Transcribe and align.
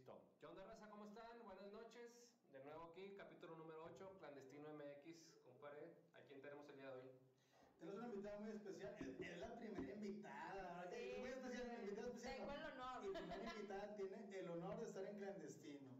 Listo. 0.00 0.16
¿Qué 0.40 0.46
onda, 0.46 0.64
raza? 0.64 0.88
¿Cómo 0.88 1.04
están? 1.04 1.28
Buenas 1.44 1.70
noches. 1.72 2.08
De 2.50 2.64
nuevo 2.64 2.84
aquí, 2.88 3.12
capítulo 3.18 3.54
número 3.56 3.84
8, 3.84 4.16
Clandestino 4.18 4.72
MX. 4.72 5.28
Compadre, 5.44 5.92
¿a 6.14 6.20
quién 6.24 6.40
tenemos 6.40 6.66
el 6.70 6.76
día 6.76 6.86
de 6.88 6.96
hoy? 6.96 7.10
Tenemos 7.78 7.98
una 8.00 8.08
invitada 8.08 8.38
muy 8.38 8.50
especial. 8.52 8.96
Es, 8.96 9.38
la 9.38 9.54
primera 9.58 9.92
invitada. 9.92 10.54
¿verdad? 10.54 10.88
Sí, 10.88 11.20
muy 11.20 11.28
especial, 11.28 11.66
sí. 11.68 11.84
invitada 11.84 12.08
especial. 12.08 12.36
Tengo 12.38 12.52
el 12.54 12.64
honor. 12.64 13.04
Y 13.04 13.12
primera 13.12 13.52
invitada 13.52 13.94
tiene 13.94 14.38
el 14.40 14.48
honor 14.48 14.80
de 14.80 14.84
estar 14.86 15.04
en 15.04 15.18
clandestino. 15.18 15.90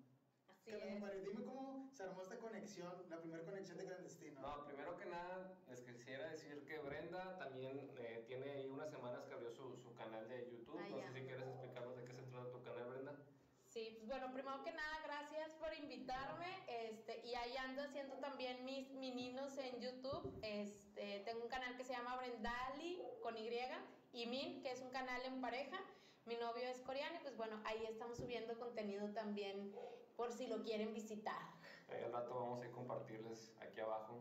Así 0.48 0.64
¿Qué 0.64 0.72
onda, 0.72 0.86
es. 0.86 0.92
compadre? 0.94 1.20
Dime 1.20 1.44
cómo 1.44 1.90
se 1.92 2.02
armó 2.02 2.22
esta 2.22 2.38
conexión, 2.38 3.10
la 3.10 3.20
primera 3.20 3.44
conexión 3.44 3.76
de 3.76 3.84
clandestino. 3.84 4.40
No, 4.40 4.64
primero 4.64 4.96
que 4.96 5.04
nada, 5.04 5.58
les 5.68 5.82
quisiera 5.82 6.30
decir 6.30 6.64
que 6.64 6.78
Brenda 6.78 7.36
también 7.36 7.92
eh, 7.98 8.24
tiene 8.26 8.50
ahí 8.50 8.70
unas 8.70 8.88
semanas 8.90 9.26
que 9.26 9.34
abrió 9.34 9.50
su, 9.50 9.76
su 9.76 9.92
canal 9.94 10.26
de 10.26 10.48
YouTube. 10.50 10.78
Ah, 10.80 10.88
no 10.88 10.96
ya. 10.96 11.06
sé 11.12 11.20
si 11.20 11.26
quieres 11.26 11.46
explicarnos 11.48 11.96
de 11.96 12.04
qué 12.06 12.14
se 12.14 12.22
trata 12.22 12.50
tu 12.50 12.62
canal, 12.62 12.88
Brenda. 12.88 13.12
Sí, 13.70 13.94
pues 13.98 14.08
bueno, 14.08 14.32
primero 14.32 14.64
que 14.64 14.72
nada, 14.72 15.00
gracias 15.04 15.52
por 15.52 15.72
invitarme. 15.74 16.46
Este, 16.66 17.24
y 17.24 17.36
ahí 17.36 17.56
ando 17.56 17.82
haciendo 17.82 18.16
también 18.16 18.64
mis 18.64 18.90
meninos 18.94 19.56
en 19.58 19.80
YouTube. 19.80 20.36
Este, 20.42 21.20
tengo 21.20 21.44
un 21.44 21.48
canal 21.48 21.76
que 21.76 21.84
se 21.84 21.92
llama 21.92 22.16
Brendali 22.16 23.00
con 23.22 23.36
Y 23.36 23.48
y 24.12 24.26
Min, 24.26 24.60
que 24.60 24.72
es 24.72 24.80
un 24.80 24.90
canal 24.90 25.24
en 25.24 25.40
pareja. 25.40 25.78
Mi 26.26 26.34
novio 26.36 26.64
es 26.64 26.80
coreano 26.80 27.16
y 27.20 27.22
pues 27.22 27.36
bueno, 27.36 27.60
ahí 27.64 27.86
estamos 27.86 28.16
subiendo 28.16 28.58
contenido 28.58 29.08
también 29.12 29.72
por 30.16 30.32
si 30.32 30.48
lo 30.48 30.64
quieren 30.64 30.92
visitar. 30.92 31.40
Ahí 31.90 32.02
al 32.02 32.12
rato 32.12 32.34
vamos 32.34 32.60
a 32.60 32.66
ir 32.66 32.72
compartirles 32.72 33.54
aquí 33.60 33.78
abajo. 33.78 34.20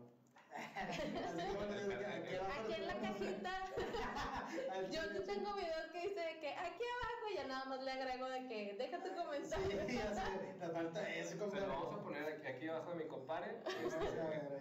Aquí 2.60 2.74
en 2.74 2.86
la 2.86 2.94
cajita, 2.94 3.50
yo, 4.90 5.00
yo 5.14 5.22
tengo 5.24 5.54
videos 5.54 5.86
que 5.92 6.00
dice 6.08 6.20
de 6.20 6.40
que 6.40 6.48
aquí 6.54 6.82
abajo 6.84 7.28
y 7.30 7.34
ya 7.36 7.46
nada 7.46 7.64
más 7.66 7.82
le 7.82 7.90
agrego 7.92 8.28
de 8.28 8.46
que 8.48 8.74
deja 8.78 9.02
tu 9.02 9.14
comentario. 9.14 9.80
Sí, 9.88 9.96
ya 9.96 10.12
sé, 10.12 10.54
nos 10.58 10.72
falta 10.72 11.08
eso, 11.14 11.30
Se 11.30 11.38
compadre. 11.38 11.66
lo 11.66 11.72
vamos 11.72 11.94
a 12.00 12.02
poner 12.02 12.24
aquí, 12.24 12.46
aquí 12.46 12.68
abajo 12.68 12.90
de 12.90 12.96
mi 12.96 13.08
compadre. 13.08 13.56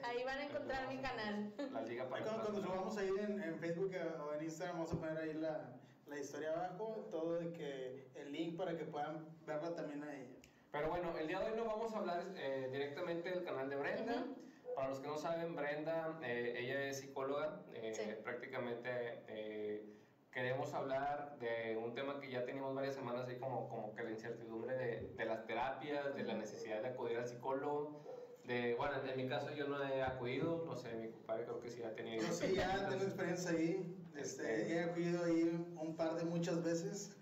A. 0.04 0.08
Ahí 0.10 0.24
van 0.24 0.38
a 0.38 0.44
encontrar 0.44 0.88
mi 0.88 1.02
canal. 1.02 1.54
La 1.74 1.82
liga 1.82 2.08
para 2.10 2.24
cuando, 2.24 2.44
cuando 2.44 2.62
subamos 2.62 2.98
ahí 2.98 3.10
en, 3.20 3.42
en 3.44 3.60
Facebook 3.60 3.92
o 4.28 4.34
en 4.36 4.44
Instagram, 4.44 4.76
vamos 4.78 4.94
a 4.94 4.98
poner 4.98 5.18
ahí 5.18 5.34
la, 5.34 5.72
la 6.08 6.20
historia 6.20 6.52
abajo, 6.54 7.08
todo 7.10 7.36
de 7.40 7.52
que 7.54 8.08
el 8.16 8.32
link 8.32 8.58
para 8.58 8.78
que 8.78 8.86
puedan 8.86 9.26
verla 9.46 9.76
también 9.76 10.04
ahí. 10.04 10.36
Pero 10.72 10.90
bueno, 10.90 11.18
el 11.18 11.28
día 11.28 11.40
de 11.40 11.50
hoy 11.52 11.58
no 11.58 11.66
vamos 11.66 11.92
a 11.94 11.98
hablar 11.98 12.24
eh, 12.36 12.70
directamente 12.72 13.32
del 13.32 13.44
canal 13.44 13.70
de 13.70 13.76
Brenda. 13.76 14.14
Ujú. 14.22 14.36
Para 14.76 14.90
los 14.90 15.00
que 15.00 15.08
no 15.08 15.18
saben, 15.18 15.56
Brenda, 15.56 16.18
eh, 16.24 16.56
ella 16.58 16.84
es 16.90 17.00
psicóloga. 17.00 17.62
eh, 17.74 17.94
Sí. 17.94 18.04
Prácticamente 18.24 18.90
eh, 19.28 19.84
queremos 20.32 20.74
hablar 20.74 21.38
de 21.40 21.78
un 21.78 21.94
tema 21.94 22.20
que 22.20 22.30
ya 22.30 22.46
teníamos 22.46 22.76
varias 22.76 22.96
semanas 22.96 23.28
ahí 23.28 23.38
como, 23.38 23.68
como 23.68 23.94
que 23.96 24.04
la 24.04 24.12
incertidumbre 24.12 24.76
de, 24.78 25.14
de 25.16 25.26
las 25.26 25.46
terapias, 25.46 26.16
de 26.16 26.24
la 26.24 26.36
necesidad 26.36 26.82
de 26.82 26.90
acudir 26.90 27.18
al 27.18 27.28
psicólogo. 27.28 28.04
De, 28.46 28.74
bueno, 28.76 28.96
en 29.04 29.18
mi 29.18 29.28
caso 29.28 29.52
yo 29.52 29.68
no 29.68 29.84
he 29.84 30.02
acudido, 30.02 30.64
no 30.66 30.76
sé, 30.76 30.94
mi 30.96 31.10
compadre 31.10 31.44
creo 31.44 31.60
que 31.60 31.70
sí 31.70 31.84
ha 31.84 31.94
tenido. 31.94 32.26
Yo 32.26 32.34
sí, 32.34 32.56
ya 32.56 32.88
tengo 32.90 33.04
experiencia 33.04 33.52
ahí. 33.52 33.96
Este, 34.16 34.62
Este- 34.62 34.74
he 34.76 34.80
acudido 34.82 35.24
ahí 35.26 35.44
un 35.80 35.96
par 35.96 36.16
de 36.16 36.24
muchas 36.26 36.64
veces. 36.64 37.16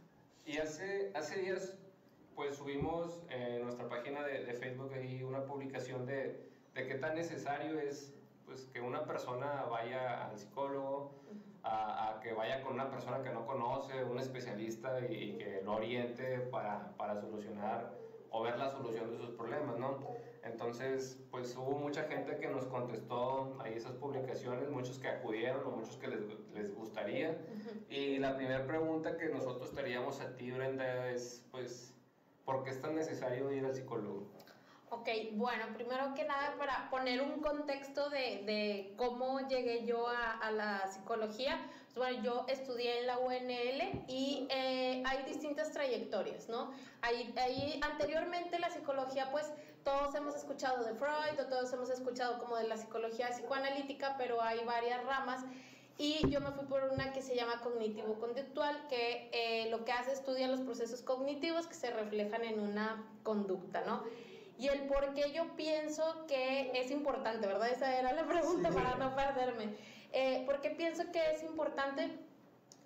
Y 0.46 0.58
hace, 0.60 1.12
hace 1.14 1.40
días, 1.42 1.76
pues 2.36 2.56
subimos 2.56 3.22
en 3.30 3.62
nuestra 3.64 3.90
página 3.90 4.24
de, 4.24 4.46
de 4.46 4.54
Facebook 4.54 4.94
ahí 4.94 5.22
de, 6.78 6.88
qué 6.88 6.96
tan 6.96 7.16
necesario 7.16 7.80
es 7.80 8.14
pues, 8.46 8.66
que 8.66 8.82
una 8.82 9.06
persona 9.06 9.66
vaya 9.70 10.28
al 10.28 10.38
psicólogo, 10.38 11.12
a, 11.64 12.10
a 12.10 12.20
que 12.22 12.34
vaya 12.34 12.62
con 12.62 12.74
una 12.74 12.90
persona 12.90 13.22
que 13.22 13.32
no 13.32 13.46
conoce, 13.46 14.04
un 14.04 14.20
especialista 14.20 15.00
y, 15.02 15.38
que 15.38 15.62
lo 15.64 15.74
oriente 15.74 16.40
para, 16.52 16.96
para 16.98 17.20
solucionar 17.20 17.98
o 18.30 18.44
ver 18.44 18.58
la 18.58 18.70
solución 18.70 19.12
de 19.12 19.18
sus 19.18 19.32
problemas, 19.32 19.78
¿no? 19.78 19.98
Entonces, 20.44 21.20
pues 21.30 21.56
hubo 21.58 21.78
mucha 21.78 22.04
gente 22.04 22.38
que 22.38 22.48
nos 22.48 22.66
contestó 22.68 23.58
ahí 23.60 23.74
esas 23.74 23.94
publicaciones, 23.94 24.70
muchos 24.70 24.98
que 25.00 25.08
acudieron 25.10 25.66
o 25.66 25.72
muchos 25.72 25.98
que 25.98 26.08
les, 26.08 26.22
les 26.54 26.74
gustaría. 26.74 27.38
Y 27.90 28.18
la 28.18 28.38
primera 28.38 28.66
pregunta 28.66 29.18
que 29.18 29.28
nosotros 29.28 29.70
estaríamos 29.70 30.22
a 30.22 30.36
ti, 30.36 30.52
Brenda, 30.52 31.10
es, 31.10 31.46
pues, 31.52 31.94
¿por 32.46 32.64
qué 32.64 32.70
es 32.70 32.82
tan 32.82 32.96
necesario 32.96 33.52
ir 33.52 33.66
al 33.66 33.74
psicólogo? 33.74 34.28
Ok, 34.90 35.10
bueno, 35.34 35.66
primero 35.74 36.14
que 36.16 36.24
nada 36.24 36.56
para 36.58 36.90
poner 36.90 37.22
un 37.22 37.42
contexto 37.42 38.10
de, 38.10 38.94
cómo 38.96 39.46
llegué 39.48 39.86
yo 39.86 40.08
a, 40.08 40.32
a 40.40 40.52
la 40.52 40.88
psicología, 40.88 41.60
pues 41.88 41.98
bueno, 41.98 42.24
yo 42.24 42.46
estudié 42.48 43.00
en 43.00 43.08
la 43.08 43.18
UNL 43.18 44.06
y 44.08 44.48
eh, 44.50 45.04
hay 45.06 45.24
distintas 45.26 45.72
trayectorias, 45.72 46.48
¿no? 46.48 46.72
Ahí, 47.02 47.34
ahí 47.38 47.82
anteriormente 47.84 48.60
la 48.60 48.70
psicología, 48.70 49.30
pues 49.30 49.52
todos 49.84 50.16
hemos 50.16 50.36
escuchado 50.36 50.86
de 50.86 50.94
Freud 50.94 51.40
o 51.40 51.46
todos 51.48 51.72
hemos 51.74 51.90
escuchado 51.90 52.40
como 52.40 52.56
de 52.56 52.68
la 52.68 52.78
psicología 52.78 53.30
psicoanalítica, 53.30 54.16
pero 54.18 54.42
hay 54.42 54.64
varias 54.64 55.04
ramas. 55.06 55.44
Y 55.98 56.30
yo 56.30 56.40
me 56.40 56.52
fui 56.52 56.66
por 56.66 56.84
una 56.84 57.12
que 57.12 57.22
se 57.22 57.36
llama 57.36 57.62
cognitivo-conductual, 57.62 58.88
que 58.88 59.30
eh, 59.34 59.70
lo 59.72 59.84
que 59.84 59.92
hace 59.92 60.14
estudia 60.14 60.48
los 60.48 60.62
procesos 60.62 61.02
cognitivos 61.02 61.68
que 61.68 61.74
se 61.74 61.90
reflejan 61.90 62.44
en 62.44 62.60
una 62.60 63.04
conducta, 63.24 63.82
¿no? 63.82 64.04
Y 64.60 64.68
el 64.68 64.82
por 64.88 65.14
qué 65.14 65.32
yo 65.34 65.56
pienso 65.56 66.26
que 66.28 66.72
es 66.74 66.90
importante, 66.92 67.46
¿verdad? 67.46 67.70
Esa 67.70 67.98
era 68.00 68.14
la 68.14 68.26
pregunta 68.26 68.70
Sí. 68.70 68.76
para 68.76 68.96
no 68.96 69.16
perderme. 69.16 69.76
Eh, 70.14 70.44
¿Por 70.46 70.62
qué 70.62 70.72
pienso 70.72 71.04
que 71.12 71.32
es 71.32 71.44
importante? 71.44 72.12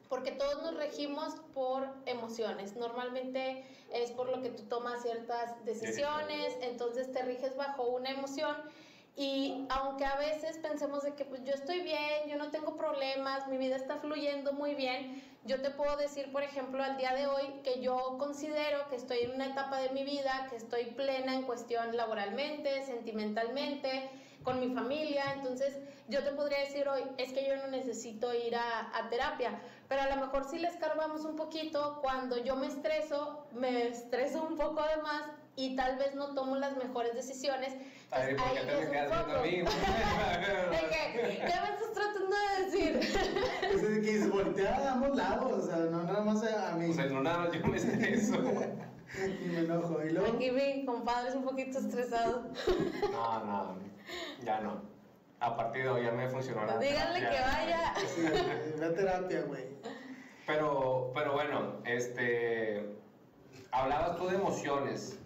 Porque 0.09 0.31
todos 0.31 0.61
nos 0.63 0.75
regimos 0.75 1.35
por 1.53 1.87
emociones. 2.05 2.75
Normalmente 2.75 3.63
es 3.93 4.11
por 4.11 4.27
lo 4.27 4.41
que 4.41 4.49
tú 4.49 4.63
tomas 4.63 5.01
ciertas 5.01 5.63
decisiones, 5.63 6.57
entonces 6.61 7.09
te 7.13 7.21
riges 7.21 7.55
bajo 7.55 7.83
una 7.83 8.09
emoción. 8.11 8.57
Y 9.17 9.65
aunque 9.69 10.05
a 10.05 10.15
veces 10.15 10.57
pensemos 10.57 11.03
de 11.03 11.13
que 11.15 11.25
pues 11.25 11.43
yo 11.43 11.53
estoy 11.53 11.81
bien, 11.81 12.29
yo 12.29 12.37
no 12.37 12.49
tengo 12.49 12.77
problemas, 12.77 13.47
mi 13.47 13.57
vida 13.57 13.75
está 13.75 13.97
fluyendo 13.97 14.53
muy 14.53 14.73
bien, 14.73 15.21
yo 15.43 15.61
te 15.61 15.69
puedo 15.69 15.97
decir, 15.97 16.31
por 16.31 16.43
ejemplo, 16.43 16.81
al 16.81 16.97
día 16.97 17.13
de 17.13 17.27
hoy 17.27 17.43
que 17.63 17.81
yo 17.81 18.15
considero 18.17 18.87
que 18.89 18.95
estoy 18.95 19.19
en 19.19 19.31
una 19.31 19.47
etapa 19.47 19.79
de 19.79 19.89
mi 19.89 20.03
vida, 20.03 20.47
que 20.49 20.55
estoy 20.55 20.85
plena 20.91 21.33
en 21.35 21.43
cuestión 21.43 21.95
laboralmente, 21.97 22.83
sentimentalmente, 22.83 24.09
con 24.43 24.59
mi 24.59 24.73
familia, 24.73 25.33
entonces 25.33 25.77
yo 26.07 26.23
te 26.23 26.31
podría 26.31 26.59
decir 26.59 26.87
hoy, 26.87 27.03
es 27.17 27.31
que 27.31 27.45
yo 27.47 27.55
no 27.57 27.67
necesito 27.67 28.33
ir 28.33 28.55
a, 28.55 28.97
a 28.97 29.09
terapia, 29.09 29.59
pero 29.87 30.01
a 30.01 30.07
lo 30.07 30.15
mejor 30.15 30.45
si 30.45 30.57
le 30.57 30.67
escarbamos 30.67 31.25
un 31.25 31.35
poquito, 31.35 31.99
cuando 32.01 32.37
yo 32.37 32.55
me 32.55 32.67
estreso, 32.67 33.43
me 33.51 33.87
estreso 33.87 34.41
un 34.41 34.55
poco 34.55 34.81
de 34.83 34.97
más 34.97 35.25
y 35.55 35.75
tal 35.75 35.97
vez 35.97 36.15
no 36.15 36.33
tomo 36.33 36.55
las 36.55 36.75
mejores 36.75 37.13
decisiones. 37.13 37.73
Ay, 38.11 38.31
Entonces, 38.31 38.35
¿por 38.35 38.53
qué 38.53 38.59
te 38.59 38.65
me 38.65 38.81
es 38.81 38.85
un 38.85 38.91
quedas 38.91 39.27
viendo 39.27 39.39
a 39.39 39.43
mí? 39.43 39.51
¿De 40.71 40.87
qué? 40.89 41.37
¿Qué 41.37 41.59
me 41.61 41.69
estás 41.69 41.93
tratando 41.93 42.35
de 42.35 42.65
decir? 42.65 42.99
Es 43.71 43.81
de 43.89 44.01
que 44.01 44.19
se 44.19 44.27
voltea 44.27 44.75
a 44.75 44.91
ambos 44.93 45.15
lados, 45.15 45.53
o 45.53 45.65
sea, 45.65 45.77
no 45.77 46.03
nada 46.03 46.21
más 46.21 46.43
a 46.43 46.75
mí. 46.75 46.89
O 46.89 46.93
sea, 46.93 47.05
no 47.05 47.21
nada 47.21 47.37
más 47.39 47.51
yo 47.53 47.65
me 47.67 47.77
estreso. 47.77 48.35
y 49.45 49.47
me 49.47 49.59
enojo. 49.59 50.03
Y 50.03 50.09
luego, 50.09 50.35
Aquí 50.35 50.51
mi 50.51 50.85
compadre 50.85 51.29
es 51.29 51.35
un 51.35 51.43
poquito 51.43 51.79
estresado. 51.79 52.43
No, 53.11 53.45
no, 53.45 53.75
ya 54.43 54.59
no. 54.59 54.81
A 55.39 55.55
partir 55.55 55.83
de 55.83 55.89
hoy 55.89 56.03
ya 56.03 56.11
me 56.11 56.27
funcionó 56.27 56.65
la 56.65 56.77
Díganle 56.77 57.19
terapia. 57.19 57.29
que 57.31 57.41
vaya. 57.41 57.93
sí, 58.13 58.21
ve 58.77 58.85
a 58.85 58.93
terapia, 58.93 59.41
güey. 59.43 59.63
Pero, 60.45 61.11
pero 61.15 61.33
bueno, 61.33 61.77
este, 61.85 62.85
hablabas 63.71 64.17
tú 64.17 64.27
de 64.27 64.35
emociones. 64.35 65.17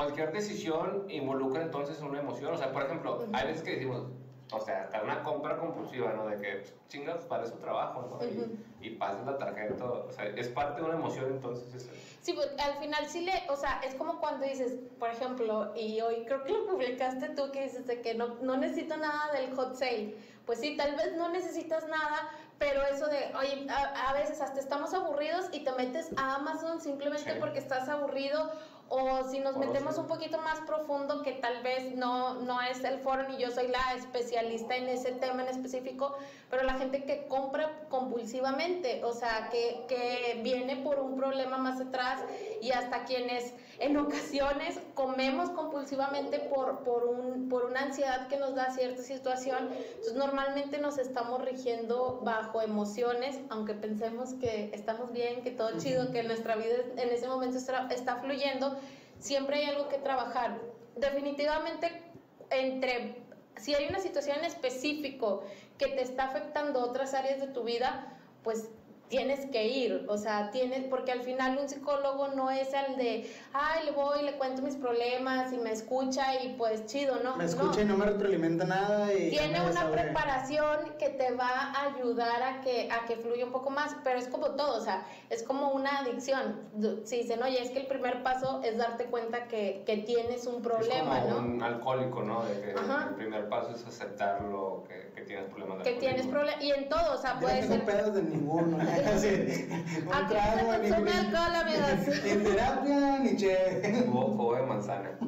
Cualquier 0.00 0.32
decisión 0.32 1.04
involucra 1.10 1.60
entonces 1.62 2.00
una 2.00 2.20
emoción. 2.20 2.54
O 2.54 2.56
sea, 2.56 2.72
por 2.72 2.84
ejemplo, 2.84 3.22
hay 3.34 3.46
veces 3.46 3.62
que 3.62 3.72
decimos, 3.72 4.04
o 4.50 4.58
sea, 4.58 4.84
hasta 4.84 5.02
una 5.02 5.22
compra 5.22 5.58
compulsiva, 5.58 6.10
¿no? 6.14 6.26
De 6.26 6.38
que, 6.38 6.62
chinga, 6.88 7.16
pues 7.16 7.26
para 7.26 7.44
eso 7.44 7.56
trabajo, 7.58 8.08
¿no? 8.18 8.26
Y- 8.26 8.32
Ujú. 8.38 8.50
y, 8.80 8.90
pasas 8.92 9.26
la 9.26 9.36
tarjeta, 9.36 9.84
o 9.84 10.10
sea, 10.10 10.24
es 10.24 10.48
parte 10.48 10.80
de 10.80 10.86
una 10.86 10.96
emoción 10.96 11.26
entonces. 11.28 11.74
eso. 11.74 11.90
Sí, 12.22 12.32
pues 12.32 12.48
al 12.56 12.78
final 12.78 13.10
sí 13.10 13.20
le, 13.20 13.32
o 13.50 13.56
sea, 13.56 13.78
es 13.82 13.94
como 13.94 14.18
cuando 14.20 14.46
dices, 14.46 14.78
por 14.98 15.10
ejemplo, 15.10 15.70
y 15.76 16.00
hoy 16.00 16.24
creo 16.24 16.44
que 16.44 16.52
lo 16.52 16.64
publicaste 16.64 17.28
tú 17.28 17.52
que 17.52 17.64
dices 17.64 17.86
de 17.86 18.00
que 18.00 18.14
no, 18.14 18.36
no 18.40 18.56
necesito 18.56 18.96
nada 18.96 19.30
del 19.34 19.52
hot 19.52 19.74
sale. 19.74 20.14
Pues 20.46 20.60
sí, 20.60 20.74
tal 20.78 20.96
vez 20.96 21.12
no 21.14 21.28
necesitas 21.28 21.86
nada, 21.86 22.26
pero 22.58 22.82
eso 22.84 23.06
de, 23.06 23.30
oye, 23.38 23.66
a, 23.68 24.08
a 24.08 24.12
veces 24.14 24.40
hasta 24.40 24.58
estamos 24.60 24.94
aburridos 24.94 25.48
y 25.52 25.60
te 25.60 25.72
metes 25.72 26.10
a 26.16 26.36
Amazon 26.36 26.80
simplemente 26.80 27.34
Sí. 27.34 27.36
porque 27.38 27.58
estás 27.58 27.86
aburrido. 27.90 28.48
O 28.92 29.22
si 29.30 29.38
nos 29.38 29.56
metemos 29.56 29.98
un 29.98 30.08
poquito 30.08 30.38
más 30.38 30.58
profundo, 30.66 31.22
que 31.22 31.34
tal 31.34 31.62
vez 31.62 31.94
no, 31.94 32.34
no 32.40 32.60
es 32.60 32.82
el 32.82 32.98
foro 32.98 33.28
ni 33.28 33.36
yo 33.38 33.52
soy 33.52 33.68
la 33.68 33.94
especialista 33.94 34.74
en 34.74 34.88
ese 34.88 35.12
tema 35.12 35.44
en 35.44 35.48
específico, 35.48 36.12
pero 36.50 36.64
la 36.64 36.74
gente 36.74 37.04
que 37.04 37.28
compra 37.28 37.86
compulsivamente, 37.88 39.04
o 39.04 39.12
sea, 39.12 39.48
que, 39.52 39.84
que 39.86 40.40
viene 40.42 40.78
por 40.78 40.98
un 40.98 41.16
problema 41.16 41.56
más 41.56 41.80
atrás 41.80 42.20
y 42.60 42.72
hasta 42.72 43.04
quienes 43.04 43.54
en 43.80 43.96
ocasiones 43.96 44.78
comemos 44.94 45.50
compulsivamente 45.50 46.38
por, 46.38 46.84
por, 46.84 47.06
un, 47.06 47.48
por 47.48 47.64
una 47.64 47.80
ansiedad 47.80 48.28
que 48.28 48.36
nos 48.36 48.54
da 48.54 48.70
cierta 48.70 49.02
situación. 49.02 49.70
Entonces 49.72 50.14
normalmente 50.14 50.78
nos 50.78 50.98
estamos 50.98 51.42
rigiendo 51.42 52.20
bajo 52.22 52.60
emociones, 52.60 53.40
aunque 53.48 53.74
pensemos 53.74 54.34
que 54.34 54.70
estamos 54.74 55.12
bien, 55.12 55.42
que 55.42 55.50
todo 55.50 55.78
chido, 55.78 56.12
que 56.12 56.22
nuestra 56.22 56.56
vida 56.56 56.76
en 56.96 57.08
ese 57.08 57.26
momento 57.26 57.56
está, 57.56 57.88
está 57.90 58.16
fluyendo. 58.16 58.76
siempre 59.18 59.56
hay 59.56 59.64
algo 59.64 59.88
que 59.88 59.96
trabajar. 59.96 60.58
Definitivamente, 60.96 62.02
entre 62.50 63.16
si 63.56 63.74
hay 63.74 63.86
una 63.86 64.00
situación 64.00 64.38
en 64.38 64.44
específico 64.44 65.42
que 65.78 65.88
te 65.88 66.02
está 66.02 66.24
afectando 66.24 66.80
otras 66.80 67.14
áreas 67.14 67.40
de 67.40 67.46
tu 67.46 67.64
vida, 67.64 68.18
pues 68.42 68.68
tienes 69.10 69.44
que 69.46 69.66
ir, 69.66 70.06
o 70.08 70.16
sea, 70.16 70.50
tienes, 70.52 70.84
porque 70.84 71.10
al 71.10 71.22
final 71.22 71.58
un 71.58 71.68
psicólogo 71.68 72.28
no 72.28 72.48
es 72.48 72.68
el 72.72 72.96
de, 72.96 73.28
ay, 73.52 73.84
le 73.84 73.90
voy, 73.90 74.22
le 74.22 74.38
cuento 74.38 74.62
mis 74.62 74.76
problemas 74.76 75.52
y 75.52 75.58
me 75.58 75.72
escucha 75.72 76.40
y 76.42 76.54
pues 76.54 76.86
chido, 76.86 77.16
¿no? 77.22 77.36
Me 77.36 77.44
escucha 77.44 77.82
y 77.82 77.84
no 77.84 77.96
me 77.96 78.06
retroalimenta 78.06 78.64
nada 78.64 79.12
y... 79.12 79.30
Tiene 79.30 79.60
una 79.68 79.90
preparación 79.90 80.94
que 80.96 81.08
te 81.08 81.32
va 81.32 81.48
a 81.48 81.92
ayudar 81.92 82.40
a 82.42 82.60
que, 82.60 82.88
a 82.90 83.04
que 83.04 83.16
fluya 83.16 83.44
un 83.44 83.52
poco 83.52 83.70
más, 83.70 83.96
pero 84.04 84.16
es 84.18 84.28
como 84.28 84.52
todo, 84.52 84.78
o 84.78 84.80
sea, 84.80 85.04
es 85.28 85.42
como 85.42 85.70
una 85.70 85.98
adicción. 85.98 86.60
Si 87.04 87.16
dicen, 87.16 87.42
oye, 87.42 87.60
es 87.60 87.70
que 87.70 87.80
el 87.80 87.86
primer 87.86 88.22
paso 88.22 88.60
es 88.62 88.78
darte 88.78 89.06
cuenta 89.06 89.48
que, 89.48 89.82
que 89.84 89.98
tienes 89.98 90.46
un 90.46 90.62
problema, 90.62 91.18
es 91.18 91.24
como 91.24 91.40
¿no? 91.40 91.54
un 91.54 91.62
alcohólico, 91.62 92.22
¿no? 92.22 92.44
De 92.44 92.60
que 92.60 92.70
el 92.70 93.14
primer 93.16 93.48
paso 93.48 93.72
es 93.74 93.84
aceptarlo, 93.84 94.84
que, 94.86 95.10
que 95.16 95.22
tienes 95.22 95.46
problemas 95.46 95.78
de 95.78 95.84
Que 95.84 95.98
tienes 95.98 96.26
problemas, 96.28 96.62
y 96.62 96.70
en 96.70 96.88
todo, 96.88 97.14
o 97.14 97.18
sea, 97.18 97.40
puede 97.40 97.62
ser... 97.66 97.80
No 97.80 97.86
pedos 97.86 98.14
de 98.14 98.22
ninguno, 98.22 98.78
Aquí 100.12 100.34
se 100.34 100.90
consume 100.90 101.12
alcohol, 101.12 101.54
amigos. 101.56 102.16
Ni 102.24 102.44
terapia, 102.44 103.18
ni 103.18 103.36
che. 103.36 104.06
Jugo 104.06 104.56
de 104.56 104.62
manzana. 104.62 105.18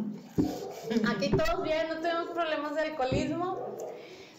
Aquí 1.08 1.30
todos 1.30 1.62
bien, 1.62 1.88
no 1.88 2.00
tenemos 2.00 2.28
problemas 2.30 2.74
de 2.74 2.80
alcoholismo. 2.82 3.76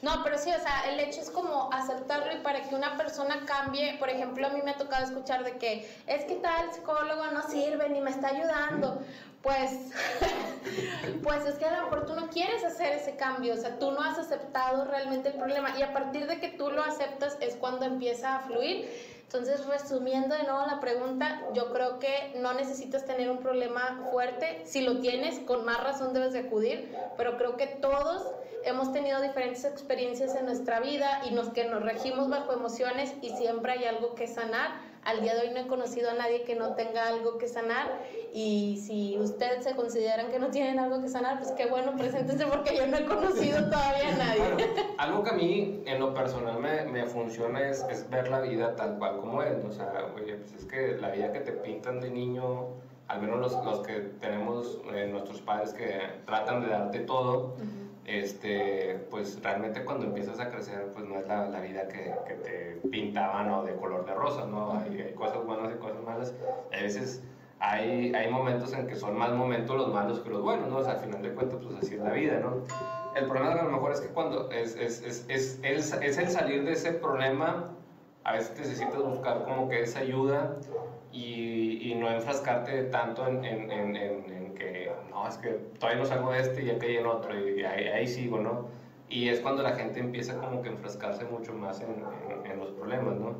No, 0.01 0.21
pero 0.21 0.37
sí, 0.37 0.49
o 0.49 0.61
sea, 0.61 0.91
el 0.91 0.99
hecho 0.99 1.21
es 1.21 1.29
como 1.29 1.71
aceptarlo 1.71 2.33
y 2.33 2.43
para 2.43 2.61
que 2.63 2.75
una 2.75 2.97
persona 2.97 3.45
cambie, 3.45 3.95
por 3.99 4.09
ejemplo, 4.09 4.45
a 4.45 4.49
mí 4.49 4.59
me 4.61 4.71
ha 4.71 4.77
tocado 4.77 5.05
escuchar 5.05 5.45
de 5.45 5.57
que 5.57 5.89
es 6.07 6.25
que 6.25 6.35
tal 6.35 6.73
psicólogo 6.73 7.27
no 7.31 7.41
sirve 7.49 7.87
ni 7.89 8.01
me 8.01 8.11
está 8.11 8.27
ayudando. 8.27 9.01
Pues, 9.41 9.71
pues 11.23 11.45
es 11.45 11.55
que 11.55 11.65
a 11.65 11.77
lo 11.77 11.83
mejor 11.83 12.05
tú 12.05 12.15
no 12.15 12.29
quieres 12.29 12.65
hacer 12.65 12.93
ese 12.93 13.15
cambio, 13.15 13.53
o 13.53 13.57
sea, 13.57 13.79
tú 13.79 13.91
no 13.91 14.01
has 14.01 14.17
aceptado 14.17 14.85
realmente 14.85 15.29
el 15.29 15.35
problema 15.35 15.77
y 15.77 15.81
a 15.81 15.93
partir 15.93 16.27
de 16.27 16.39
que 16.39 16.49
tú 16.49 16.69
lo 16.69 16.83
aceptas 16.83 17.37
es 17.39 17.55
cuando 17.55 17.85
empieza 17.85 18.35
a 18.35 18.39
fluir 18.41 19.12
entonces, 19.33 19.65
resumiendo 19.65 20.35
de 20.35 20.43
nuevo 20.43 20.63
la 20.67 20.79
pregunta, 20.79 21.41
yo 21.55 21.73
creo 21.73 21.97
que 21.97 22.33
no 22.35 22.53
necesitas 22.53 23.03
tener 23.03 23.31
un 23.31 23.39
problema 23.39 24.07
fuerte. 24.11 24.61
Si 24.63 24.81
lo 24.81 24.99
tienes, 24.99 25.39
con 25.39 25.65
más 25.65 25.83
razón 25.83 26.13
debes 26.13 26.33
de 26.33 26.39
acudir, 26.39 26.95
pero 27.17 27.35
creo 27.37 27.57
que 27.57 27.65
todos 27.65 28.31
hemos 28.63 28.93
tenido 28.93 29.21
diferentes 29.21 29.65
experiencias 29.65 30.35
en 30.35 30.45
nuestra 30.45 30.81
vida 30.81 31.21
y 31.27 31.31
nos 31.31 31.49
que 31.49 31.65
nos 31.65 31.81
regimos 31.81 32.29
bajo 32.29 32.53
emociones 32.53 33.11
y 33.23 33.31
siempre 33.31 33.71
hay 33.71 33.85
algo 33.85 34.13
que 34.13 34.27
sanar 34.27 34.92
al 35.05 35.21
día 35.21 35.35
de 35.35 35.41
hoy 35.41 35.49
no 35.53 35.59
he 35.59 35.67
conocido 35.67 36.09
a 36.11 36.13
nadie 36.13 36.43
que 36.43 36.55
no 36.55 36.75
tenga 36.75 37.07
algo 37.07 37.37
que 37.37 37.47
sanar. 37.47 37.99
Y 38.33 38.81
si 38.85 39.17
ustedes 39.17 39.63
se 39.63 39.75
consideran 39.75 40.31
que 40.31 40.39
no 40.39 40.49
tienen 40.49 40.79
algo 40.79 41.01
que 41.01 41.07
sanar, 41.07 41.39
pues 41.39 41.51
qué 41.51 41.67
bueno, 41.67 41.95
preséntense 41.97 42.45
porque 42.45 42.75
yo 42.75 42.87
no 42.87 42.97
he 42.97 43.05
conocido 43.05 43.69
todavía 43.69 44.09
a 44.09 44.17
nadie. 44.17 44.73
algo 44.97 45.23
que 45.23 45.29
a 45.29 45.33
mí 45.33 45.83
en 45.85 45.99
lo 45.99 46.13
personal 46.13 46.59
me, 46.59 46.85
me 46.85 47.05
funciona 47.05 47.67
es, 47.67 47.85
es, 47.89 48.09
ver 48.09 48.29
la 48.29 48.41
vida 48.41 48.75
tal 48.75 48.97
cual 48.97 49.17
como 49.17 49.41
es, 49.43 49.63
o 49.63 49.71
sea, 49.71 49.91
oye, 50.15 50.35
pues 50.35 50.53
es 50.53 50.65
que 50.65 50.97
la 50.99 51.09
vida 51.09 51.31
que 51.31 51.39
te 51.39 51.51
pintan 51.51 51.99
de 51.99 52.09
niño, 52.09 52.67
al 53.07 53.21
menos 53.21 53.39
los, 53.39 53.65
los 53.65 53.79
que 53.85 53.93
tenemos 54.19 54.79
eh, 54.93 55.07
nuestros 55.11 55.41
padres 55.41 55.73
que 55.73 55.99
tratan 56.25 56.61
de 56.61 56.67
darte 56.67 56.99
todo, 56.99 57.55
este, 58.05 59.05
pues 59.09 59.41
realmente 59.41 59.83
cuando 59.85 60.05
empiezas 60.05 60.39
a 60.39 60.49
crecer, 60.49 60.91
pues 60.93 61.05
no 61.05 61.19
es 61.19 61.27
la, 61.27 61.47
la 61.47 61.61
vida 61.61 61.87
que, 61.87 62.13
que, 62.27 62.33
te 62.35 62.87
pintaban 62.89 63.49
o 63.51 63.63
de 63.63 63.75
color 63.75 64.05
de 64.05 64.13
rosa, 64.13 64.45
¿no? 64.45 64.77
Hay, 64.77 65.01
hay, 65.01 65.13
cosas 65.13 65.45
buenas 65.45 65.73
y 65.73 65.77
cosas 65.77 66.03
malas. 66.03 66.33
A 66.71 66.81
veces 66.81 67.23
hay, 67.59 68.13
hay 68.13 68.29
momentos 68.29 68.73
en 68.73 68.87
que 68.87 68.95
son 68.95 69.17
más 69.17 69.31
momentos 69.31 69.75
los 69.77 69.93
malos 69.93 70.19
que 70.19 70.29
los 70.29 70.41
buenos, 70.41 70.69
¿no? 70.69 70.77
O 70.77 70.83
sea, 70.83 70.93
al 70.93 70.99
final 70.99 71.21
de 71.21 71.29
cuentas, 71.29 71.59
pues 71.63 71.75
así 71.77 71.95
es 71.95 72.01
la 72.01 72.11
vida, 72.11 72.39
¿no? 72.39 72.63
El 73.15 73.27
problema 73.27 73.53
a 73.53 73.63
lo 73.63 73.71
mejor 73.71 73.93
es 73.93 74.01
que 74.01 74.07
cuando 74.07 74.51
es, 74.51 74.75
es, 74.75 75.01
es, 75.03 75.25
es, 75.29 75.59
el, 75.63 75.77
es 76.03 76.17
el 76.17 76.29
salir 76.29 76.65
de 76.65 76.73
ese 76.73 76.91
problema, 76.91 77.69
a 78.25 78.33
veces 78.33 78.57
necesitas 78.57 79.01
buscar 79.01 79.45
como 79.45 79.69
que 79.69 79.81
esa 79.81 79.99
ayuda 79.99 80.57
y, 81.13 81.91
y 81.91 81.95
no 81.95 82.09
enfrascarte 82.09 82.85
tanto 82.85 83.27
en, 83.27 83.45
en, 83.45 83.71
en, 83.71 83.95
en, 83.95 84.55
que, 84.55 84.91
no, 85.11 85.27
es 85.27 85.37
que 85.37 85.49
todavía 85.79 86.01
no 86.01 86.05
salgo 86.07 86.31
de 86.31 86.41
este 86.41 86.63
y 86.63 86.65
ya 86.65 86.79
caí 86.79 86.97
en 86.97 87.05
otro 87.05 87.37
y 87.37 87.63
ahí, 87.63 87.87
ahí, 87.87 88.07
sigo, 88.07 88.39
¿no? 88.39 88.67
Y 89.09 89.29
es 89.29 89.39
cuando 89.39 89.61
la 89.61 89.73
gente 89.73 89.99
empieza 89.99 90.35
como 90.37 90.63
que 90.63 90.69
a 90.69 90.71
enfrascarse 90.71 91.25
mucho 91.25 91.53
más 91.53 91.81
en, 91.81 92.59
los 92.59 92.71
problemas, 92.71 93.15
¿no? 93.15 93.35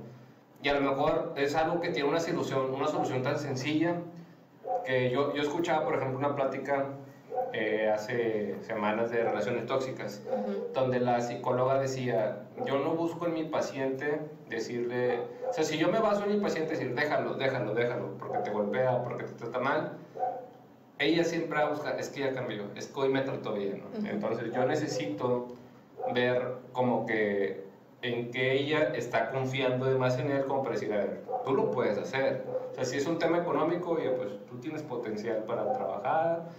Y 0.61 0.69
a 0.69 0.75
lo 0.75 0.81
mejor 0.81 1.33
es 1.35 1.55
algo 1.55 1.81
que 1.81 1.89
tiene 1.89 2.07
una 2.07 2.19
solución, 2.19 2.73
una 2.73 2.87
solución 2.87 3.23
tan 3.23 3.37
sencilla 3.37 3.95
que 4.85 5.09
yo, 5.09 5.33
yo 5.33 5.41
escuchaba, 5.41 5.83
por 5.83 5.95
ejemplo, 5.95 6.19
una 6.19 6.35
plática 6.35 6.89
eh, 7.53 7.91
hace 7.93 8.55
semanas 8.61 9.09
de 9.09 9.23
relaciones 9.23 9.65
tóxicas, 9.65 10.23
donde 10.73 10.99
la 10.99 11.21
psicóloga 11.21 11.79
decía, 11.79 12.42
yo 12.65 12.79
no 12.79 12.91
busco 12.91 13.25
en 13.27 13.33
mi 13.33 13.43
paciente 13.45 14.21
decirle, 14.49 15.21
o 15.49 15.53
sea, 15.53 15.63
si 15.63 15.77
yo 15.77 15.89
me 15.89 15.99
baso 15.99 16.23
en 16.23 16.35
mi 16.35 16.41
paciente 16.41 16.71
decir, 16.71 16.93
déjalo, 16.93 17.35
déjalo, 17.35 17.73
déjalo, 17.73 18.17
porque 18.17 18.39
te 18.39 18.51
golpea, 18.51 19.03
porque 19.03 19.23
te 19.23 19.33
trata 19.33 19.59
mal, 19.59 19.97
ella 20.99 21.23
siempre 21.23 21.59
va 21.59 21.65
a 21.65 21.69
buscar, 21.69 21.99
es 21.99 22.09
que 22.09 22.21
ya 22.21 22.33
cambió, 22.33 22.65
es 22.75 22.87
que 22.87 22.99
hoy 22.99 23.09
me 23.09 23.21
trató 23.21 23.53
bien, 23.53 23.83
entonces 24.05 24.53
yo 24.53 24.65
necesito 24.65 25.47
ver 26.13 26.55
como 26.71 27.05
que 27.05 27.63
en 28.01 28.31
que 28.31 28.53
ella 28.53 28.91
está 28.95 29.29
confiando 29.31 29.97
más 29.97 30.17
en 30.19 30.29
él 30.29 30.45
como 30.45 30.61
para 30.61 30.73
decir, 30.73 30.93
a 30.93 30.97
ver, 30.97 31.21
tú 31.45 31.55
lo 31.55 31.71
puedes 31.71 31.97
hacer. 31.97 32.43
O 32.69 32.75
sea, 32.75 32.83
si 32.83 32.97
es 32.97 33.05
un 33.05 33.17
tema 33.17 33.37
económico, 33.37 33.91
oye, 33.91 34.09
pues 34.09 34.45
tú 34.45 34.57
tienes 34.57 34.83
potencial 34.83 35.43
para 35.45 35.71
trabajar, 35.71 36.49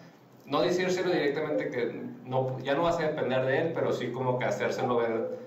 no 0.46 0.62
decírselo 0.62 1.10
directamente 1.10 1.70
que 1.70 2.02
no, 2.24 2.58
ya 2.60 2.74
no 2.74 2.82
vas 2.82 2.98
a 2.98 3.08
depender 3.08 3.44
de 3.44 3.60
él, 3.60 3.72
pero 3.74 3.92
sí 3.92 4.10
como 4.10 4.38
que 4.38 4.46
hacérselo 4.46 4.96
ver 4.96 5.38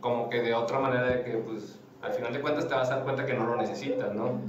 como 0.00 0.28
que 0.28 0.40
de 0.42 0.54
otra 0.54 0.78
manera 0.78 1.06
de 1.06 1.24
que 1.24 1.32
pues 1.32 1.78
al 2.02 2.12
final 2.12 2.32
de 2.32 2.40
cuentas 2.40 2.68
te 2.68 2.74
vas 2.74 2.90
a 2.90 2.96
dar 2.96 3.04
cuenta 3.04 3.26
que 3.26 3.34
no 3.34 3.46
lo 3.46 3.56
necesitas, 3.56 4.14
¿no? 4.14 4.40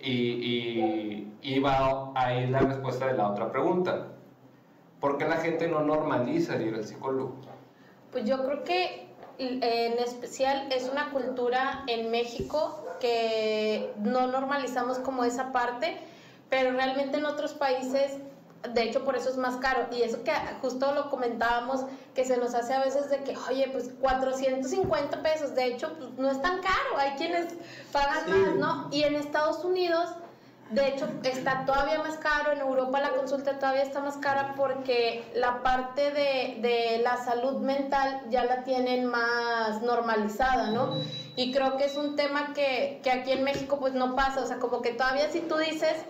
Y, 0.00 1.26
y, 1.42 1.58
va 1.58 2.12
a 2.14 2.34
ir 2.34 2.50
la 2.50 2.60
respuesta 2.60 3.06
de 3.06 3.14
la 3.14 3.30
otra 3.30 3.50
pregunta. 3.50 4.08
¿Por 5.00 5.18
qué 5.18 5.26
la 5.26 5.38
gente 5.38 5.68
no 5.68 5.80
normaliza 5.80 6.56
ir 6.56 6.74
al 6.74 6.84
psicólogo? 6.84 7.34
Pues 8.12 8.24
yo 8.24 8.44
creo 8.44 8.62
que 8.62 9.06
en 9.38 9.98
especial 9.98 10.68
es 10.70 10.88
una 10.90 11.10
cultura 11.10 11.84
en 11.86 12.10
México 12.10 12.84
que 13.00 13.92
no 13.98 14.26
normalizamos 14.26 14.98
como 14.98 15.24
esa 15.24 15.52
parte, 15.52 15.98
pero 16.48 16.72
realmente 16.72 17.18
en 17.18 17.24
otros 17.24 17.54
países 17.54 18.18
de 18.68 18.82
hecho 18.82 19.04
por 19.04 19.16
eso 19.16 19.30
es 19.30 19.36
más 19.36 19.56
caro. 19.56 19.88
Y 19.90 20.02
eso 20.02 20.22
que 20.22 20.32
justo 20.60 20.92
lo 20.92 21.10
comentábamos 21.10 21.84
que 22.14 22.24
se 22.24 22.36
nos 22.36 22.54
hace 22.54 22.74
a 22.74 22.80
veces 22.80 23.10
de 23.10 23.22
que 23.22 23.36
oye 23.48 23.68
pues 23.72 23.90
450 24.00 25.22
pesos 25.22 25.54
de 25.54 25.66
hecho 25.66 25.96
pues, 25.98 26.10
no 26.18 26.30
es 26.30 26.40
tan 26.40 26.60
caro. 26.60 26.98
Hay 26.98 27.12
quienes 27.12 27.46
pagan 27.92 28.30
más 28.30 28.54
no 28.54 28.88
y 28.90 29.02
en 29.02 29.16
Estados 29.16 29.64
Unidos 29.64 30.10
de 30.70 30.88
hecho 30.88 31.08
está 31.22 31.64
todavía 31.64 31.98
más 31.98 32.16
caro. 32.18 32.52
En 32.52 32.60
Europa 32.60 33.00
la 33.00 33.10
consulta 33.10 33.58
todavía 33.58 33.82
está 33.82 34.00
más 34.00 34.16
cara 34.16 34.54
porque 34.56 35.22
la 35.34 35.62
parte 35.62 36.10
de, 36.10 36.58
de 36.60 37.00
la 37.02 37.16
salud 37.18 37.60
mental 37.60 38.22
ya 38.30 38.44
la 38.44 38.64
tienen 38.64 39.06
más 39.06 39.80
normalizada 39.82 40.70
no 40.70 40.96
y 41.36 41.52
creo 41.52 41.76
que 41.76 41.84
es 41.84 41.96
un 41.96 42.16
tema 42.16 42.54
que, 42.54 42.98
que 43.02 43.10
aquí 43.10 43.30
en 43.30 43.44
México 43.44 43.78
pues 43.78 43.92
no 43.92 44.16
pasa. 44.16 44.40
O 44.40 44.46
sea 44.46 44.58
como 44.58 44.82
que 44.82 44.92
todavía 44.92 45.30
si 45.30 45.40
tú 45.40 45.56
dices 45.56 46.04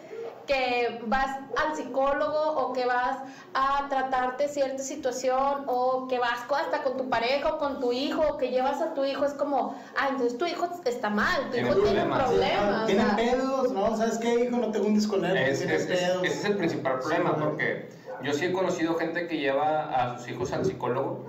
que 0.47 1.01
vas 1.07 1.39
al 1.57 1.77
psicólogo 1.77 2.53
o 2.57 2.73
que 2.73 2.87
vas 2.87 3.19
a 3.55 3.89
tratarte 3.89 4.49
cierta 4.49 4.83
situación 4.83 5.65
o 5.67 6.07
que 6.09 6.19
vas 6.19 6.47
hasta 6.51 6.83
con 6.83 6.97
tu 6.97 7.09
pareja 7.09 7.55
o 7.55 7.59
con 7.59 7.81
tu 7.81 7.93
hijo 7.93 8.23
o 8.29 8.37
que 8.37 8.51
llevas 8.51 8.81
a 8.81 8.95
tu 8.95 9.05
hijo, 9.05 9.25
es 9.25 9.35
como, 9.35 9.75
ah, 9.97 10.09
entonces 10.11 10.39
tu 10.39 10.47
hijo 10.47 10.69
está 10.85 11.11
mal, 11.11 11.51
tu 11.51 11.57
hijo 11.57 11.75
tiene 11.75 12.05
problemas. 12.05 12.87
Tiene 12.87 13.05
pedos, 13.17 13.73
¿no? 13.73 13.97
¿Sabes 13.97 14.19
qué, 14.19 14.45
hijo? 14.45 14.57
No 14.57 14.71
te 14.71 14.79
juntes 14.79 15.07
con 15.07 15.25
él. 15.25 15.37
Es, 15.37 15.63
es, 15.63 15.91
ese 15.91 16.27
es 16.27 16.45
el 16.45 16.57
principal 16.57 17.01
problema 17.01 17.37
porque 17.37 17.89
yo 18.23 18.33
sí 18.33 18.47
he 18.47 18.53
conocido 18.53 18.97
gente 18.97 19.27
que 19.27 19.39
lleva 19.39 19.91
a 19.91 20.19
sus 20.19 20.29
hijos 20.29 20.53
al 20.53 20.65
psicólogo 20.65 21.25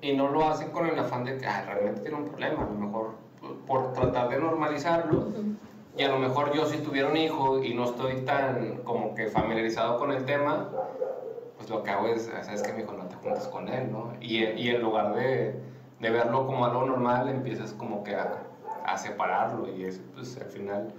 y 0.00 0.14
no 0.14 0.28
lo 0.28 0.48
hacen 0.48 0.70
con 0.70 0.86
el 0.86 0.98
afán 0.98 1.24
de 1.24 1.36
que 1.38 1.46
ah, 1.46 1.64
realmente 1.66 2.00
tiene 2.00 2.16
un 2.16 2.24
problema, 2.26 2.62
a 2.62 2.66
lo 2.66 2.74
mejor 2.74 3.26
por 3.66 3.92
tratar 3.92 4.28
de 4.28 4.38
normalizarlo. 4.38 5.32
Y 5.96 6.02
a 6.02 6.08
lo 6.08 6.18
mejor 6.18 6.52
yo 6.52 6.66
si 6.66 6.78
tuviera 6.78 7.08
un 7.08 7.16
hijo 7.16 7.62
y 7.62 7.72
no 7.72 7.84
estoy 7.84 8.20
tan 8.22 8.78
como 8.84 9.14
que 9.14 9.28
familiarizado 9.28 9.98
con 9.98 10.12
el 10.12 10.26
tema, 10.26 10.68
pues 11.56 11.70
lo 11.70 11.82
que 11.82 11.90
hago 11.90 12.08
es, 12.08 12.30
sabes 12.42 12.62
que 12.62 12.72
mi 12.74 12.82
hijo 12.82 12.92
no 12.92 13.06
te 13.06 13.14
juntas 13.16 13.48
con 13.48 13.68
él, 13.68 13.90
¿no? 13.90 14.12
Y, 14.20 14.44
y 14.44 14.68
en 14.68 14.82
lugar 14.82 15.14
de, 15.14 15.58
de, 16.00 16.10
verlo 16.10 16.46
como 16.46 16.66
algo 16.66 16.84
normal, 16.84 17.30
empiezas 17.30 17.72
como 17.72 18.04
que 18.04 18.14
a, 18.14 18.42
a 18.84 18.98
separarlo 18.98 19.74
y 19.74 19.84
es, 19.84 20.02
pues 20.14 20.36
al 20.36 20.50
final 20.50 20.92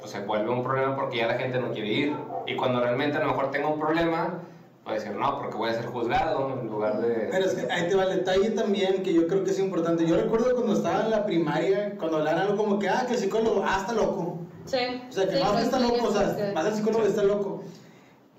pues 0.00 0.10
se 0.10 0.20
vuelve 0.20 0.50
un 0.50 0.64
problema 0.64 0.96
porque 0.96 1.18
ya 1.18 1.28
la 1.28 1.34
gente 1.34 1.60
no 1.60 1.70
quiere 1.70 1.88
ir. 1.88 2.16
Y 2.46 2.56
cuando 2.56 2.80
realmente 2.80 3.18
a 3.18 3.20
lo 3.20 3.28
mejor 3.28 3.52
tengo 3.52 3.70
un 3.70 3.78
problema, 3.78 4.40
puede 4.84 4.98
decir, 4.98 5.14
no, 5.14 5.38
porque 5.38 5.56
voy 5.56 5.70
a 5.70 5.74
ser 5.74 5.86
juzgado 5.86 6.58
en 6.60 6.68
lugar 6.68 7.00
de... 7.00 7.28
Pero 7.30 7.44
es 7.44 7.54
que 7.54 7.70
ahí 7.70 7.88
te 7.88 7.94
va 7.94 8.04
el 8.04 8.16
detalle 8.16 8.50
también 8.50 9.02
que 9.02 9.12
yo 9.14 9.28
creo 9.28 9.44
que 9.44 9.50
es 9.50 9.58
importante. 9.58 10.06
Yo 10.06 10.16
recuerdo 10.16 10.54
cuando 10.54 10.74
estaba 10.74 11.04
en 11.04 11.10
la 11.10 11.24
primaria, 11.24 11.96
cuando 11.98 12.18
hablaban 12.18 12.42
algo 12.42 12.56
como 12.56 12.78
que, 12.78 12.88
ah, 12.88 13.04
que 13.06 13.14
el 13.14 13.20
psicólogo, 13.20 13.62
ah, 13.64 13.78
está 13.80 13.92
loco. 13.92 14.38
Sí. 14.64 14.78
O 15.08 15.12
sea, 15.12 15.28
que 15.28 15.36
sí, 15.36 15.42
más 15.42 15.62
está 15.62 15.78
loco, 15.78 16.08
o 16.08 16.12
sea, 16.12 16.52
más 16.54 16.66
el 16.66 16.74
psicólogo 16.74 17.04
está 17.04 17.22
loco. 17.22 17.64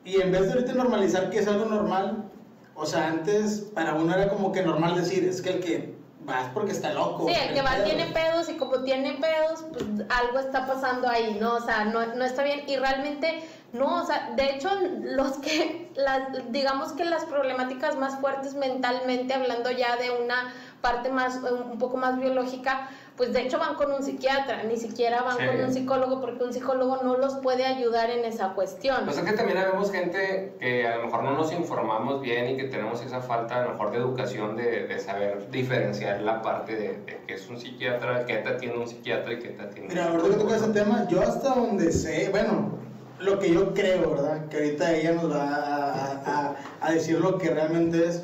Y 0.06 0.22
en 0.22 0.32
vez 0.32 0.48
de 0.48 0.54
ahorita 0.54 0.74
normalizar 0.74 1.30
que 1.30 1.40
es 1.40 1.48
algo 1.48 1.66
normal, 1.66 2.30
o 2.76 2.86
sea, 2.86 3.08
antes 3.08 3.62
para 3.74 3.94
uno 3.94 4.14
era 4.14 4.30
como 4.30 4.52
que 4.52 4.64
normal 4.64 4.96
decir, 4.96 5.24
es 5.24 5.42
que 5.42 5.50
el 5.52 5.60
que 5.62 5.96
va 6.28 6.42
es 6.42 6.50
porque 6.54 6.72
está 6.72 6.94
loco. 6.94 7.28
Sí, 7.28 7.36
el 7.36 7.54
que 7.54 7.62
va 7.62 7.72
pedo. 7.72 7.84
tiene 7.86 8.06
pedos 8.08 8.50
y 8.50 8.54
como 8.56 8.84
tiene 8.84 9.14
pedos, 9.14 9.66
pues 9.72 9.86
algo 10.10 10.40
está 10.40 10.66
pasando 10.66 11.08
ahí, 11.08 11.38
¿no? 11.40 11.56
O 11.56 11.62
sea, 11.62 11.86
no, 11.86 12.16
no 12.16 12.24
está 12.26 12.44
bien. 12.44 12.64
Y 12.68 12.78
realmente, 12.78 13.44
no, 13.74 14.02
o 14.04 14.06
sea, 14.06 14.32
de 14.36 14.52
hecho, 14.52 14.70
los 15.02 15.38
que, 15.40 15.90
las, 15.96 16.52
digamos 16.52 16.94
que 16.94 17.06
las 17.06 17.26
problemáticas 17.26 17.98
más 17.98 18.16
fuertes 18.20 18.54
mentalmente, 18.54 19.34
hablando 19.34 19.72
ya 19.72 19.98
de 19.98 20.12
una 20.12 20.54
parte 20.82 21.10
más, 21.10 21.38
un 21.72 21.80
poco 21.80 21.98
más 21.98 22.20
biológica, 22.20 22.90
pues 23.18 23.32
de 23.32 23.42
hecho 23.42 23.58
van 23.58 23.76
con 23.76 23.92
un 23.92 24.04
psiquiatra, 24.04 24.64
ni 24.64 24.76
siquiera 24.78 25.22
van 25.22 25.38
Sí. 25.38 25.46
con 25.46 25.62
un 25.66 25.74
psicólogo 25.74 26.20
porque 26.20 26.44
un 26.44 26.52
psicólogo 26.54 27.00
no 27.04 27.18
los 27.18 27.36
puede 27.36 27.66
ayudar 27.66 28.10
en 28.10 28.26
esa 28.26 28.50
cuestión. 28.50 29.06
Pues 29.06 29.18
es 29.18 29.24
que 29.24 29.32
también 29.34 29.60
vemos 29.60 29.92
gente 29.92 30.56
que 30.60 30.88
a 30.88 30.98
lo 30.98 31.06
mejor 31.06 31.24
no 31.24 31.32
nos 31.32 31.52
informamos 31.54 32.22
bien 32.22 32.50
y 32.50 32.58
que 32.58 32.66
tenemos 32.66 33.02
esa 33.04 33.22
falta 33.22 33.62
a 33.62 33.66
lo 33.66 33.72
mejor 33.72 33.92
de 33.92 33.98
educación 33.98 34.56
de, 34.58 34.88
de 34.88 35.00
saber 35.00 35.50
diferenciar 35.52 36.22
la 36.22 36.42
parte 36.42 36.76
de, 36.76 36.88
de 37.06 37.22
que 37.28 37.36
es 37.36 37.48
un 37.50 37.60
psiquiatra, 37.60 38.26
que 38.26 38.36
te 38.38 38.50
atiende 38.50 38.78
un 38.78 38.88
psiquiatra 38.88 39.34
y 39.34 39.40
que 39.40 39.50
te 39.50 39.62
atiende 39.64 39.94
Mira, 39.94 40.10
ahorita 40.10 40.30
que 40.30 40.36
tocas 40.36 40.62
ese 40.64 40.72
tema, 40.74 41.08
yo 41.08 41.22
hasta 41.22 41.50
donde 41.56 41.92
sé, 41.92 42.30
bueno, 42.30 42.78
lo 43.24 43.40
que 43.40 43.52
yo 43.54 43.74
creo, 43.74 44.12
¿verdad? 44.12 44.48
Que 44.50 44.58
ahorita 44.58 44.96
ella 44.96 45.14
nos 45.14 45.32
va 45.32 45.44
a, 45.44 46.12
a- 46.26 46.56
a 46.82 46.92
decir 46.92 47.20
lo 47.20 47.38
que 47.38 47.50
realmente 47.50 48.08
es. 48.08 48.24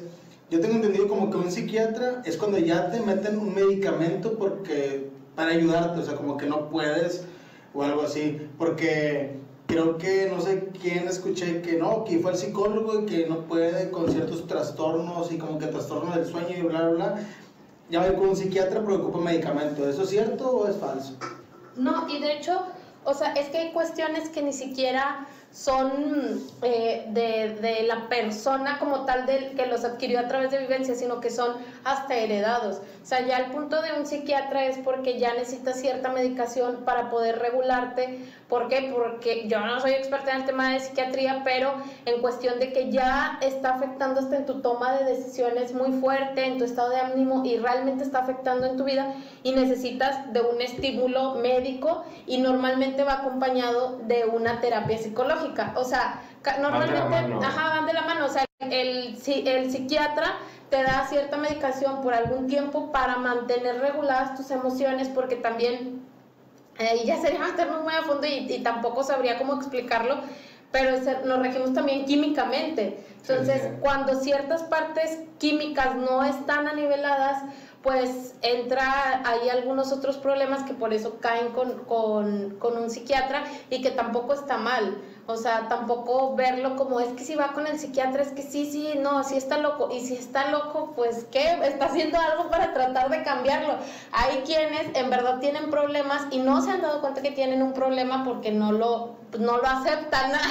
Yo 0.50 0.60
tengo 0.60 0.76
entendido 0.76 1.08
como 1.08 1.30
que 1.30 1.38
un 1.38 1.52
psiquiatra 1.52 2.22
es 2.26 2.36
cuando 2.38 2.58
ya 2.58 2.90
te 2.90 3.00
meten 3.02 3.38
un 3.38 3.54
medicamento 3.54 4.34
porque 4.38 5.10
para 5.36 5.52
ayudarte, 5.52 6.00
o 6.00 6.04
sea, 6.04 6.16
como 6.16 6.38
que 6.38 6.48
no 6.48 6.70
puedes 6.70 7.24
o 7.74 7.84
algo 7.84 8.02
así, 8.02 8.42
porque 8.58 9.38
creo 9.68 9.98
que 10.00 10.28
no 10.34 10.42
sé 10.42 10.70
quién 10.82 11.08
escuché 11.08 11.62
que 11.62 11.78
no, 11.78 12.04
que 12.04 12.18
fue 12.20 12.32
el 12.32 12.38
psicólogo 12.38 13.02
y 13.02 13.06
que 13.06 13.28
no 13.28 13.42
puede 13.42 13.92
con 13.92 14.12
ciertos 14.12 14.48
trastornos 14.48 15.32
y 15.32 15.38
como 15.38 15.60
que 15.60 15.68
trastornos 15.68 16.16
del 16.16 16.26
sueño 16.26 16.56
y 16.58 16.62
bla, 16.64 16.82
bla, 16.90 16.92
bla. 16.92 17.20
Ya 17.92 18.08
ir 18.08 18.16
con 18.16 18.30
un 18.30 18.36
psiquiatra 18.36 18.82
porque 18.82 19.02
ocupa 19.02 19.20
medicamento. 19.20 19.88
¿Eso 19.88 20.02
es 20.04 20.10
cierto 20.10 20.50
o 20.50 20.68
es 20.68 20.76
falso? 20.78 21.14
No, 21.76 22.08
y 22.10 22.20
de 22.20 22.34
hecho, 22.38 22.64
o 23.10 23.14
sea, 23.16 23.34
es 23.34 23.50
que 23.50 23.58
hay 23.58 23.72
cuestiones 23.72 24.30
que 24.30 24.44
ni 24.44 24.54
siquiera 24.54 25.26
son 25.52 26.40
eh, 26.62 27.06
de, 27.08 27.58
de 27.60 27.84
la 27.84 28.08
persona 28.08 28.78
como 28.78 29.06
tal 29.06 29.26
del 29.26 29.56
que 29.56 29.66
los 29.66 29.84
adquirió 29.84 30.20
a 30.20 30.28
través 30.28 30.52
de 30.52 30.60
vivencia, 30.60 30.94
sino 30.94 31.20
que 31.20 31.32
son 31.32 31.58
hasta 31.84 32.16
heredados. 32.16 32.82
O 33.02 33.06
sea, 33.06 33.26
ya 33.26 33.38
el 33.38 33.52
punto 33.52 33.82
de 33.82 33.94
un 33.94 34.06
psiquiatra 34.06 34.66
es 34.66 34.78
porque 34.78 35.18
ya 35.18 35.34
necesitas 35.34 35.80
cierta 35.80 36.10
medicación 36.10 36.86
para 36.86 37.10
poder 37.10 37.40
regularte. 37.40 38.20
¿Por 38.50 38.68
qué? 38.68 38.92
Porque 38.92 39.48
yo 39.48 39.60
no 39.60 39.80
soy 39.80 39.92
experta 39.92 40.32
en 40.32 40.38
el 40.38 40.46
tema 40.46 40.72
de 40.72 40.80
psiquiatría, 40.80 41.44
pero 41.44 41.74
en 42.06 42.20
cuestión 42.20 42.60
de 42.60 42.74
que 42.74 42.92
ya 42.92 43.38
está 43.42 43.76
afectando 43.76 44.20
hasta 44.20 44.38
en 44.38 44.46
tu 44.48 44.62
toma 44.62 44.94
de 44.94 45.06
decisiones 45.06 45.74
muy 45.74 45.92
fuerte, 46.00 46.46
en 46.46 46.58
tu 46.58 46.66
estado 46.66 46.90
de 46.90 47.00
ánimo 47.00 47.46
y 47.46 47.58
realmente 47.58 48.04
está 48.04 48.20
afectando 48.20 48.66
en 48.66 48.76
tu 48.76 48.86
vida 48.86 49.14
y 49.44 49.52
necesitas 49.52 50.34
de 50.34 50.42
un 50.42 50.60
estímulo 50.62 51.36
médico 51.36 52.04
y 52.26 52.40
normalmente 52.40 53.04
va 53.04 53.20
acompañado 53.20 54.00
de 54.00 54.26
una 54.26 54.60
terapia 54.62 54.98
psicológica. 54.98 55.74
O 55.76 55.84
sea, 55.84 56.22
Van 56.44 56.62
normalmente, 56.62 57.46
ajá, 57.46 57.70
van 57.70 57.86
de 57.86 57.94
la 57.94 58.02
mano. 58.04 58.26
O 58.26 58.30
sea, 58.30 58.46
el, 58.60 59.18
el 59.28 59.72
psiquiatra 59.72 60.38
te 60.70 60.84
da 60.84 61.06
cierta 61.08 61.38
medicación 61.38 62.02
por 62.02 62.14
algún 62.14 62.48
tiempo 62.48 62.92
para 62.92 63.18
mantener 63.18 63.80
reguladas 63.80 64.36
tus 64.36 64.52
emociones 64.52 65.10
porque 65.10 65.36
también 65.36 66.08
eh, 66.80 67.04
ya 67.06 67.18
sería 67.18 67.40
meternos 67.52 67.84
muy 67.84 67.94
a 67.94 68.02
fondo 68.04 68.26
y, 68.26 68.52
y 68.52 68.64
tampoco 68.64 69.04
sabría 69.04 69.38
cómo 69.38 69.56
explicarlo, 69.56 70.22
pero 70.72 70.92
nos 71.26 71.40
regimos 71.40 71.74
también 71.74 72.06
químicamente. 72.06 73.04
Entonces, 73.22 73.62
Sí, 73.64 73.68
cuando 73.82 74.16
ciertas 74.16 74.64
partes 74.64 75.20
químicas 75.40 75.96
no 75.96 76.24
están 76.24 76.68
aniveladas, 76.68 77.44
pues 77.82 78.36
entra 78.42 79.22
ahí 79.26 79.50
algunos 79.50 79.92
otros 79.92 80.18
problemas 80.18 80.64
que 80.64 80.74
por 80.74 80.94
eso 80.94 81.20
caen 81.20 81.52
con, 81.54 81.86
con, 81.86 82.58
con 82.60 82.78
un 82.78 82.90
psiquiatra 82.90 83.44
y 83.70 83.82
que 83.82 83.92
tampoco 83.92 84.34
está 84.34 84.58
mal. 84.58 85.02
O 85.30 85.38
sea, 85.38 85.68
tampoco 85.70 86.36
verlo 86.36 86.76
como 86.76 87.00
es 87.00 87.10
que 87.10 87.24
si 87.24 87.36
va 87.36 87.54
con 87.54 87.68
el 87.68 87.78
psiquiatra, 87.78 88.24
es 88.24 88.30
que 88.30 88.42
sí, 88.42 88.68
sí, 88.72 88.96
no, 89.00 89.24
sí 89.24 89.38
está 89.38 89.60
loco. 89.60 89.92
Y 89.92 90.00
si 90.00 90.16
está 90.16 90.50
loco, 90.50 90.94
pues 90.96 91.28
¿qué? 91.32 91.54
Está 91.64 91.86
haciendo 91.86 92.18
algo 92.20 92.50
para 92.50 92.74
tratar 92.74 93.12
de 93.12 93.22
cambiarlo. 93.22 93.76
Hay 94.12 94.42
quienes 94.44 94.88
en 94.96 95.12
verdad 95.12 95.40
tienen 95.40 95.70
problemas 95.70 96.26
y 96.32 96.40
no 96.40 96.64
se 96.64 96.72
han 96.72 96.82
dado 96.82 97.02
cuenta 97.02 97.22
que 97.22 97.30
tienen 97.30 97.62
un 97.62 97.74
problema 97.74 98.24
porque 98.24 98.52
no 98.52 98.72
lo, 98.72 99.18
pues, 99.30 99.44
no 99.44 99.58
lo 99.58 99.68
aceptan. 99.68 100.32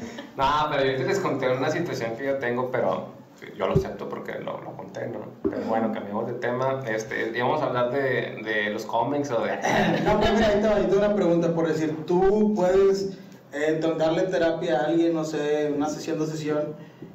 No, 0.36 0.68
pero 0.70 0.84
yo 0.84 1.04
les 1.04 1.18
conté 1.18 1.48
una 1.50 1.68
situación 1.68 2.16
que 2.16 2.24
yo 2.26 2.38
tengo, 2.38 2.70
pero 2.70 3.08
yo 3.56 3.66
lo 3.66 3.74
acepto 3.74 4.08
porque 4.08 4.38
lo, 4.38 4.60
lo 4.60 4.76
conté, 4.76 5.06
¿no? 5.08 5.20
Pero 5.42 5.62
bueno, 5.68 5.92
cambiamos 5.92 6.26
de 6.26 6.34
tema. 6.34 6.80
Este, 6.86 7.36
íbamos 7.36 7.62
a 7.62 7.66
hablar 7.66 7.90
de, 7.92 8.42
de 8.44 8.70
los 8.70 8.84
cómics 8.84 9.30
o 9.30 9.42
de... 9.42 9.50
No, 10.04 10.18
pues 10.20 10.32
ahí 10.40 10.86
te 10.88 10.96
una 10.96 11.14
pregunta 11.14 11.54
por 11.54 11.68
decir, 11.68 12.04
tú 12.06 12.54
puedes 12.54 13.16
eh, 13.52 13.80
darle 13.96 14.22
terapia 14.22 14.80
a 14.80 14.86
alguien, 14.86 15.14
no 15.14 15.24
sé, 15.24 15.72
una 15.74 15.88
sesión, 15.88 16.18
dos 16.18 16.28
sesión, 16.28 16.74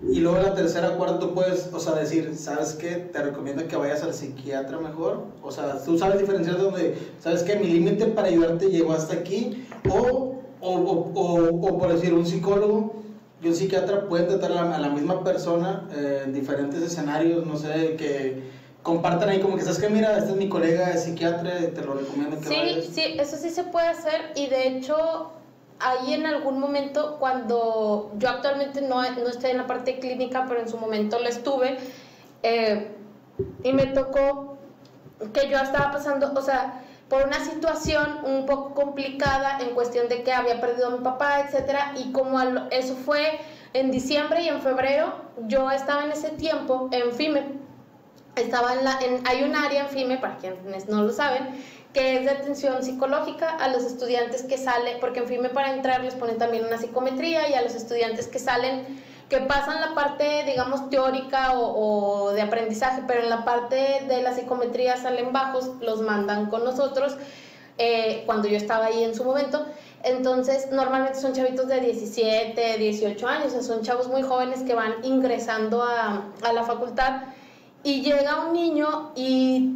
y 0.09 0.19
luego 0.19 0.37
la 0.37 0.53
tercera, 0.53 0.95
cuarta, 0.97 1.19
tú 1.19 1.33
puedes, 1.33 1.69
o 1.73 1.79
sea, 1.79 1.93
decir, 1.95 2.35
¿sabes 2.35 2.73
qué? 2.73 2.95
Te 2.95 3.21
recomiendo 3.21 3.67
que 3.67 3.75
vayas 3.75 4.03
al 4.03 4.13
psiquiatra 4.13 4.79
mejor. 4.79 5.25
O 5.41 5.51
sea, 5.51 5.77
tú 5.83 5.97
sabes 5.97 6.19
diferenciar 6.19 6.57
donde, 6.57 6.97
¿sabes 7.19 7.43
qué? 7.43 7.55
Mi 7.55 7.67
límite 7.67 8.07
para 8.07 8.27
ayudarte 8.27 8.69
llegó 8.69 8.93
hasta 8.93 9.13
aquí, 9.13 9.65
o, 9.89 10.41
o, 10.59 10.71
o, 10.71 11.67
o 11.67 11.77
por 11.77 11.93
decir, 11.93 12.13
un 12.13 12.25
psicólogo 12.25 13.02
y 13.43 13.47
un 13.49 13.55
psiquiatra 13.55 14.07
pueden 14.07 14.27
tratar 14.27 14.53
a 14.53 14.63
la, 14.63 14.77
la 14.79 14.89
misma 14.89 15.23
persona 15.23 15.87
eh, 15.91 16.21
en 16.25 16.33
diferentes 16.33 16.81
escenarios, 16.81 17.45
no 17.45 17.57
sé, 17.57 17.95
que 17.97 18.41
compartan 18.81 19.29
ahí 19.29 19.39
como 19.41 19.57
que, 19.57 19.63
¿sabes 19.63 19.79
qué? 19.79 19.89
Mira, 19.89 20.17
este 20.17 20.31
es 20.31 20.37
mi 20.37 20.47
colega, 20.47 20.91
es 20.91 21.03
psiquiatra, 21.03 21.51
te 21.73 21.83
lo 21.83 21.93
recomiendo 21.93 22.37
que 22.37 22.47
Sí, 22.47 22.55
vayas. 22.55 22.85
sí, 22.85 23.03
eso 23.19 23.37
sí 23.37 23.49
se 23.49 23.65
puede 23.65 23.87
hacer 23.87 24.31
y 24.35 24.47
de 24.47 24.67
hecho 24.67 25.31
ahí 25.79 26.13
en 26.13 26.25
algún 26.25 26.59
momento 26.59 27.17
cuando 27.19 28.11
yo 28.17 28.29
actualmente 28.29 28.81
no, 28.81 29.01
no 29.01 29.27
estoy 29.29 29.51
en 29.51 29.57
la 29.57 29.67
parte 29.67 29.99
clínica, 29.99 30.45
pero 30.47 30.61
en 30.61 30.69
su 30.69 30.77
momento 30.77 31.19
lo 31.19 31.27
estuve 31.27 31.77
eh, 32.43 32.91
y 33.63 33.73
me 33.73 33.87
tocó 33.87 34.57
que 35.33 35.49
yo 35.49 35.57
estaba 35.57 35.91
pasando, 35.91 36.31
o 36.33 36.41
sea, 36.41 36.82
por 37.13 37.27
una 37.27 37.45
situación 37.45 38.21
un 38.23 38.47
poco 38.47 38.73
complicada 38.73 39.59
en 39.59 39.75
cuestión 39.75 40.09
de 40.09 40.23
que 40.23 40.33
había 40.33 40.59
perdido 40.59 40.87
a 40.87 40.89
mi 40.89 41.03
papá, 41.03 41.41
etcétera, 41.41 41.93
y 41.95 42.11
como 42.11 42.41
eso 42.71 42.95
fue 42.95 43.39
en 43.73 43.91
diciembre 43.91 44.41
y 44.41 44.47
en 44.47 44.63
febrero, 44.63 45.13
yo 45.41 45.69
estaba 45.69 46.05
en 46.05 46.11
ese 46.11 46.29
tiempo 46.29 46.89
en 46.91 47.13
FIME, 47.13 47.43
estaba 48.35 48.73
en, 48.73 49.21
hay 49.27 49.43
un 49.43 49.55
área 49.55 49.81
en 49.81 49.89
FIME, 49.89 50.17
para 50.17 50.37
quienes 50.37 50.89
no 50.89 51.03
lo 51.03 51.11
saben, 51.11 51.49
que 51.93 52.17
es 52.17 52.25
de 52.25 52.31
atención 52.31 52.81
psicológica 52.81 53.57
a 53.57 53.67
los 53.67 53.83
estudiantes 53.83 54.41
que 54.41 54.57
salen, 54.57 54.99
porque 54.99 55.19
en 55.19 55.27
FIME 55.27 55.49
para 55.49 55.71
entrar 55.71 56.03
les 56.03 56.15
ponen 56.15 56.39
también 56.39 56.65
una 56.65 56.79
psicometría 56.79 57.47
y 57.47 57.53
a 57.53 57.61
los 57.61 57.75
estudiantes 57.75 58.25
que 58.25 58.39
salen, 58.39 59.03
que 59.33 59.39
pasan 59.39 59.81
la 59.81 59.95
parte, 59.95 60.43
digamos, 60.45 60.91
teórica 60.91 61.53
o, 61.53 62.27
o 62.27 62.31
de 62.33 62.41
aprendizaje, 62.43 63.01
pero 63.07 63.21
en 63.21 63.29
la 63.31 63.43
parte 63.43 64.05
de 64.07 64.21
la 64.21 64.31
psicometría 64.35 64.95
salen 64.95 65.33
bajos, 65.33 65.71
los 65.81 66.01
mandan 66.01 66.51
con 66.51 66.63
nosotros, 66.63 67.17
eh, 67.79 68.21
cuando 68.27 68.47
yo 68.47 68.57
estaba 68.57 68.85
ahí 68.85 69.03
en 69.03 69.15
su 69.15 69.23
momento. 69.23 69.65
Entonces, 70.03 70.67
normalmente 70.71 71.19
son 71.19 71.33
chavitos 71.33 71.67
de 71.67 71.79
17, 71.81 72.77
18 72.77 73.27
años, 73.27 73.47
o 73.47 73.49
sea, 73.49 73.61
son 73.63 73.81
chavos 73.81 74.07
muy 74.07 74.21
jóvenes 74.21 74.61
que 74.61 74.75
van 74.75 75.03
ingresando 75.03 75.81
a, 75.81 76.25
a 76.43 76.53
la 76.53 76.61
facultad 76.61 77.23
y 77.81 78.01
llega 78.01 78.45
un 78.45 78.53
niño 78.53 79.11
y, 79.15 79.71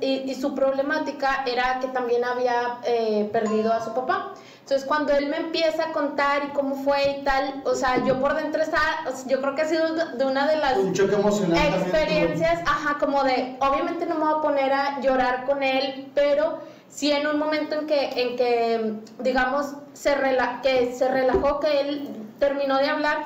y, 0.00 0.30
y 0.30 0.34
su 0.34 0.52
problemática 0.52 1.44
era 1.46 1.78
que 1.80 1.86
también 1.88 2.24
había 2.24 2.80
eh, 2.82 3.28
perdido 3.32 3.72
a 3.72 3.84
su 3.84 3.92
papá. 3.94 4.34
Entonces 4.70 4.86
cuando 4.86 5.12
él 5.14 5.26
me 5.26 5.36
empieza 5.36 5.88
a 5.88 5.92
contar 5.92 6.44
y 6.44 6.52
cómo 6.52 6.76
fue 6.76 7.18
y 7.18 7.24
tal, 7.24 7.60
o 7.64 7.74
sea, 7.74 8.04
yo 8.04 8.20
por 8.20 8.36
dentro 8.36 8.62
estaba, 8.62 9.00
o 9.08 9.10
sea, 9.10 9.26
yo 9.26 9.40
creo 9.40 9.56
que 9.56 9.62
ha 9.62 9.68
sido 9.68 9.96
de 9.96 10.24
una 10.24 10.46
de 10.46 10.58
las 10.58 10.76
Un 10.76 10.92
choque 10.92 11.16
emocional 11.16 11.58
también. 11.58 11.82
experiencias, 11.82 12.60
ajá, 12.64 12.96
como 13.00 13.24
de, 13.24 13.56
obviamente 13.58 14.06
no 14.06 14.14
me 14.14 14.26
voy 14.26 14.34
a 14.38 14.40
poner 14.40 14.72
a 14.72 15.00
llorar 15.00 15.44
con 15.44 15.64
él, 15.64 16.08
pero 16.14 16.60
sí 16.88 17.10
en 17.10 17.26
un 17.26 17.40
momento 17.40 17.80
en 17.80 17.88
que, 17.88 18.10
en 18.14 18.36
que 18.36 18.94
digamos, 19.18 19.74
se, 19.92 20.14
rela 20.14 20.60
que 20.62 20.94
se 20.94 21.08
relajó, 21.08 21.58
que 21.58 21.80
él 21.80 22.08
terminó 22.38 22.78
de 22.78 22.90
hablar, 22.90 23.24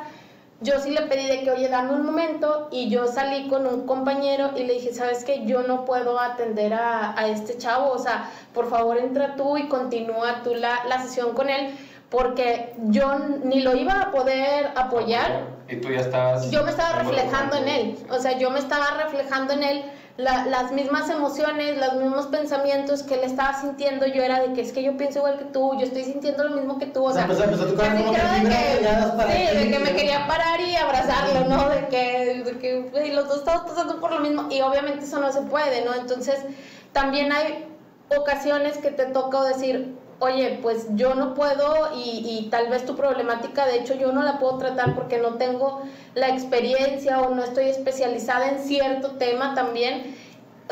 yo 0.64 0.80
sí 0.80 0.90
le 0.90 1.02
pedí 1.02 1.26
de 1.26 1.42
que, 1.44 1.50
oye, 1.50 1.68
dame 1.68 1.92
un 1.92 2.04
momento, 2.06 2.68
y 2.72 2.88
yo 2.88 3.06
salí 3.06 3.48
con 3.48 3.66
un 3.66 3.86
compañero 3.86 4.52
y 4.56 4.64
le 4.64 4.74
dije, 4.74 4.92
¿sabes 4.94 5.22
qué? 5.24 5.44
Yo 5.44 5.62
no 5.62 5.84
puedo 5.84 6.18
atender 6.18 6.72
a, 6.74 7.18
a 7.18 7.28
este 7.28 7.58
chavo, 7.58 7.92
o 7.92 7.98
sea, 7.98 8.30
por 8.54 8.68
favor 8.70 8.96
entra 8.98 9.36
tú 9.36 9.56
y 9.58 9.68
continúa 9.68 10.42
tú 10.42 10.54
la, 10.54 10.84
la 10.88 11.02
sesión 11.02 11.34
con 11.34 11.50
él, 11.50 11.74
porque 12.10 12.74
yo 12.78 13.18
ni 13.44 13.60
lo 13.60 13.76
iba 13.76 14.00
a 14.00 14.10
poder 14.10 14.70
apoyar, 14.74 15.48
Y 15.68 15.76
tú 15.76 15.90
ya 15.90 16.00
estabas... 16.00 16.50
yo 16.50 16.62
me 16.64 16.70
estaba 16.70 16.98
reflejando 17.02 17.56
en 17.56 17.68
él, 17.68 17.98
o 18.10 18.18
sea, 18.18 18.38
yo 18.38 18.50
me 18.50 18.58
estaba 18.58 19.02
reflejando 19.02 19.52
en 19.52 19.62
él, 19.62 19.84
las 20.16 20.70
mismas 20.70 21.10
emociones, 21.10 21.76
los 21.76 21.94
mismos 21.94 22.26
pensamientos 22.28 23.02
que 23.02 23.14
él 23.14 23.24
estaba 23.24 23.60
sintiendo, 23.60 24.06
yo 24.06 24.22
era 24.22 24.40
de 24.40 24.52
que 24.52 24.60
es 24.60 24.72
que 24.72 24.82
yo 24.82 24.96
pienso 24.96 25.18
igual 25.18 25.38
que 25.38 25.44
tú, 25.46 25.74
yo 25.76 25.84
estoy 25.86 26.04
sintiendo 26.04 26.44
lo 26.44 26.50
mismo 26.50 26.78
que 26.78 26.86
tú, 26.86 27.04
o 27.04 27.12
sea, 27.12 27.22
empezó, 27.22 27.42
empezó 27.42 27.64
a 27.64 27.66
tocar 27.66 27.88
casi 27.88 28.04
como 28.04 28.14
que 28.14 28.20
de 28.22 28.48
que, 28.48 28.86
para 29.16 29.32
sí, 29.32 29.56
de 29.56 29.70
que 29.72 29.78
me 29.80 29.96
quería 29.96 30.26
parar 30.28 30.60
y 30.60 30.76
abrazarlo, 30.76 31.48
¿no? 31.48 31.68
De 31.68 31.88
que, 31.88 32.42
de 32.44 32.58
que 32.58 32.80
güey, 32.82 33.12
los 33.12 33.26
dos 33.26 33.38
estamos 33.38 33.62
pasando 33.62 33.98
por 33.98 34.12
lo 34.12 34.20
mismo 34.20 34.46
y 34.50 34.60
obviamente 34.60 35.04
eso 35.04 35.18
no 35.18 35.32
se 35.32 35.40
puede, 35.42 35.84
¿no? 35.84 35.94
Entonces, 35.94 36.44
también 36.92 37.32
hay 37.32 37.66
ocasiones 38.16 38.78
que 38.78 38.90
te 38.90 39.06
toca 39.06 39.42
decir, 39.42 39.96
oye, 40.20 40.58
pues 40.62 40.86
yo 40.94 41.14
no 41.14 41.34
puedo 41.34 41.90
y, 41.96 42.22
y 42.24 42.48
tal 42.50 42.68
vez 42.68 42.84
tu 42.86 42.96
problemática, 42.96 43.66
de 43.66 43.76
hecho 43.78 43.94
yo 43.94 44.12
no 44.12 44.22
la 44.22 44.38
puedo 44.38 44.58
tratar 44.58 44.94
porque 44.94 45.18
no 45.18 45.34
tengo 45.34 45.82
la 46.14 46.28
experiencia 46.28 47.20
o 47.20 47.34
no 47.34 47.42
estoy 47.44 47.66
especializada 47.66 48.48
en 48.50 48.58
cierto 48.60 49.12
tema 49.12 49.54
también. 49.54 50.14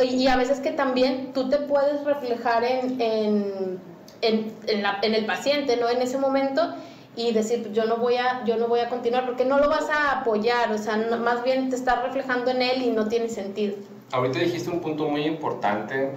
Y, 0.03 0.23
y 0.23 0.29
a 0.29 0.37
veces 0.37 0.61
que 0.61 0.71
también 0.71 1.33
tú 1.35 1.49
te 1.49 1.59
puedes 1.59 2.03
reflejar 2.05 2.65
en, 2.65 3.01
en, 3.01 3.79
en, 4.23 4.53
en 4.67 4.83
la- 4.83 4.99
en 5.03 5.15
el 5.15 5.27
paciente, 5.27 5.77
¿no? 5.77 5.89
En 5.89 6.01
ese 6.01 6.17
momento 6.19 6.75
y 7.15 7.33
decir, 7.33 7.61
pues 7.63 7.75
yo 7.75 7.85
no 7.85 7.99
voy 7.99 8.17
a, 8.17 8.43
yo 8.47 8.57
no 8.57 8.69
voy 8.69 8.81
a 8.81 8.89
continuar 8.89 9.27
porque 9.27 9.45
no 9.45 9.59
lo 9.59 9.69
vas 9.69 9.91
a 9.91 10.21
apoyar, 10.21 10.73
o 10.73 10.79
sea, 10.79 10.97
no- 10.97 11.19
más 11.19 11.45
bien 11.45 11.69
te 11.69 11.77
estás 11.77 12.03
reflejando 12.03 12.51
en 12.51 12.63
él 12.63 12.81
y 12.83 12.91
no 12.91 13.07
tiene 13.09 13.29
sentido. 13.29 13.77
Ahorita 14.13 14.39
dijiste 14.39 14.71
un 14.71 14.81
punto 14.81 15.05
muy 15.09 15.23
importante 15.27 16.11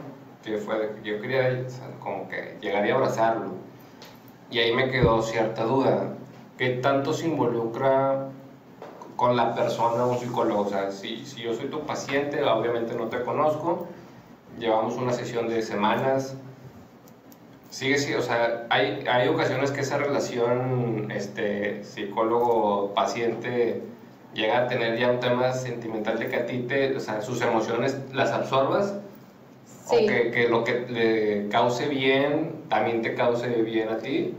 que 0.46 0.58
fue 0.58 0.96
yo 1.04 1.20
quería 1.20 1.64
o 1.66 1.70
sea, 1.70 1.90
como 2.00 2.30
que 2.30 2.58
llegar 2.62 2.86
y 2.86 2.92
abrazarlo. 2.92 3.54
Y 4.52 4.60
ahí 4.60 4.74
me 4.74 4.90
quedó 4.90 5.22
cierta 5.24 5.64
duda. 5.64 6.14
¿Qué 6.58 6.70
tanto 6.70 7.14
se 7.14 7.28
involucra 7.28 8.28
con 9.16 9.36
la 9.36 9.56
persona 9.56 10.06
un 10.06 10.20
psicólogo? 10.20 10.62
O 10.62 10.70
sea, 10.70 10.92
si, 10.92 11.26
si 11.26 11.42
yo 11.42 11.54
soy 11.54 11.68
tu 11.68 11.82
paciente, 11.82 12.44
obviamente 12.44 12.94
no 12.96 13.08
te 13.08 13.22
conozco, 13.24 13.88
llevamos 14.60 14.96
una 14.96 15.12
sesión 15.14 15.50
de 15.50 15.62
semanas. 15.64 16.38
Sigue, 17.72 17.98
sí, 17.98 18.14
o 18.14 18.22
sea, 18.22 18.68
hay, 18.70 19.04
hay 19.12 19.28
ocasiones 19.28 19.72
que 19.72 19.82
esa 19.82 19.98
relación 19.98 21.12
este, 21.12 21.84
psicólogo-paciente 21.84 23.82
llega 24.34 24.60
a 24.60 24.68
tener 24.68 24.98
ya 24.98 25.10
un 25.10 25.20
tema 25.20 25.52
sentimental 25.52 26.20
de 26.20 26.30
que 26.30 26.36
a 26.38 26.46
ti 26.46 26.60
te, 26.60 26.96
o 26.96 27.00
sea, 27.00 27.22
sus 27.22 27.42
emociones 27.42 27.98
las 28.14 28.32
absorbas 28.32 28.94
Sí. 29.88 29.96
o 29.96 30.08
que, 30.08 30.32
que 30.32 30.48
lo 30.50 30.64
que 30.64 30.80
le 30.90 31.50
cause 31.50 31.88
bien 31.88 32.64
también 32.70 33.02
te 33.02 33.14
cause 33.14 33.48
bien 33.48 33.90
a 33.90 33.98
ti. 34.00 34.34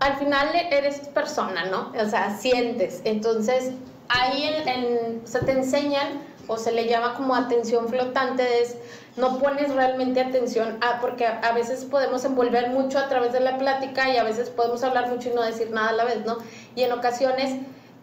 al 0.00 0.16
final 0.16 0.48
eres 0.70 0.98
persona, 1.08 1.66
¿no? 1.66 1.92
O 1.96 2.08
sea, 2.08 2.36
sientes. 2.36 3.00
Entonces, 3.04 3.72
ahí 4.08 4.44
en, 4.44 4.68
en- 4.68 5.22
o 5.24 5.26
sea, 5.26 5.42
te 5.42 5.52
enseñan, 5.52 6.22
o 6.48 6.56
se 6.56 6.72
le 6.72 6.86
llama 6.88 7.14
como 7.14 7.36
atención 7.36 7.88
flotante, 7.88 8.62
es 8.62 8.76
no 9.16 9.38
pones 9.38 9.72
realmente 9.74 10.20
atención, 10.20 10.78
a, 10.80 11.00
porque 11.00 11.26
a, 11.26 11.38
a 11.40 11.52
veces 11.52 11.84
podemos 11.84 12.24
envolver 12.24 12.70
mucho 12.70 12.98
a 12.98 13.08
través 13.08 13.32
de 13.32 13.40
la 13.40 13.58
plática 13.58 14.08
y 14.08 14.16
a 14.16 14.24
veces 14.24 14.50
podemos 14.50 14.82
hablar 14.82 15.08
mucho 15.08 15.28
y 15.30 15.34
no 15.34 15.42
decir 15.42 15.70
nada 15.70 15.90
a 15.90 15.92
la 15.92 16.04
vez, 16.04 16.24
¿no? 16.24 16.38
Y 16.74 16.82
en 16.82 16.92
ocasiones 16.92 17.54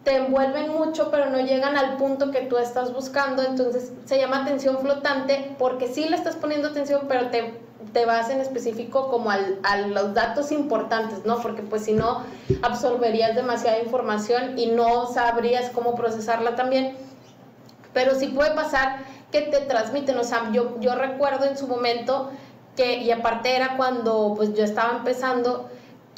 te 0.08 0.16
envuelven 0.16 0.70
mucho, 0.72 1.10
pero 1.10 1.26
no 1.28 1.38
llegan 1.38 1.76
al 1.76 1.98
punto 1.98 2.30
que 2.30 2.40
tú 2.40 2.56
estás 2.56 2.94
buscando, 2.94 3.42
entonces 3.42 3.92
se 4.06 4.16
llama 4.16 4.38
atención 4.40 4.78
flotante 4.80 5.54
porque 5.58 5.86
sí 5.86 6.06
le 6.08 6.16
estás 6.16 6.34
poniendo 6.34 6.68
atención, 6.68 7.02
pero 7.08 7.28
te, 7.28 7.52
te 7.92 8.06
vas 8.06 8.30
en 8.30 8.40
específico 8.40 9.10
como 9.10 9.30
al- 9.30 9.58
a 9.64 9.76
los 9.76 10.14
datos 10.14 10.50
importantes, 10.50 11.26
¿no? 11.26 11.38
Porque 11.42 11.60
pues 11.60 11.82
si 11.84 11.92
no, 11.92 12.22
absorberías 12.62 13.34
demasiada 13.36 13.80
información 13.80 14.54
y 14.56 14.68
no 14.68 15.04
sabrías 15.12 15.68
cómo 15.68 15.94
procesarla 15.94 16.54
también. 16.54 16.96
Pero 17.92 18.14
sí 18.14 18.28
puede 18.28 18.52
pasar 18.52 19.00
que 19.30 19.42
te 19.42 19.60
transmiten, 19.60 20.16
o 20.16 20.24
sea, 20.24 20.50
yo, 20.52 20.80
yo 20.80 20.94
recuerdo 20.94 21.44
en 21.44 21.58
su 21.58 21.66
momento 21.66 22.30
que, 22.76 22.94
y 23.02 23.10
aparte 23.10 23.54
era 23.54 23.76
cuando 23.76 24.32
pues 24.34 24.54
yo 24.54 24.64
estaba 24.64 24.90
empezando, 24.96 25.68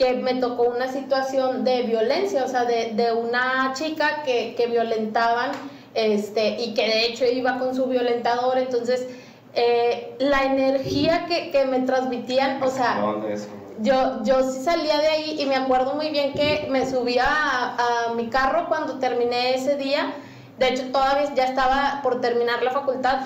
que 0.01 0.15
me 0.15 0.37
tocó 0.37 0.63
una 0.63 0.91
situación 0.91 1.63
de 1.63 1.83
violencia, 1.83 2.43
o 2.45 2.49
sea, 2.49 2.65
de, 2.65 2.93
de 2.95 3.13
una 3.13 3.75
chica 3.75 4.23
que, 4.25 4.55
que 4.57 4.67
violentaban 4.67 5.51
este, 5.93 6.57
y 6.59 6.73
que 6.73 6.87
de 6.87 7.05
hecho 7.05 7.27
iba 7.27 7.59
con 7.59 7.75
su 7.75 7.85
violentador, 7.85 8.57
entonces 8.57 9.07
eh, 9.53 10.17
la 10.19 10.45
energía 10.45 11.27
que, 11.29 11.51
que 11.51 11.67
me 11.67 11.81
transmitían, 11.81 12.63
o 12.63 12.71
sea, 12.71 13.15
yo, 13.81 14.25
yo 14.25 14.43
sí 14.51 14.63
salía 14.63 14.99
de 14.99 15.09
ahí 15.09 15.37
y 15.39 15.45
me 15.45 15.57
acuerdo 15.57 15.93
muy 15.93 16.09
bien 16.09 16.33
que 16.33 16.67
me 16.71 16.89
subía 16.89 17.27
a, 17.27 18.07
a 18.09 18.15
mi 18.15 18.29
carro 18.31 18.69
cuando 18.69 18.99
terminé 18.99 19.55
ese 19.55 19.77
día. 19.77 20.15
De 20.59 20.69
hecho, 20.69 20.85
todavía 20.93 21.35
ya 21.35 21.45
estaba 21.45 22.01
por 22.03 22.23
terminar 22.23 22.63
la 22.63 22.71
facultad 22.71 23.21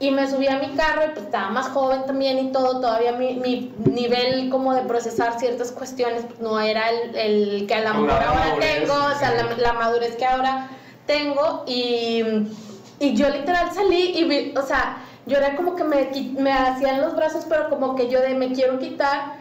y 0.00 0.10
me 0.10 0.28
subí 0.28 0.48
a 0.48 0.58
mi 0.58 0.74
carro 0.74 1.02
y 1.04 1.10
pues 1.10 1.26
estaba 1.26 1.50
más 1.50 1.68
joven 1.68 2.06
también 2.06 2.38
y 2.38 2.52
todo. 2.52 2.80
Todavía 2.80 3.12
mi, 3.12 3.34
mi 3.34 3.70
nivel 3.84 4.48
como 4.50 4.74
de 4.74 4.82
procesar 4.82 5.38
ciertas 5.38 5.70
cuestiones 5.72 6.24
pues, 6.26 6.40
no 6.40 6.58
era 6.58 6.88
el, 6.88 7.14
el 7.14 7.66
que 7.66 7.74
a 7.74 7.92
lo 7.92 8.00
mejor 8.00 8.22
Ahora 8.22 8.46
madurez, 8.48 8.80
tengo, 8.80 8.94
o 8.94 9.18
sea, 9.18 9.34
la, 9.34 9.56
la 9.56 9.72
madurez 9.74 10.16
que 10.16 10.24
ahora 10.24 10.70
tengo 11.06 11.64
y, 11.66 12.22
y 12.98 13.14
yo 13.14 13.28
literal 13.28 13.72
salí 13.74 14.12
y 14.18 14.24
vi, 14.24 14.54
o 14.56 14.62
sea, 14.62 15.04
yo 15.26 15.36
era 15.36 15.54
como 15.54 15.76
que 15.76 15.84
me, 15.84 16.08
me 16.38 16.52
hacían 16.52 17.02
los 17.02 17.14
brazos, 17.14 17.44
pero 17.46 17.68
como 17.68 17.94
que 17.94 18.08
yo 18.08 18.20
de 18.22 18.34
me 18.34 18.52
quiero 18.52 18.78
quitar 18.78 19.34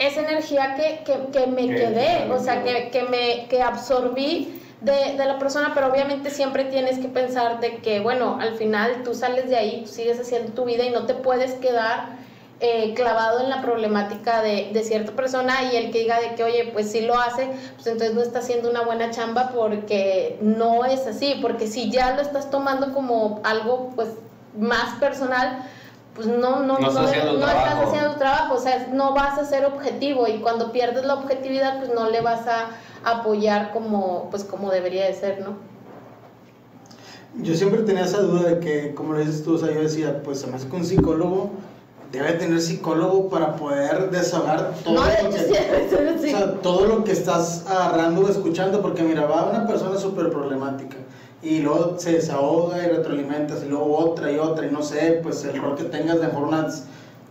esa 0.00 0.20
energía 0.22 0.74
que, 0.74 1.04
que, 1.04 1.30
que 1.30 1.46
me 1.46 1.68
Que- 1.68 1.74
quedé, 1.76 2.32
o 2.32 2.40
sea, 2.40 2.64
que, 2.64 2.90
que 2.90 3.02
me 3.04 3.46
que 3.48 3.62
absorbí 3.62 4.58
de, 4.82 5.16
de 5.16 5.24
la 5.24 5.38
persona, 5.38 5.72
pero 5.74 5.88
obviamente 5.88 6.30
siempre 6.30 6.64
tienes 6.64 6.98
que 6.98 7.08
pensar 7.08 7.60
de 7.60 7.78
que, 7.78 8.00
bueno, 8.00 8.38
al 8.40 8.56
final 8.56 9.02
tú 9.04 9.14
sales 9.14 9.48
de 9.48 9.56
ahí, 9.56 9.86
sigues 9.86 10.18
haciendo 10.20 10.52
tu 10.52 10.64
vida 10.64 10.84
y 10.84 10.90
no 10.90 11.06
te 11.06 11.14
puedes 11.14 11.54
quedar 11.54 12.16
eh, 12.60 12.94
clavado 12.94 13.40
en 13.40 13.50
la 13.50 13.60
problemática 13.60 14.42
de, 14.42 14.70
de 14.72 14.84
cierta 14.84 15.12
persona 15.12 15.64
y 15.72 15.76
el 15.76 15.90
que 15.90 16.00
diga 16.00 16.20
de 16.20 16.34
que, 16.34 16.44
oye, 16.44 16.70
pues 16.72 16.90
sí 16.90 17.00
lo 17.00 17.18
hace, 17.18 17.48
pues 17.74 17.86
entonces 17.86 18.14
no 18.14 18.22
está 18.22 18.40
haciendo 18.40 18.70
una 18.70 18.82
buena 18.82 19.10
chamba 19.10 19.50
porque 19.52 20.36
no 20.40 20.84
es 20.84 21.06
así, 21.06 21.38
porque 21.40 21.66
si 21.66 21.90
ya 21.90 22.14
lo 22.14 22.22
estás 22.22 22.50
tomando 22.50 22.92
como 22.92 23.40
algo 23.44 23.90
pues 23.96 24.10
más 24.56 24.94
personal, 25.00 25.64
pues 26.14 26.26
no, 26.26 26.60
no, 26.60 26.78
No 26.78 26.78
no, 26.78 26.88
estás 26.88 27.06
haciendo 27.08 27.32
tu 27.34 27.38
no 27.40 27.46
estás 27.46 27.62
trabajo. 27.64 27.88
haciendo 27.88 28.10
tu 28.12 28.18
trabajo, 28.18 28.54
o 28.54 28.60
sea, 28.60 28.88
no 28.92 29.14
vas 29.14 29.38
a 29.38 29.44
ser 29.44 29.64
objetivo 29.64 30.26
y 30.28 30.40
cuando 30.40 30.70
pierdes 30.72 31.04
la 31.04 31.14
objetividad, 31.14 31.78
pues 31.78 31.90
no 31.94 32.10
le 32.10 32.20
vas 32.20 32.46
a 32.46 32.68
apoyar 33.04 33.72
como, 33.72 34.28
pues 34.30 34.44
como 34.44 34.70
debería 34.70 35.06
de 35.06 35.14
ser, 35.14 35.40
¿no? 35.40 35.56
Yo 37.42 37.54
siempre 37.54 37.80
tenía 37.82 38.04
esa 38.04 38.20
duda 38.20 38.42
de 38.50 38.58
que, 38.60 38.94
como 38.94 39.14
lo 39.14 39.20
dices 39.20 39.42
tú, 39.42 39.54
o 39.54 39.58
sea, 39.58 39.72
yo 39.72 39.80
decía, 39.80 40.22
pues 40.22 40.44
hace 40.44 40.68
que 40.68 40.76
un 40.76 40.84
psicólogo 40.84 41.50
debe 42.12 42.32
tener 42.34 42.60
psicólogo 42.60 43.30
para 43.30 43.56
poder 43.56 44.10
desahogar 44.10 44.74
todo 44.84 44.92
No, 44.94 45.00
lo 45.06 45.30
que... 45.30 45.38
sí, 45.38 45.54
sí, 45.54 45.96
O 45.96 46.18
sí. 46.22 46.28
sea, 46.30 46.52
todo 46.60 46.84
lo 46.86 47.04
que 47.04 47.12
estás 47.12 47.64
agarrando 47.66 48.20
o 48.20 48.28
escuchando, 48.28 48.82
porque 48.82 49.02
mira, 49.02 49.24
va 49.24 49.46
una 49.48 49.66
persona 49.66 49.98
súper 49.98 50.28
problemática 50.28 50.98
y 51.42 51.58
luego 51.60 51.96
se 51.98 52.12
desahoga 52.12 52.84
y 52.84 52.88
retroalimentas 52.88 53.62
y 53.64 53.68
luego 53.68 53.96
otra 53.98 54.30
y 54.30 54.38
otra 54.38 54.66
y 54.66 54.70
no 54.70 54.82
sé, 54.82 55.18
pues 55.22 55.44
el 55.44 55.60
rol 55.60 55.76
que 55.76 55.84
tengas 55.84 56.20
de 56.20 56.28
mejor 56.28 56.44
unas 56.44 56.84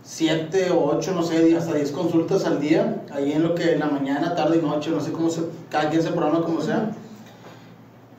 7 0.04 0.70
o 0.72 0.84
8, 0.96 1.12
no 1.14 1.22
sé, 1.22 1.56
hasta 1.56 1.74
10 1.74 1.92
consultas 1.92 2.44
al 2.44 2.60
día, 2.60 3.02
ahí 3.12 3.32
en 3.32 3.42
lo 3.42 3.54
que 3.54 3.72
en 3.72 3.80
la 3.80 3.86
mañana, 3.86 4.34
tarde 4.34 4.58
y 4.58 4.66
noche, 4.66 4.90
no 4.90 5.00
sé 5.00 5.12
cómo 5.12 5.30
se, 5.30 5.42
cada 5.70 5.88
quien 5.90 6.02
se 6.02 6.10
programa 6.10 6.44
como 6.44 6.60
sea. 6.60 6.90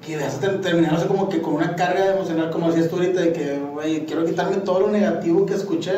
Y 0.07 0.15
vas 0.15 0.35
a 0.35 0.39
ter- 0.39 0.61
terminar 0.61 0.95
así 0.95 1.07
como 1.07 1.29
que 1.29 1.41
con 1.41 1.53
una 1.55 1.75
carga 1.75 2.15
emocional, 2.15 2.49
como 2.51 2.67
decías 2.67 2.89
tú 2.89 2.97
ahorita, 2.97 3.21
de 3.21 3.31
que, 3.33 3.59
güey, 3.59 4.05
quiero 4.05 4.25
quitarme 4.25 4.57
todo 4.57 4.81
lo 4.81 4.87
negativo 4.89 5.45
que 5.45 5.53
escuché. 5.53 5.93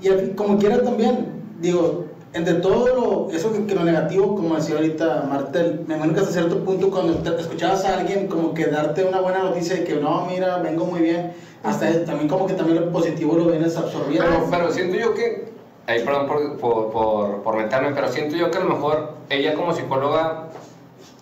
Y 0.00 0.08
como 0.36 0.58
quiera 0.58 0.82
también, 0.82 1.26
digo, 1.60 2.04
entre 2.34 2.54
todo 2.54 2.86
lo, 2.86 3.30
eso 3.36 3.52
que, 3.52 3.66
que 3.66 3.74
lo 3.74 3.84
negativo, 3.84 4.34
como 4.34 4.54
decía 4.56 4.76
ahorita 4.76 5.26
Martel, 5.28 5.84
me 5.86 5.94
imagino 5.94 6.14
que 6.14 6.20
hasta 6.20 6.32
cierto 6.32 6.58
punto 6.64 6.90
cuando 6.90 7.14
te- 7.14 7.40
escuchabas 7.40 7.84
a 7.84 7.98
alguien 7.98 8.26
como 8.26 8.54
que 8.54 8.66
darte 8.66 9.04
una 9.04 9.20
buena 9.20 9.40
noticia 9.40 9.76
de 9.76 9.84
que 9.84 9.94
no, 9.96 10.24
mira, 10.26 10.56
vengo 10.58 10.84
muy 10.86 11.00
bien, 11.00 11.32
hasta 11.62 11.88
es- 11.88 12.04
también 12.04 12.28
como 12.28 12.46
que 12.46 12.54
también 12.54 12.80
lo 12.80 12.90
positivo 12.90 13.36
lo 13.36 13.46
vienes 13.46 13.76
absorbiendo. 13.76 14.24
Pero, 14.26 14.46
pero 14.50 14.70
siento 14.72 14.96
yo 14.96 15.12
que, 15.14 15.52
ahí 15.86 16.02
perdón 16.04 16.26
por, 16.26 16.56
por, 16.56 16.90
por, 16.90 17.42
por 17.42 17.56
meterme, 17.56 17.90
pero 17.94 18.08
siento 18.08 18.34
yo 18.36 18.50
que 18.50 18.58
a 18.58 18.62
lo 18.62 18.70
mejor 18.70 19.10
ella 19.28 19.52
como 19.54 19.72
psicóloga, 19.74 20.48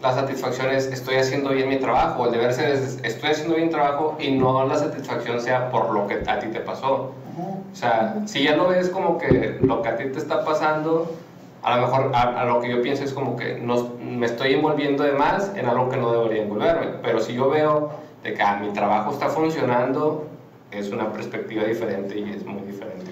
la 0.02 0.12
satisfacción 0.14 0.70
es 0.70 0.86
estoy 0.86 1.16
haciendo 1.16 1.50
bien 1.50 1.68
mi 1.68 1.78
trabajo, 1.78 2.26
el 2.26 2.32
deber 2.32 2.54
ser 2.54 2.70
es 2.70 2.98
estoy 3.02 3.30
haciendo 3.30 3.54
bien 3.54 3.66
mi 3.66 3.72
trabajo 3.72 4.16
y 4.18 4.30
no 4.30 4.64
la 4.64 4.76
satisfacción 4.76 5.40
sea 5.40 5.70
por 5.70 5.92
lo 5.92 6.06
que 6.06 6.22
a 6.26 6.38
ti 6.38 6.48
te 6.48 6.60
pasó. 6.60 7.12
O 7.72 7.76
sea, 7.76 8.22
si 8.26 8.42
ya 8.42 8.56
lo 8.56 8.68
ves 8.68 8.88
como 8.88 9.18
que 9.18 9.58
lo 9.60 9.82
que 9.82 9.88
a 9.88 9.96
ti 9.96 10.04
te 10.06 10.18
está 10.18 10.44
pasando, 10.44 11.10
a 11.62 11.76
lo 11.76 11.82
mejor 11.82 12.10
a, 12.14 12.44
lo 12.44 12.60
que 12.60 12.70
yo 12.70 12.82
pienso 12.82 13.04
es 13.04 13.12
como 13.12 13.36
que 13.36 13.54
no, 13.60 13.90
me 14.00 14.26
estoy 14.26 14.54
envolviendo 14.54 15.04
de 15.04 15.12
más 15.12 15.52
en 15.54 15.66
algo 15.66 15.88
que 15.88 15.96
no 15.98 16.12
debería 16.12 16.42
envolverme. 16.42 16.86
Pero 17.02 17.20
si 17.20 17.34
yo 17.34 17.48
veo 17.48 17.90
de 18.24 18.34
que 18.34 18.42
ah, 18.42 18.58
mi 18.60 18.72
trabajo 18.72 19.12
está 19.12 19.28
funcionando, 19.28 20.26
es 20.70 20.90
una 20.90 21.12
perspectiva 21.12 21.64
diferente 21.64 22.18
y 22.18 22.30
es 22.30 22.44
muy 22.44 22.62
diferente 22.62 23.09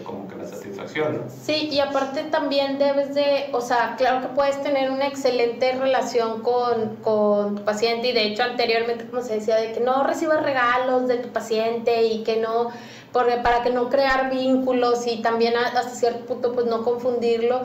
Sí, 1.43 1.69
y 1.71 1.81
aparte 1.81 2.25
también 2.25 2.79
debes 2.79 3.14
de, 3.14 3.51
o 3.53 3.61
sea, 3.61 3.97
claro 3.97 4.21
que 4.21 4.29
puedes 4.29 4.62
tener 4.62 4.91
una 4.91 5.07
excelente 5.07 5.73
relación 5.73 6.43
con, 6.43 6.97
con 6.97 7.57
tu 7.57 7.64
paciente 7.64 8.09
y 8.09 8.12
de 8.12 8.25
hecho 8.25 8.43
anteriormente 8.43 9.07
como 9.07 9.23
se 9.23 9.35
decía 9.37 9.57
de 9.57 9.73
que 9.73 9.81
no 9.81 10.05
recibas 10.05 10.43
regalos 10.43 11.09
de 11.09 11.19
tu 11.19 11.29
paciente 11.31 12.05
y 12.05 12.23
que 12.23 12.37
no, 12.37 12.71
porque 13.12 13.37
para 13.38 13.62
que 13.62 13.71
no 13.71 13.88
crear 13.88 14.31
vínculos 14.31 15.07
y 15.07 15.23
también 15.23 15.55
hasta 15.57 15.88
cierto 15.91 16.27
punto 16.27 16.53
pues 16.53 16.67
no 16.67 16.85
confundirlo. 16.85 17.62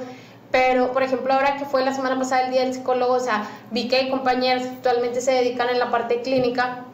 Pero, 0.52 0.92
por 0.92 1.02
ejemplo, 1.02 1.34
ahora 1.34 1.58
que 1.58 1.66
fue 1.66 1.84
la 1.84 1.96
semana 1.96 2.16
pasada 2.16 2.46
el 2.46 2.52
Día 2.52 2.62
del 2.62 2.76
Psicólogo, 2.76 3.14
o 3.14 3.20
sea, 3.20 3.50
vi 3.72 3.88
que 3.88 3.96
hay 3.96 4.10
compañeras 4.12 4.62
que 4.62 4.70
actualmente 4.70 5.20
se 5.20 5.32
dedican 5.32 5.70
en 5.70 5.80
la 5.80 5.90
parte 5.90 6.22
clínica 6.22 6.86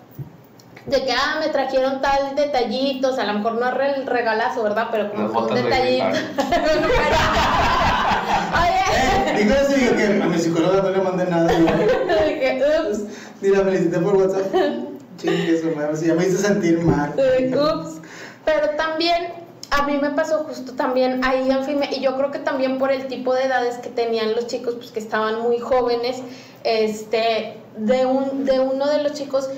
de 0.89 1.05
que, 1.05 1.11
ah, 1.11 1.37
me 1.39 1.49
trajeron 1.49 2.01
tal 2.01 2.35
detallitos, 2.35 3.19
a 3.19 3.25
lo 3.25 3.33
mejor 3.33 3.53
no 3.55 3.69
el 3.69 4.05
regalazo, 4.05 4.63
¿verdad? 4.63 4.87
Pero 4.91 5.11
como 5.11 5.39
un 5.39 5.55
detallito. 5.55 6.05
Oye. 8.61 9.43
Digo 9.43 9.55
así, 9.61 9.87
que 9.95 10.21
a 10.21 10.27
mi 10.27 10.37
psicóloga 10.37 10.81
no 10.81 10.89
le 10.89 11.01
mandé 11.01 11.25
nada. 11.25 11.51
Ups. 12.89 13.03
Ni 13.41 13.49
la 13.49 13.63
felicité 13.63 13.99
por 13.99 14.15
WhatsApp. 14.15 14.53
Chingue 15.17 15.55
eso, 15.55 15.69
ya 16.05 16.13
me 16.15 16.25
hice 16.25 16.37
sentir 16.37 16.79
mal. 16.81 17.13
Ups. 17.13 17.99
Pero 18.45 18.69
también 18.77 19.33
a 19.71 19.85
mí 19.85 19.97
me 20.01 20.09
pasó 20.11 20.39
justo 20.45 20.73
también 20.73 21.23
ahí 21.23 21.49
en 21.49 21.63
fin, 21.63 21.79
y 21.91 22.01
yo 22.01 22.15
creo 22.15 22.31
que 22.31 22.39
también 22.39 22.77
por 22.79 22.91
el 22.91 23.07
tipo 23.07 23.33
de 23.35 23.43
edades 23.43 23.77
que 23.77 23.89
tenían 23.89 24.33
los 24.33 24.47
chicos, 24.47 24.75
pues 24.75 24.91
que 24.91 24.99
estaban 24.99 25.41
muy 25.41 25.59
jóvenes, 25.59 26.21
este, 26.63 27.57
de, 27.77 28.05
un, 28.05 28.45
de 28.45 28.59
uno 28.59 28.87
de 28.87 29.03
los 29.03 29.13
chicos 29.13 29.49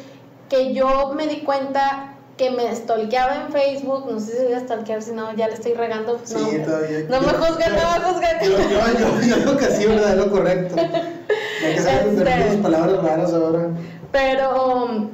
que 0.52 0.74
yo 0.74 1.14
me 1.16 1.28
di 1.28 1.38
cuenta 1.38 2.16
que 2.36 2.52
me 2.52 2.76
stalkeaba 2.76 3.36
en 3.38 3.54
Facebook, 3.54 4.12
no 4.12 4.20
sé 4.20 4.38
si 4.38 4.44
voy 4.44 4.54
a 4.54 4.60
stalkear, 4.60 5.02
si 5.02 5.14
no, 5.14 5.34
ya 5.34 5.48
le 5.48 5.54
estoy 5.54 5.74
regando. 5.76 6.20
Sí, 6.26 6.36
no, 6.36 6.66
todavía. 6.66 7.06
No 7.08 7.22
me 7.22 7.28
juzguen, 7.30 7.72
no 7.74 7.82
me 7.82 8.12
juzguen. 8.12 8.38
Yo, 8.42 8.58
yo, 9.00 9.22
yo, 9.28 9.44
creo 9.44 9.58
que 9.58 9.66
sí, 9.68 9.86
¿verdad? 9.86 10.16
Lo 10.18 10.30
correcto. 10.30 10.76
Hay 10.78 11.74
que 11.74 11.80
saber 11.80 12.28
Este. 12.28 12.58
palabras 12.58 13.02
raras 13.02 13.34
ahora. 13.34 13.70
Pero, 14.12 15.08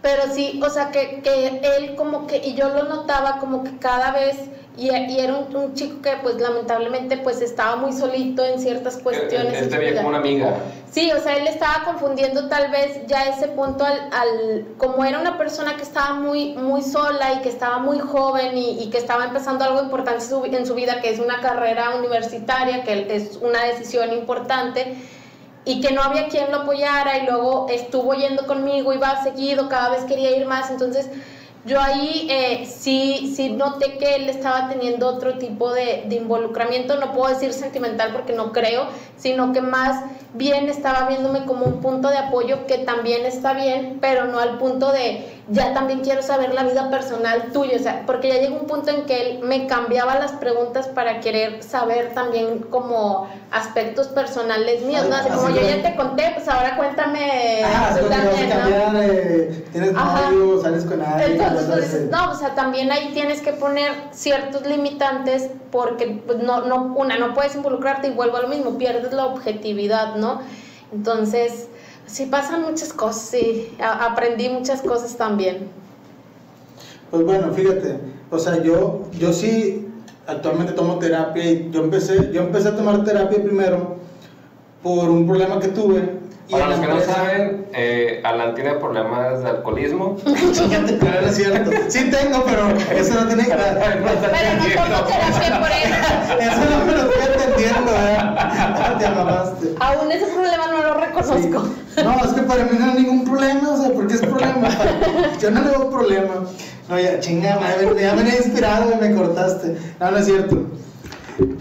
pero 0.00 0.22
sí, 0.32 0.58
o 0.64 0.70
sea, 0.70 0.92
que, 0.92 1.20
que 1.20 1.60
él 1.76 1.94
como 1.94 2.26
que, 2.26 2.38
y 2.38 2.54
yo 2.54 2.70
lo 2.70 2.84
notaba 2.84 3.40
como 3.40 3.64
que 3.64 3.76
cada 3.76 4.12
vez, 4.12 4.36
y, 4.78 4.90
y 4.90 5.18
era 5.18 5.36
un, 5.36 5.54
un 5.54 5.74
chico 5.74 6.00
que 6.02 6.12
pues 6.22 6.40
lamentablemente 6.40 7.16
pues 7.18 7.42
estaba 7.42 7.76
muy 7.76 7.92
solito 7.92 8.44
en 8.44 8.60
ciertas 8.60 8.96
cuestiones. 8.98 9.54
Él, 9.54 9.64
él 9.64 9.68
te 9.68 9.78
veía 9.78 9.96
como 9.96 10.08
una 10.08 10.18
amiga. 10.18 10.54
Sí, 10.90 11.10
o 11.12 11.20
sea, 11.20 11.36
él 11.36 11.46
estaba 11.48 11.84
confundiendo 11.84 12.48
tal 12.48 12.70
vez 12.70 13.06
ya 13.06 13.24
ese 13.24 13.48
punto 13.48 13.84
al, 13.84 14.08
al 14.12 14.66
como 14.78 15.04
era 15.04 15.18
una 15.18 15.36
persona 15.36 15.76
que 15.76 15.82
estaba 15.82 16.14
muy, 16.14 16.54
muy 16.54 16.82
sola 16.82 17.34
y 17.34 17.40
que 17.40 17.48
estaba 17.48 17.78
muy 17.78 17.98
joven 17.98 18.56
y, 18.56 18.82
y 18.82 18.88
que 18.90 18.98
estaba 18.98 19.24
empezando 19.24 19.64
algo 19.64 19.82
importante 19.82 20.22
en 20.22 20.28
su, 20.30 20.44
en 20.44 20.66
su 20.66 20.74
vida, 20.74 21.00
que 21.00 21.10
es 21.10 21.18
una 21.18 21.40
carrera 21.40 21.96
universitaria, 21.96 22.84
que 22.84 23.04
es 23.14 23.36
una 23.42 23.64
decisión 23.64 24.12
importante 24.12 24.94
y 25.64 25.80
que 25.80 25.92
no 25.92 26.02
había 26.02 26.28
quien 26.28 26.50
lo 26.50 26.58
apoyara 26.58 27.18
y 27.18 27.26
luego 27.26 27.66
estuvo 27.68 28.14
yendo 28.14 28.46
conmigo, 28.46 28.94
iba 28.94 29.22
seguido, 29.22 29.68
cada 29.68 29.90
vez 29.90 30.04
quería 30.04 30.34
ir 30.34 30.46
más, 30.46 30.70
entonces 30.70 31.10
yo 31.64 31.80
ahí 31.80 32.26
eh, 32.30 32.64
sí, 32.66 33.32
sí 33.34 33.50
noté 33.50 33.98
que 33.98 34.14
él 34.16 34.28
estaba 34.28 34.68
teniendo 34.68 35.06
otro 35.08 35.38
tipo 35.38 35.72
de, 35.72 36.04
de 36.06 36.16
involucramiento, 36.16 36.96
no 36.98 37.12
puedo 37.12 37.32
decir 37.32 37.52
sentimental 37.52 38.12
porque 38.12 38.32
no 38.32 38.52
creo, 38.52 38.86
sino 39.16 39.52
que 39.52 39.60
más 39.60 40.04
bien 40.34 40.68
estaba 40.68 41.08
viéndome 41.08 41.44
como 41.44 41.66
un 41.66 41.80
punto 41.80 42.08
de 42.08 42.18
apoyo 42.18 42.66
que 42.66 42.78
también 42.78 43.26
está 43.26 43.54
bien, 43.54 43.98
pero 44.00 44.26
no 44.26 44.38
al 44.38 44.58
punto 44.58 44.92
de 44.92 45.37
ya 45.50 45.72
también 45.72 46.00
quiero 46.00 46.22
saber 46.22 46.52
la 46.52 46.62
vida 46.64 46.90
personal 46.90 47.52
tuya, 47.52 47.76
o 47.76 47.82
sea, 47.82 48.02
porque 48.04 48.28
ya 48.28 48.40
llegó 48.40 48.56
un 48.56 48.66
punto 48.66 48.90
en 48.90 49.06
que 49.06 49.30
él 49.30 49.38
me 49.42 49.66
cambiaba 49.66 50.18
las 50.18 50.32
preguntas 50.32 50.88
para 50.88 51.20
querer 51.20 51.62
saber 51.62 52.12
también 52.12 52.58
como 52.70 53.28
aspectos 53.50 54.08
personales 54.08 54.82
míos, 54.82 55.06
¿no? 55.08 55.16
Así 55.16 55.28
Así 55.28 55.38
como 55.38 55.48
yo 55.54 55.62
ya 55.62 55.82
te 55.82 55.96
conté, 55.96 56.32
pues 56.34 56.48
ahora 56.48 56.76
cuéntame 56.76 57.62
Ah, 57.64 57.96
tú 57.98 58.06
vas 58.08 58.18
a 58.18 58.48
también, 58.48 58.92
¿no? 58.92 59.02
eh, 59.02 59.64
tienes 59.72 59.92
novio, 59.92 60.60
sales 60.62 60.84
con 60.84 61.00
alguien. 61.00 61.40
Entonces, 61.40 61.66
pues, 61.66 62.10
no, 62.10 62.32
o 62.32 62.34
sea, 62.34 62.54
también 62.54 62.92
ahí 62.92 63.10
tienes 63.14 63.40
que 63.40 63.52
poner 63.52 63.92
ciertos 64.12 64.66
limitantes 64.66 65.50
porque 65.70 66.22
pues, 66.26 66.38
no, 66.38 66.62
no, 66.66 66.94
una, 66.94 67.18
no 67.18 67.32
puedes 67.32 67.54
involucrarte 67.54 68.08
y 68.08 68.10
vuelvo 68.10 68.36
a 68.36 68.42
lo 68.42 68.48
mismo, 68.48 68.76
pierdes 68.76 69.12
la 69.12 69.26
objetividad, 69.26 70.16
¿no? 70.16 70.40
Entonces, 70.92 71.68
sí 72.08 72.26
pasan 72.26 72.62
muchas 72.62 72.92
cosas, 72.92 73.22
sí, 73.22 73.76
aprendí 73.80 74.48
muchas 74.48 74.82
cosas 74.82 75.16
también. 75.16 75.68
Pues 77.10 77.24
bueno, 77.24 77.52
fíjate, 77.52 78.00
o 78.30 78.38
sea, 78.38 78.62
yo, 78.62 79.02
yo 79.18 79.32
sí 79.32 79.88
actualmente 80.26 80.72
tomo 80.72 80.98
terapia 80.98 81.50
y 81.50 81.70
yo 81.70 81.84
empecé, 81.84 82.30
yo 82.32 82.42
empecé 82.42 82.68
a 82.68 82.76
tomar 82.76 83.04
terapia 83.04 83.42
primero 83.42 83.96
por 84.82 85.08
un 85.08 85.26
problema 85.26 85.60
que 85.60 85.68
tuve. 85.68 86.17
Para 86.50 86.68
los 86.68 86.80
que 86.80 86.86
no 86.86 87.00
saben, 87.00 87.66
eh, 87.74 88.22
Alan 88.24 88.54
tiene 88.54 88.72
problemas 88.74 89.42
de 89.42 89.50
alcoholismo. 89.50 90.16
Pero 90.24 91.20
no 91.20 91.26
es 91.28 91.36
cierto. 91.36 91.70
Sí 91.88 92.10
tengo, 92.10 92.42
pero 92.44 92.68
eso 92.98 93.14
no 93.20 93.26
tiene 93.26 93.44
que 93.44 93.54
ver. 93.54 93.78
Pero 93.78 94.00
no 94.00 94.94
tomo 94.94 95.06
terapia 95.06 95.60
por 95.60 95.68
eso. 95.68 96.38
Eso 96.40 96.70
no 96.70 96.84
me 96.86 96.92
lo 96.92 97.02
estoy 97.10 97.22
entendiendo, 97.34 97.90
¿eh? 97.92 98.98
Te 98.98 99.08
mamaste. 99.10 99.74
Aún 99.80 100.12
ese 100.12 100.26
problema 100.26 100.66
no 100.68 100.82
lo 100.82 100.94
reconozco. 100.94 101.64
Sí. 101.94 102.02
No, 102.04 102.24
es 102.24 102.32
que 102.32 102.42
para 102.42 102.64
mí 102.64 102.70
no 102.78 102.84
hay 102.86 102.94
ningún 103.02 103.24
problema, 103.24 103.70
o 103.70 103.76
sea, 103.76 103.92
porque 103.92 104.14
es 104.14 104.20
problema. 104.20 104.68
Yo 105.40 105.50
no 105.50 105.62
le 105.62 105.70
veo 105.70 105.90
problema. 105.90 106.34
No, 106.88 106.98
ya, 106.98 107.18
chinga, 107.20 107.56
madre, 107.58 107.88
ya 108.02 108.14
me 108.14 108.22
he 108.30 108.36
inspirado 108.36 108.92
y 108.92 108.96
me 109.08 109.14
cortaste. 109.14 109.76
No, 110.00 110.10
no 110.10 110.16
es 110.18 110.24
cierto. 110.26 110.56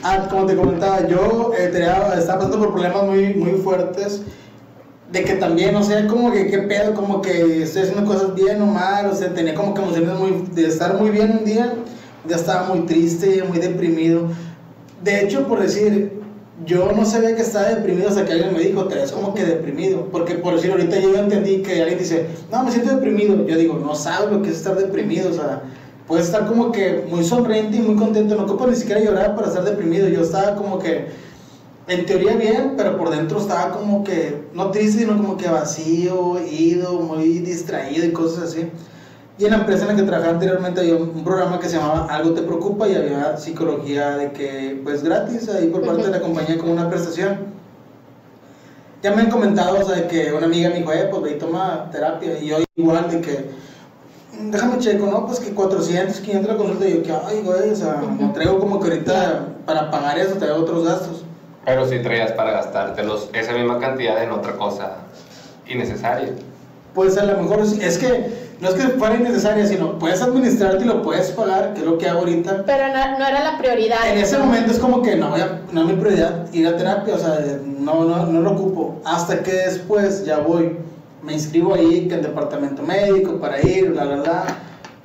Ah, 0.03 0.27
como 0.29 0.45
te 0.45 0.55
comentaba, 0.55 1.05
yo 1.07 1.51
eh, 1.57 1.69
tenía- 1.71 2.13
estaba 2.17 2.39
pasando 2.39 2.59
por 2.59 2.73
problemas 2.73 3.03
muy, 3.03 3.33
muy 3.33 3.51
fuertes. 3.61 4.21
De 5.11 5.23
que 5.23 5.35
también, 5.35 5.75
o 5.75 5.83
sea, 5.83 6.05
como 6.07 6.31
que 6.31 6.47
qué 6.47 6.59
pedo, 6.59 6.93
como 6.93 7.21
que 7.21 7.63
estoy 7.63 7.83
haciendo 7.83 8.05
cosas 8.05 8.35
bien 8.35 8.61
o 8.61 8.65
mal, 8.65 9.05
o 9.05 9.15
sea, 9.15 9.33
tenía 9.33 9.55
como 9.55 9.73
que 9.73 9.81
emociones 9.81 10.19
muy, 10.19 10.45
de 10.53 10.67
estar 10.67 10.99
muy 10.99 11.11
bien 11.11 11.37
un 11.39 11.45
día, 11.45 11.73
ya 12.27 12.35
estaba 12.35 12.67
muy 12.67 12.85
triste, 12.85 13.41
muy 13.43 13.59
deprimido. 13.59 14.27
De 15.03 15.23
hecho, 15.23 15.47
por 15.47 15.61
decir, 15.61 16.17
yo 16.65 16.91
no 16.91 17.05
sabía 17.05 17.35
que 17.35 17.41
estaba 17.41 17.69
deprimido 17.69 18.09
hasta 18.09 18.25
que 18.25 18.33
alguien 18.33 18.53
me 18.53 18.59
dijo, 18.59 18.85
te 18.85 18.95
ves 18.95 19.11
como 19.11 19.33
que 19.33 19.45
deprimido. 19.45 20.07
Porque 20.11 20.35
por 20.35 20.55
decir, 20.55 20.71
ahorita 20.71 20.99
yo 20.99 21.15
entendí 21.15 21.61
que 21.61 21.81
alguien 21.81 21.99
dice, 21.99 22.27
no, 22.51 22.63
me 22.63 22.71
siento 22.71 22.95
deprimido. 22.95 23.45
Yo 23.45 23.57
digo, 23.57 23.79
no 23.79 23.95
sabes 23.95 24.31
lo 24.31 24.41
que 24.41 24.49
es 24.49 24.57
estar 24.57 24.75
deprimido, 24.75 25.29
o 25.29 25.33
sea, 25.33 25.61
puedes 26.07 26.25
estar 26.25 26.47
como 26.47 26.71
que 26.71 27.05
muy 27.09 27.23
sonriente 27.23 27.77
y 27.77 27.81
muy 27.81 27.95
contento, 27.95 28.35
no 28.35 28.43
ocupo 28.43 28.67
ni 28.67 28.75
siquiera 28.75 29.01
llorar 29.01 29.35
para 29.35 29.47
estar 29.47 29.63
deprimido. 29.63 30.07
Yo 30.09 30.21
estaba 30.21 30.55
como 30.55 30.79
que, 30.79 31.07
en 31.87 32.05
teoría 32.05 32.35
bien, 32.35 32.73
pero 32.75 32.97
por 32.97 33.09
dentro 33.09 33.39
estaba 33.39 33.71
como 33.71 34.03
que, 34.03 34.43
no 34.53 34.71
triste, 34.71 34.99
sino 35.01 35.15
como 35.17 35.37
que 35.37 35.47
vacío, 35.47 36.39
ido, 36.45 36.93
muy 36.99 37.39
distraído 37.39 38.05
y 38.05 38.11
cosas 38.11 38.43
así. 38.51 38.69
Y 39.39 39.45
en 39.45 39.51
la 39.51 39.57
empresa 39.57 39.83
en 39.83 39.89
la 39.89 39.95
que 39.95 40.03
trabajaba 40.03 40.33
anteriormente 40.33 40.81
había 40.81 40.95
un 40.95 41.23
programa 41.23 41.59
que 41.59 41.69
se 41.69 41.77
llamaba 41.77 42.07
Algo 42.07 42.31
te 42.33 42.41
preocupa 42.41 42.87
y 42.89 42.95
había 42.95 43.37
psicología 43.37 44.17
de 44.17 44.31
que, 44.31 44.81
pues 44.83 45.03
gratis, 45.03 45.47
ahí 45.49 45.67
por 45.67 45.85
parte 45.85 46.03
de 46.03 46.09
la 46.11 46.21
compañía 46.21 46.57
como 46.57 46.73
una 46.73 46.89
prestación. 46.89 47.37
Ya 49.03 49.11
me 49.15 49.21
han 49.21 49.29
comentado, 49.29 49.79
o 49.79 49.85
sea, 49.85 49.95
de 49.95 50.07
que 50.07 50.33
una 50.33 50.47
amiga 50.47 50.69
me 50.69 50.77
dijo, 50.79 50.91
eh, 50.91 51.07
pues 51.09 51.21
ve 51.21 51.31
y 51.35 51.37
toma 51.37 51.87
terapia. 51.91 52.39
Y 52.41 52.47
yo 52.47 52.57
igual 52.75 53.09
de 53.11 53.21
que, 53.21 53.49
"Mm, 54.41 54.49
déjame 54.51 54.79
checo, 54.79 55.05
¿no? 55.05 55.25
Pues 55.27 55.39
que 55.39 55.51
400, 55.53 56.19
500 56.19 56.51
la 56.51 56.57
consulta. 56.57 56.87
Y 56.87 56.95
yo, 56.95 57.03
que, 57.03 57.11
ay, 57.11 57.41
güey, 57.45 57.69
o 57.69 57.75
sea, 57.75 58.01
no 58.19 58.33
traigo 58.33 58.59
como 58.59 58.79
que 58.79 58.89
ahorita 58.89 59.49
para 59.67 59.91
pagar 59.91 60.17
eso, 60.17 60.33
traigo 60.35 60.57
otros 60.57 60.83
gastos. 60.83 61.23
Pero 61.67 61.85
si 61.85 61.99
traías 61.99 62.31
para 62.31 62.51
gastártelos 62.51 63.29
esa 63.33 63.51
misma 63.51 63.77
cantidad 63.79 64.23
en 64.23 64.31
otra 64.31 64.53
cosa 64.53 64.99
innecesaria. 65.67 66.29
Pues 66.93 67.17
a 67.17 67.25
lo 67.25 67.41
mejor 67.41 67.59
es, 67.59 67.73
es 67.73 67.97
que 67.97 68.47
no 68.61 68.69
es 68.69 68.75
que 68.75 68.83
fuera 68.97 69.15
innecesaria, 69.17 69.67
sino 69.67 69.99
puedes 69.99 70.21
administrarte 70.21 70.85
y 70.85 70.87
lo 70.87 71.01
puedes 71.01 71.29
pagar, 71.31 71.73
que 71.73 71.81
es 71.81 71.85
lo 71.85 71.97
que 71.97 72.07
hago 72.07 72.19
ahorita. 72.19 72.63
Pero 72.65 72.87
no, 72.87 73.19
no 73.19 73.27
era 73.27 73.43
la 73.43 73.57
prioridad. 73.57 73.97
En 74.09 74.17
ese 74.17 74.37
momento 74.37 74.71
es 74.71 74.79
como 74.79 75.01
que 75.01 75.17
no, 75.17 75.29
voy 75.31 75.41
a- 75.41 75.59
no 75.73 75.81
es 75.81 75.87
mi 75.87 75.93
prioridad 76.01 76.45
ir 76.53 76.65
a 76.67 76.77
terapia, 76.77 77.15
o 77.15 77.19
sea, 77.19 77.37
no, 77.65 78.05
no, 78.05 78.25
no 78.27 78.39
lo 78.41 78.51
ocupo. 78.51 79.01
Hasta 79.03 79.43
que 79.43 79.51
después 79.51 80.23
ya 80.23 80.39
voy, 80.39 80.77
me 81.21 81.33
inscribo 81.33 81.73
ahí 81.75 82.07
que 82.07 82.15
en 82.15 82.21
departamento 82.21 82.81
médico 82.81 83.41
para 83.41 83.61
ir, 83.61 83.91
bla, 83.91 84.05
bla. 84.05 84.45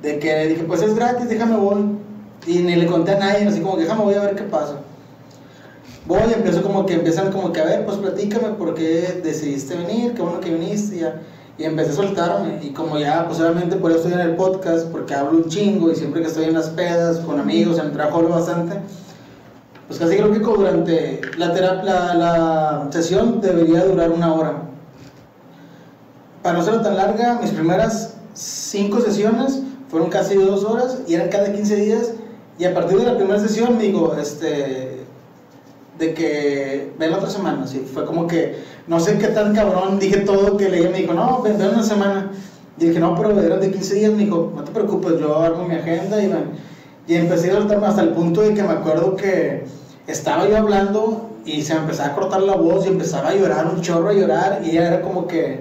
De 0.01 0.17
que 0.17 0.47
dije, 0.47 0.63
pues 0.63 0.81
es 0.81 0.95
gratis, 0.95 1.27
déjame 1.27 1.57
voy. 1.57 1.87
Y 2.47 2.59
ni 2.59 2.75
le 2.77 2.85
conté 2.87 3.11
a 3.11 3.19
nadie, 3.19 3.49
así 3.49 3.59
como 3.59 3.75
que 3.75 3.83
déjame 3.83 4.03
voy 4.05 4.13
a 4.15 4.21
ver 4.21 4.35
qué 4.35 4.43
pasa. 4.43 4.77
Voy 6.05 6.19
y 6.29 6.33
empiezo 6.33 6.61
como 6.61 6.85
que 6.85 6.95
empiezan 6.95 7.31
como 7.31 7.53
que 7.53 7.61
a 7.61 7.65
ver, 7.65 7.85
pues 7.85 7.97
platícame 7.97 8.49
por 8.49 8.75
qué 8.75 9.21
decidiste 9.23 9.75
venir, 9.75 10.13
qué 10.13 10.21
bueno 10.21 10.41
que 10.41 10.53
viniste 10.53 10.97
y 10.97 10.99
ya. 10.99 11.21
Y 11.57 11.63
empecé 11.63 11.91
a 11.91 11.93
soltarme 11.93 12.59
y 12.61 12.71
como 12.71 12.97
ya, 12.97 13.25
pues 13.27 13.39
obviamente 13.39 13.77
por 13.77 13.91
eso 13.91 14.01
estoy 14.01 14.13
en 14.13 14.27
el 14.27 14.35
podcast, 14.35 14.87
porque 14.87 15.13
hablo 15.13 15.37
un 15.37 15.49
chingo 15.49 15.91
y 15.91 15.95
siempre 15.95 16.21
que 16.21 16.27
estoy 16.27 16.45
en 16.45 16.55
las 16.55 16.69
pedas, 16.69 17.19
con 17.19 17.39
amigos, 17.39 17.79
en 17.79 17.85
el 17.85 17.91
trabajo 17.93 18.17
hablo 18.17 18.29
bastante. 18.29 18.75
Pues 19.87 19.99
casi 19.99 20.17
creo 20.17 20.31
que 20.31 20.39
durante 20.39 21.21
la, 21.37 21.53
terapia, 21.53 22.15
la, 22.15 22.15
la 22.15 22.87
sesión 22.91 23.39
debería 23.39 23.85
durar 23.85 24.11
una 24.11 24.33
hora. 24.33 24.53
Para 26.41 26.57
no 26.57 26.65
ser 26.65 26.81
tan 26.81 26.97
larga, 26.97 27.39
mis 27.41 27.51
primeras 27.51 28.15
cinco 28.33 28.99
sesiones 28.99 29.61
fueron 29.89 30.09
casi 30.09 30.35
dos 30.35 30.63
horas 30.65 30.99
y 31.07 31.13
eran 31.13 31.29
cada 31.29 31.53
15 31.53 31.75
días. 31.77 32.11
Y 32.59 32.65
a 32.65 32.73
partir 32.73 32.99
de 32.99 33.05
la 33.05 33.15
primera 33.15 33.39
sesión 33.39 33.77
digo, 33.77 34.15
este, 34.19 34.92
de 35.97 36.13
que 36.13 36.93
ven 36.97 37.11
la 37.11 37.17
otra 37.17 37.29
semana. 37.29 37.67
Sí, 37.67 37.85
fue 37.91 38.05
como 38.05 38.27
que 38.27 38.55
no 38.87 38.99
sé 38.99 39.17
qué 39.17 39.27
tan 39.27 39.53
cabrón 39.55 39.99
dije 39.99 40.19
todo 40.21 40.57
que 40.57 40.69
leí. 40.69 40.87
Me 40.87 40.99
dijo, 40.99 41.13
no, 41.13 41.41
ven, 41.41 41.57
ven 41.57 41.69
una 41.69 41.83
semana. 41.83 42.31
Y 42.77 42.87
dije, 42.87 42.99
no, 42.99 43.15
pero 43.15 43.39
eran 43.39 43.59
de 43.59 43.71
15 43.71 43.95
días. 43.95 44.11
Me 44.11 44.25
dijo, 44.25 44.51
no 44.55 44.63
te 44.63 44.71
preocupes, 44.71 45.19
yo 45.19 45.39
armo 45.39 45.67
mi 45.67 45.75
agenda 45.75 46.21
y, 46.21 46.31
y 47.07 47.15
empecé 47.15 47.51
a 47.51 47.55
soltarme 47.55 47.87
hasta 47.87 48.01
el 48.01 48.09
punto 48.09 48.41
de 48.41 48.53
que 48.53 48.63
me 48.63 48.73
acuerdo 48.73 49.15
que 49.15 49.63
estaba 50.07 50.47
yo 50.47 50.57
hablando 50.57 51.29
y 51.45 51.61
se 51.61 51.73
me 51.75 51.81
empezaba 51.81 52.09
a 52.09 52.15
cortar 52.15 52.41
la 52.41 52.55
voz 52.55 52.85
y 52.85 52.89
empezaba 52.89 53.29
a 53.29 53.35
llorar, 53.35 53.67
un 53.67 53.81
chorro 53.81 54.09
a 54.09 54.13
llorar. 54.13 54.61
Y 54.63 54.71
ella 54.71 54.87
era 54.87 55.01
como 55.01 55.27
que, 55.27 55.59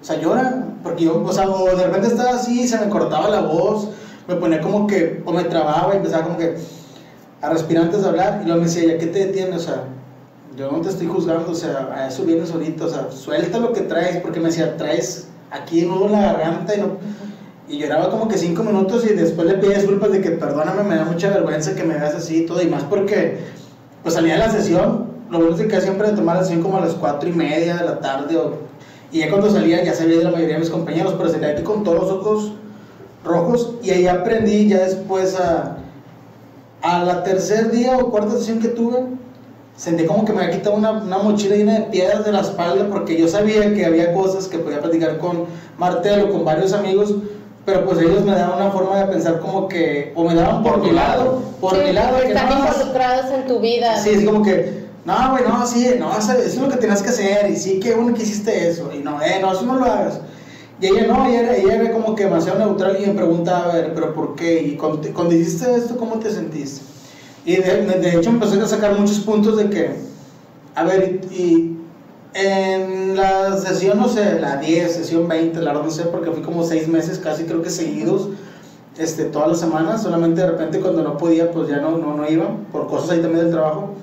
o 0.00 0.04
sea, 0.04 0.20
llora. 0.20 0.64
Porque 0.82 1.04
yo, 1.04 1.22
o 1.24 1.32
sea, 1.32 1.48
o 1.48 1.76
de 1.76 1.86
repente 1.86 2.08
estaba 2.08 2.30
así 2.30 2.68
se 2.68 2.78
me 2.78 2.88
cortaba 2.88 3.28
la 3.28 3.40
voz, 3.40 3.88
me 4.28 4.36
ponía 4.36 4.60
como 4.60 4.86
que, 4.86 5.22
o 5.24 5.32
me 5.32 5.44
trababa 5.44 5.92
y 5.94 5.96
empezaba 5.96 6.24
como 6.24 6.38
que 6.38 6.56
a 7.40 7.50
respirar 7.50 7.84
antes 7.84 8.02
de 8.02 8.08
hablar. 8.08 8.40
Y 8.42 8.46
luego 8.46 8.60
me 8.60 8.66
decía, 8.66 8.86
¿ya 8.86 8.98
qué 8.98 9.06
te 9.06 9.26
detiene? 9.26 9.56
O 9.56 9.60
sea, 9.60 9.84
yo 10.56 10.72
no 10.72 10.80
te 10.80 10.88
estoy 10.88 11.06
juzgando, 11.06 11.52
o 11.52 11.54
sea, 11.54 12.06
eso 12.08 12.24
vienes 12.24 12.50
ahorita, 12.50 12.84
o 12.84 12.88
sea, 12.88 13.10
suelta 13.10 13.58
lo 13.58 13.72
que 13.72 13.82
traes, 13.82 14.16
porque 14.16 14.40
me 14.40 14.46
decía, 14.46 14.76
traes 14.76 15.28
aquí 15.50 15.82
nudo 15.82 16.06
en 16.06 16.12
la 16.12 16.32
garganta 16.32 16.74
y 16.74 16.80
no... 16.80 16.86
Y 17.68 17.78
lloraba 17.78 18.10
como 18.10 18.28
que 18.28 18.38
cinco 18.38 18.62
minutos 18.62 19.04
y 19.04 19.12
después 19.12 19.46
le 19.46 19.54
pedí 19.54 19.74
disculpas 19.74 20.10
de 20.10 20.22
que 20.22 20.30
perdóname, 20.30 20.84
me 20.84 20.96
da 20.96 21.04
mucha 21.04 21.28
vergüenza 21.28 21.74
que 21.74 21.84
me 21.84 21.98
veas 21.98 22.14
así 22.14 22.38
y 22.38 22.46
todo, 22.46 22.62
y 22.62 22.66
más 22.66 22.82
porque 22.84 23.40
pues 24.02 24.14
salía 24.14 24.34
de 24.34 24.38
la 24.38 24.50
sesión, 24.50 25.06
lo 25.30 25.38
bueno 25.38 25.54
es 25.54 25.66
que 25.66 25.80
siempre 25.82 26.08
de 26.08 26.16
tomar 26.16 26.36
la 26.36 26.44
sesión 26.44 26.62
como 26.62 26.78
a 26.78 26.80
las 26.80 26.94
cuatro 26.94 27.28
y 27.28 27.32
media 27.32 27.76
de 27.76 27.84
la 27.84 28.00
tarde, 28.00 28.38
o, 28.38 28.54
y 29.12 29.18
ya 29.18 29.28
cuando 29.28 29.50
salía 29.50 29.84
ya 29.84 29.92
sabía 29.92 30.16
de 30.16 30.24
la 30.24 30.30
mayoría 30.30 30.54
de 30.54 30.60
mis 30.60 30.70
compañeros, 30.70 31.14
pero 31.18 31.28
salía 31.28 31.48
aquí 31.50 31.62
con 31.62 31.84
todos 31.84 32.00
los 32.00 32.10
ojos 32.10 32.52
rojos, 33.22 33.74
y 33.82 33.90
ahí 33.90 34.06
aprendí 34.06 34.66
ya 34.66 34.78
después 34.78 35.38
a, 35.38 35.77
a 36.82 37.04
la 37.04 37.22
tercer 37.22 37.70
día 37.70 37.96
o 37.98 38.10
cuarta 38.10 38.32
sesión 38.32 38.60
que 38.60 38.68
tuve, 38.68 39.04
sentí 39.76 40.04
como 40.06 40.24
que 40.24 40.32
me 40.32 40.42
había 40.42 40.56
quitado 40.56 40.76
una, 40.76 40.92
una, 40.92 41.18
mochila 41.18 41.56
llena 41.56 41.74
de 41.74 41.80
piedras 41.82 42.24
de 42.24 42.32
la 42.32 42.40
espalda 42.40 42.88
porque 42.90 43.16
yo 43.16 43.28
sabía 43.28 43.72
que 43.74 43.84
había 43.86 44.12
cosas 44.12 44.48
que 44.48 44.58
podía 44.58 44.80
platicar 44.80 45.18
con 45.18 45.46
Martel 45.78 46.24
o 46.24 46.30
con 46.30 46.44
varios 46.44 46.72
amigos, 46.72 47.14
pero 47.64 47.84
pues 47.84 47.98
ellos 47.98 48.24
me 48.24 48.32
daban 48.32 48.60
una 48.60 48.70
forma 48.70 48.96
de 48.96 49.06
pensar 49.06 49.40
como 49.40 49.68
que, 49.68 50.12
o 50.16 50.24
me 50.24 50.34
daban 50.34 50.62
por, 50.62 50.78
mi 50.82 50.90
lado, 50.90 51.42
por 51.60 51.76
mi 51.76 51.92
lado. 51.92 52.18
Que 52.20 52.28
están 52.28 52.50
involucrados 52.50 53.30
en 53.32 53.46
tu 53.46 53.60
vida. 53.60 53.96
Sí, 53.98 54.10
es 54.10 54.24
como 54.24 54.42
que, 54.42 54.86
no, 55.04 55.30
güey, 55.32 55.44
no, 55.44 55.66
sí, 55.66 55.94
no, 55.98 56.16
eso 56.16 56.32
es 56.32 56.56
lo 56.56 56.68
que 56.68 56.76
tienes 56.76 57.02
que 57.02 57.10
hacer, 57.10 57.50
y 57.50 57.56
sí, 57.56 57.78
qué 57.80 57.94
bueno 57.94 58.14
que 58.14 58.22
hiciste 58.22 58.68
eso, 58.68 58.90
y 58.92 58.98
no, 58.98 59.22
eh, 59.22 59.38
no, 59.40 59.52
eso 59.52 59.62
no 59.62 59.76
lo 59.76 59.84
hagas. 59.84 60.20
Y 60.80 60.86
ella 60.86 61.06
no, 61.06 61.26
ella, 61.26 61.56
ella 61.56 61.74
era 61.74 61.92
como 61.92 62.14
que 62.14 62.24
demasiado 62.24 62.58
neutral 62.58 62.98
y 63.02 63.06
me 63.06 63.14
preguntaba, 63.14 63.72
a 63.72 63.74
ver, 63.74 63.94
pero 63.94 64.14
¿por 64.14 64.36
qué? 64.36 64.62
Y 64.62 64.76
cuando, 64.76 65.00
cuando 65.12 65.34
hiciste 65.34 65.74
esto, 65.74 65.96
¿cómo 65.96 66.18
te 66.18 66.30
sentiste? 66.30 66.82
Y 67.44 67.56
de, 67.56 67.82
de 67.82 68.16
hecho 68.16 68.30
empecé 68.30 68.60
a 68.60 68.66
sacar 68.66 68.98
muchos 68.98 69.20
puntos 69.20 69.56
de 69.56 69.70
que, 69.70 69.96
a 70.74 70.84
ver, 70.84 71.20
y, 71.32 71.78
en 72.34 73.16
la 73.16 73.56
sesión, 73.56 73.98
no 73.98 74.08
sé, 74.08 74.38
la 74.38 74.58
10, 74.58 74.92
sesión 74.92 75.26
20, 75.26 75.60
la 75.60 75.72
verdad 75.72 75.86
no 75.86 75.90
sé, 75.90 76.04
porque 76.04 76.30
fui 76.30 76.42
como 76.42 76.62
6 76.62 76.86
meses 76.88 77.18
casi 77.18 77.44
creo 77.44 77.62
que 77.62 77.70
seguidos, 77.70 78.28
este, 78.98 79.24
todas 79.24 79.48
las 79.48 79.60
semanas, 79.60 80.02
solamente 80.02 80.40
de 80.40 80.50
repente 80.50 80.80
cuando 80.80 81.02
no 81.02 81.16
podía, 81.16 81.50
pues 81.50 81.68
ya 81.68 81.78
no, 81.78 81.98
no, 81.98 82.16
no 82.16 82.28
iba, 82.28 82.46
por 82.70 82.86
cosas 82.86 83.10
ahí 83.10 83.20
también 83.20 83.44
del 83.44 83.52
trabajo. 83.52 83.94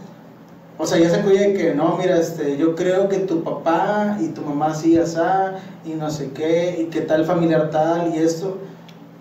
O 0.77 0.85
sea, 0.85 0.97
ya 0.97 1.09
se 1.09 1.21
cuida 1.21 1.41
de 1.41 1.53
que, 1.53 1.73
no, 1.73 1.97
mira, 1.97 2.19
este, 2.19 2.57
yo 2.57 2.75
creo 2.75 3.07
que 3.07 3.19
tu 3.19 3.43
papá 3.43 4.17
y 4.21 4.27
tu 4.29 4.41
mamá 4.41 4.75
sí, 4.75 4.97
asá, 4.97 5.53
y 5.85 5.91
no 5.93 6.09
sé 6.09 6.31
qué, 6.33 6.79
y 6.81 6.85
que 6.87 7.01
tal 7.01 7.23
familiar 7.25 7.69
tal, 7.69 8.13
y 8.13 8.17
esto. 8.19 8.57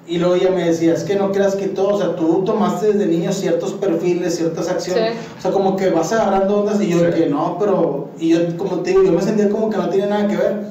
Y 0.06 0.18
luego 0.18 0.34
ella 0.34 0.50
me 0.50 0.64
decía, 0.64 0.92
es 0.94 1.04
que 1.04 1.14
no 1.14 1.30
creas 1.30 1.54
que 1.54 1.68
todo, 1.68 1.94
o 1.94 1.98
sea, 1.98 2.16
tú 2.16 2.42
tomaste 2.44 2.92
desde 2.92 3.06
niño 3.06 3.32
ciertos 3.32 3.72
perfiles, 3.74 4.34
ciertas 4.36 4.68
acciones, 4.68 5.12
Sí. 5.12 5.18
o 5.38 5.42
sea, 5.42 5.50
como 5.52 5.76
que 5.76 5.90
vas 5.90 6.12
agarrando 6.12 6.60
ondas 6.60 6.80
y 6.82 6.88
yo 6.88 7.00
de 7.00 7.10
que 7.10 7.26
no, 7.26 7.56
pero, 7.58 8.08
y 8.18 8.30
yo, 8.30 8.56
como 8.56 8.80
te 8.80 8.90
digo, 8.90 9.04
yo 9.04 9.12
me 9.12 9.22
sentía 9.22 9.48
como 9.48 9.70
que 9.70 9.76
no 9.78 9.88
tiene 9.88 10.08
nada 10.08 10.26
que 10.28 10.36
ver. 10.36 10.64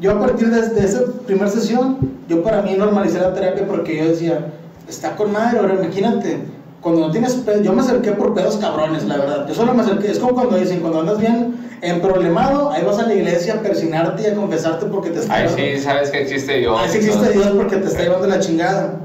Yo 0.00 0.12
a 0.12 0.18
partir 0.20 0.48
de, 0.50 0.68
de 0.70 0.84
esa 0.86 1.02
primera 1.26 1.48
sesión, 1.50 1.98
yo 2.28 2.42
para 2.42 2.62
mí 2.62 2.74
normalicé 2.76 3.20
la 3.20 3.34
terapia 3.34 3.66
porque 3.66 3.96
yo 3.98 4.08
decía, 4.08 4.52
está 4.88 5.14
con 5.16 5.30
madre, 5.30 5.58
ahora 5.60 5.74
imagínate, 5.74 6.38
cuando 6.82 7.02
no 7.02 7.10
tienes 7.12 7.34
pedos, 7.34 7.62
yo 7.62 7.72
me 7.72 7.80
acerqué 7.80 8.12
por 8.12 8.34
pedos 8.34 8.56
cabrones, 8.56 9.04
la 9.04 9.16
verdad, 9.16 9.48
yo 9.48 9.54
solo 9.54 9.72
me 9.72 9.82
acerqué, 9.82 10.10
es 10.10 10.18
como 10.18 10.34
cuando 10.34 10.56
dicen, 10.56 10.80
cuando 10.80 11.00
andas 11.00 11.18
bien 11.18 11.56
emproblemado, 11.80 12.70
ahí 12.70 12.84
vas 12.84 12.98
a 12.98 13.06
la 13.06 13.14
iglesia 13.14 13.54
a 13.54 13.60
persinarte 13.60 14.22
y 14.22 14.26
a 14.26 14.34
confesarte 14.34 14.86
porque 14.86 15.10
te 15.10 15.20
está 15.20 15.34
Ay, 15.34 15.48
sí, 15.48 15.80
sabes 15.80 16.10
que 16.10 16.22
existe 16.22 16.58
Dios. 16.58 16.76
Ah, 16.78 16.88
sí 16.88 16.98
existe 16.98 17.30
Dios 17.30 17.48
porque 17.56 17.76
te 17.76 17.86
está 17.86 18.02
llevando 18.02 18.26
la 18.26 18.40
chingada. 18.40 19.00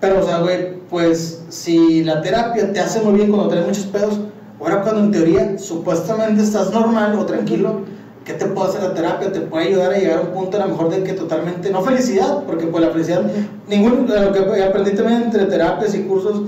Pero, 0.00 0.20
o 0.20 0.22
sea, 0.22 0.38
güey, 0.40 0.74
pues 0.90 1.44
si 1.48 2.04
la 2.04 2.20
terapia 2.20 2.72
te 2.72 2.80
hace 2.80 3.00
muy 3.00 3.14
bien 3.14 3.30
cuando 3.30 3.48
tienes 3.48 3.66
muchos 3.66 3.86
pedos, 3.86 4.20
ahora 4.60 4.82
cuando 4.82 5.02
en 5.02 5.12
teoría 5.12 5.58
supuestamente 5.58 6.42
estás 6.42 6.70
normal 6.72 7.18
o 7.18 7.24
tranquilo, 7.24 7.80
¿qué 8.24 8.34
te 8.34 8.46
puede 8.46 8.68
hacer 8.68 8.82
la 8.82 8.94
terapia? 8.94 9.32
Te 9.32 9.40
puede 9.40 9.68
ayudar 9.68 9.92
a 9.92 9.98
llegar 9.98 10.18
a 10.18 10.20
un 10.22 10.28
punto 10.28 10.58
a 10.58 10.66
lo 10.66 10.68
mejor 10.68 10.90
de 10.90 11.02
que 11.02 11.14
totalmente, 11.14 11.70
no 11.70 11.82
felicidad, 11.82 12.42
porque 12.44 12.66
pues 12.66 12.84
la 12.84 12.90
felicidad, 12.90 13.22
ningún, 13.66 14.06
lo 14.06 14.32
que 14.32 14.62
aprendí 14.62 14.92
también 14.92 15.22
entre 15.22 15.46
terapias 15.46 15.94
y 15.94 16.02
cursos, 16.02 16.42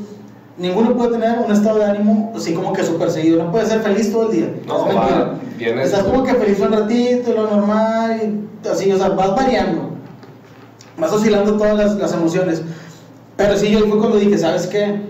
ninguno 0.58 0.96
puede 0.96 1.12
tener 1.12 1.38
un 1.38 1.52
estado 1.52 1.78
de 1.78 1.84
ánimo 1.84 2.32
así 2.36 2.52
como 2.54 2.72
que 2.72 2.82
súper 2.82 3.10
seguido, 3.10 3.42
no 3.44 3.50
puede 3.52 3.66
ser 3.66 3.80
feliz 3.80 4.10
todo 4.12 4.30
el 4.30 4.36
día. 4.36 4.52
No, 4.66 4.88
es 4.88 4.96
va, 4.96 5.00
mentira. 5.00 5.34
vienes- 5.58 5.86
Estás 5.86 6.04
como 6.04 6.24
que 6.24 6.34
feliz 6.34 6.60
un 6.60 6.72
ratito, 6.72 7.32
lo 7.32 7.48
normal, 7.50 8.20
y 8.64 8.68
así, 8.68 8.90
o 8.92 8.98
sea, 8.98 9.10
vas 9.10 9.34
variando, 9.36 9.90
vas 10.98 11.12
oscilando 11.12 11.56
todas 11.56 11.76
las, 11.76 11.96
las 11.96 12.12
emociones. 12.12 12.62
Pero 13.36 13.56
sí, 13.56 13.70
yo 13.70 13.80
fue 13.86 13.98
cuando 13.98 14.16
dije, 14.18 14.36
¿sabes 14.36 14.66
qué? 14.66 15.00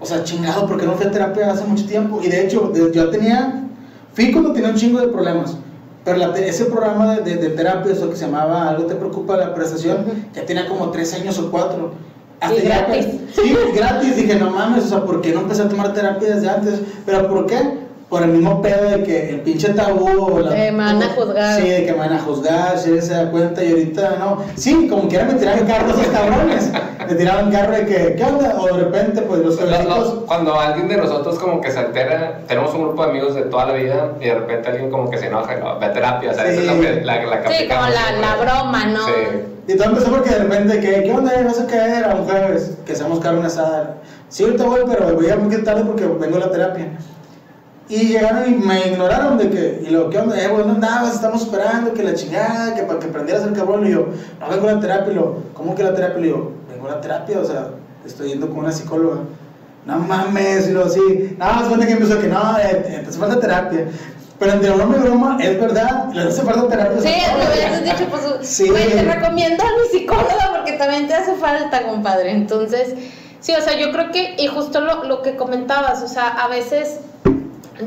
O 0.00 0.04
sea, 0.06 0.24
chingado, 0.24 0.66
porque 0.66 0.84
no 0.84 0.92
fui 0.94 1.06
a 1.06 1.10
terapia 1.10 1.50
hace 1.52 1.64
mucho 1.64 1.86
tiempo. 1.86 2.20
Y 2.22 2.28
de 2.28 2.44
hecho, 2.44 2.70
de- 2.74 2.92
yo 2.92 3.08
tenía, 3.10 3.64
fui 4.12 4.32
cuando 4.32 4.52
tenía 4.52 4.70
un 4.70 4.76
chingo 4.76 5.00
de 5.00 5.08
problemas. 5.08 5.56
Pero 6.04 6.18
la 6.18 6.36
ese 6.38 6.66
programa 6.66 7.16
de, 7.16 7.22
de, 7.22 7.36
de 7.36 7.48
terapia, 7.50 7.92
eso 7.92 8.08
que 8.10 8.14
se 8.16 8.26
llamaba 8.26 8.68
Algo 8.68 8.84
te 8.86 8.94
preocupa 8.94 9.36
la 9.36 9.54
prestación, 9.54 10.04
ya 10.34 10.44
tenía 10.44 10.68
como 10.68 10.90
tres 10.90 11.14
años 11.14 11.38
o 11.38 11.50
cuatro. 11.50 11.92
Y 12.42 12.56
ya- 12.62 12.86
gratis. 12.86 13.06
Sí, 13.34 13.54
gratis. 13.74 14.16
Dije, 14.16 14.34
no 14.36 14.50
mames, 14.50 14.84
o 14.84 14.88
sea, 14.88 15.04
¿por 15.04 15.20
qué 15.20 15.32
no 15.32 15.40
empecé 15.40 15.62
a 15.62 15.68
tomar 15.68 15.92
terapia 15.94 16.34
desde 16.34 16.48
antes? 16.48 16.80
¿Pero 17.04 17.28
por 17.28 17.46
qué? 17.46 17.85
Por 18.08 18.22
el 18.22 18.28
mismo 18.28 18.62
pedo 18.62 18.88
de 18.88 19.02
que 19.02 19.30
el 19.30 19.40
pinche 19.40 19.70
tabú 19.70 20.08
o 20.36 20.38
la... 20.40 20.50
Me 20.52 20.70
van 20.70 21.02
a 21.02 21.08
juzgar. 21.08 21.60
Sí, 21.60 21.68
de 21.68 21.84
que 21.86 21.92
me 21.92 21.98
van 21.98 22.12
a 22.12 22.18
juzgar, 22.20 22.78
si 22.78 22.90
él 22.90 23.02
se 23.02 23.14
da 23.14 23.28
cuenta 23.32 23.64
y 23.64 23.70
ahorita 23.72 24.16
no. 24.20 24.44
Sí, 24.54 24.86
como 24.88 25.08
quiera 25.08 25.24
me 25.24 25.34
tiraban 25.34 25.66
carro 25.66 25.90
esos 25.90 26.06
cabrones. 26.06 26.70
Me 27.08 27.14
tiraban 27.16 27.50
carro 27.50 27.72
de 27.72 27.84
que, 27.86 28.14
¿qué 28.14 28.22
onda? 28.22 28.54
O 28.60 28.66
de 28.66 28.84
repente, 28.84 29.22
pues 29.22 29.40
los 29.40 29.56
Lo- 29.60 29.66
lo- 29.66 29.72
jovencitos... 29.76 30.24
cuando 30.28 30.54
alguien 30.60 30.86
de 30.86 30.98
nosotros 30.98 31.36
como 31.40 31.60
que 31.60 31.72
se 31.72 31.80
altera, 31.80 32.42
tenemos 32.46 32.72
un 32.74 32.82
grupo 32.82 33.02
de 33.04 33.10
amigos 33.10 33.34
de 33.34 33.42
toda 33.42 33.66
la 33.66 33.72
vida 33.72 34.12
y 34.20 34.26
de 34.26 34.34
repente 34.36 34.68
alguien 34.68 34.88
como 34.88 35.10
que 35.10 35.18
se 35.18 35.26
enoja 35.26 35.54
ve 35.80 35.86
a 35.86 35.92
terapia, 35.92 36.30
o 36.30 36.34
sea, 36.34 36.46
eso 36.46 36.60
es 36.60 36.66
lo 36.68 36.74
Sí. 36.74 36.80
que, 36.82 37.00
la, 37.04 37.24
la 37.24 37.42
Sí, 37.50 37.66
como 37.68 37.80
la, 37.80 38.12
la 38.20 38.36
broma, 38.36 38.86
¿no? 38.86 39.04
Sí. 39.04 39.12
Y 39.66 39.76
todo 39.76 39.88
empezó 39.88 40.10
porque 40.12 40.30
de 40.30 40.38
repente, 40.38 40.78
que, 40.78 41.02
¿qué 41.02 41.12
onda? 41.12 41.32
¿Vas 41.44 41.58
a 41.58 41.66
caer 41.66 42.04
a 42.04 42.14
un 42.14 42.24
jueves? 42.24 42.78
Que 42.86 42.94
seamos 42.94 43.18
carne 43.18 43.44
asada. 43.46 43.96
Sí, 44.28 44.44
ahorita 44.44 44.62
voy, 44.64 44.80
pero 44.86 45.12
voy 45.16 45.26
a 45.26 45.30
ir 45.34 45.38
muy 45.40 45.56
tarde 45.64 45.82
porque 45.84 46.04
vengo 46.06 46.36
a 46.36 46.40
la 46.40 46.50
terapia. 46.52 46.86
Y 47.88 48.08
llegaron 48.08 48.52
y 48.52 48.56
me 48.56 48.88
ignoraron 48.88 49.38
de 49.38 49.48
que, 49.48 49.84
y 49.86 49.90
lo, 49.90 50.10
¿qué 50.10 50.18
onda? 50.18 50.36
Eh, 50.40 50.48
güey, 50.48 50.64
¿dónde 50.66 50.86
andabas? 50.86 51.14
Estamos 51.14 51.42
esperando, 51.42 51.94
que 51.94 52.02
la 52.02 52.14
chingada, 52.14 52.74
que 52.74 52.82
para 52.82 52.98
que 52.98 53.06
prendieras 53.06 53.44
el 53.44 53.52
cabrón. 53.52 53.86
Y 53.86 53.92
yo, 53.92 54.08
no 54.40 54.48
vengo 54.48 54.68
a 54.68 54.72
la 54.72 54.80
terapia. 54.80 55.12
Y 55.12 55.16
lo, 55.16 55.36
¿cómo 55.54 55.74
que 55.74 55.84
la 55.84 55.94
terapia? 55.94 56.26
Y 56.26 56.30
yo, 56.30 56.50
vengo 56.68 56.88
a 56.88 56.92
la 56.96 57.00
terapia, 57.00 57.38
o 57.38 57.44
sea, 57.44 57.68
estoy 58.04 58.30
yendo 58.30 58.48
con 58.48 58.58
una 58.58 58.72
psicóloga. 58.72 59.18
No 59.84 59.98
mames, 60.00 60.68
y 60.68 60.72
lo 60.72 60.86
así. 60.86 61.36
No, 61.38 61.62
es 61.62 61.68
cuenta 61.68 61.86
que 61.86 61.92
empezó 61.92 62.20
que 62.20 62.26
no, 62.26 62.58
eh, 62.58 63.02
te 63.04 63.08
hace 63.08 63.18
falta 63.18 63.38
terapia. 63.38 63.86
Pero 64.38 64.52
entre 64.52 64.70
broma 64.72 64.96
y 64.96 65.00
broma, 65.00 65.38
es 65.40 65.60
verdad, 65.60 66.12
le 66.12 66.22
hace 66.22 66.42
falta 66.42 66.68
terapia. 66.68 67.00
Sí, 67.00 67.08
o 67.08 67.10
sea, 67.12 67.36
me 67.36 67.44
todo. 67.44 67.52
hubieras 67.54 67.84
dicho, 67.84 68.10
pues, 68.10 68.22
Sí. 68.48 68.68
te 68.68 69.02
recomiendo 69.02 69.62
a 69.62 69.66
mi 69.68 69.98
psicóloga 69.98 70.52
porque 70.56 70.72
también 70.72 71.06
te 71.06 71.14
hace 71.14 71.34
falta, 71.36 71.86
compadre. 71.86 72.32
Entonces, 72.32 72.94
sí, 73.40 73.54
o 73.54 73.62
sea, 73.62 73.78
yo 73.78 73.92
creo 73.92 74.10
que, 74.10 74.34
y 74.38 74.48
justo 74.48 74.80
lo, 74.80 75.04
lo 75.04 75.22
que 75.22 75.36
comentabas, 75.36 76.02
o 76.02 76.08
sea, 76.08 76.28
a 76.30 76.48
veces 76.48 76.98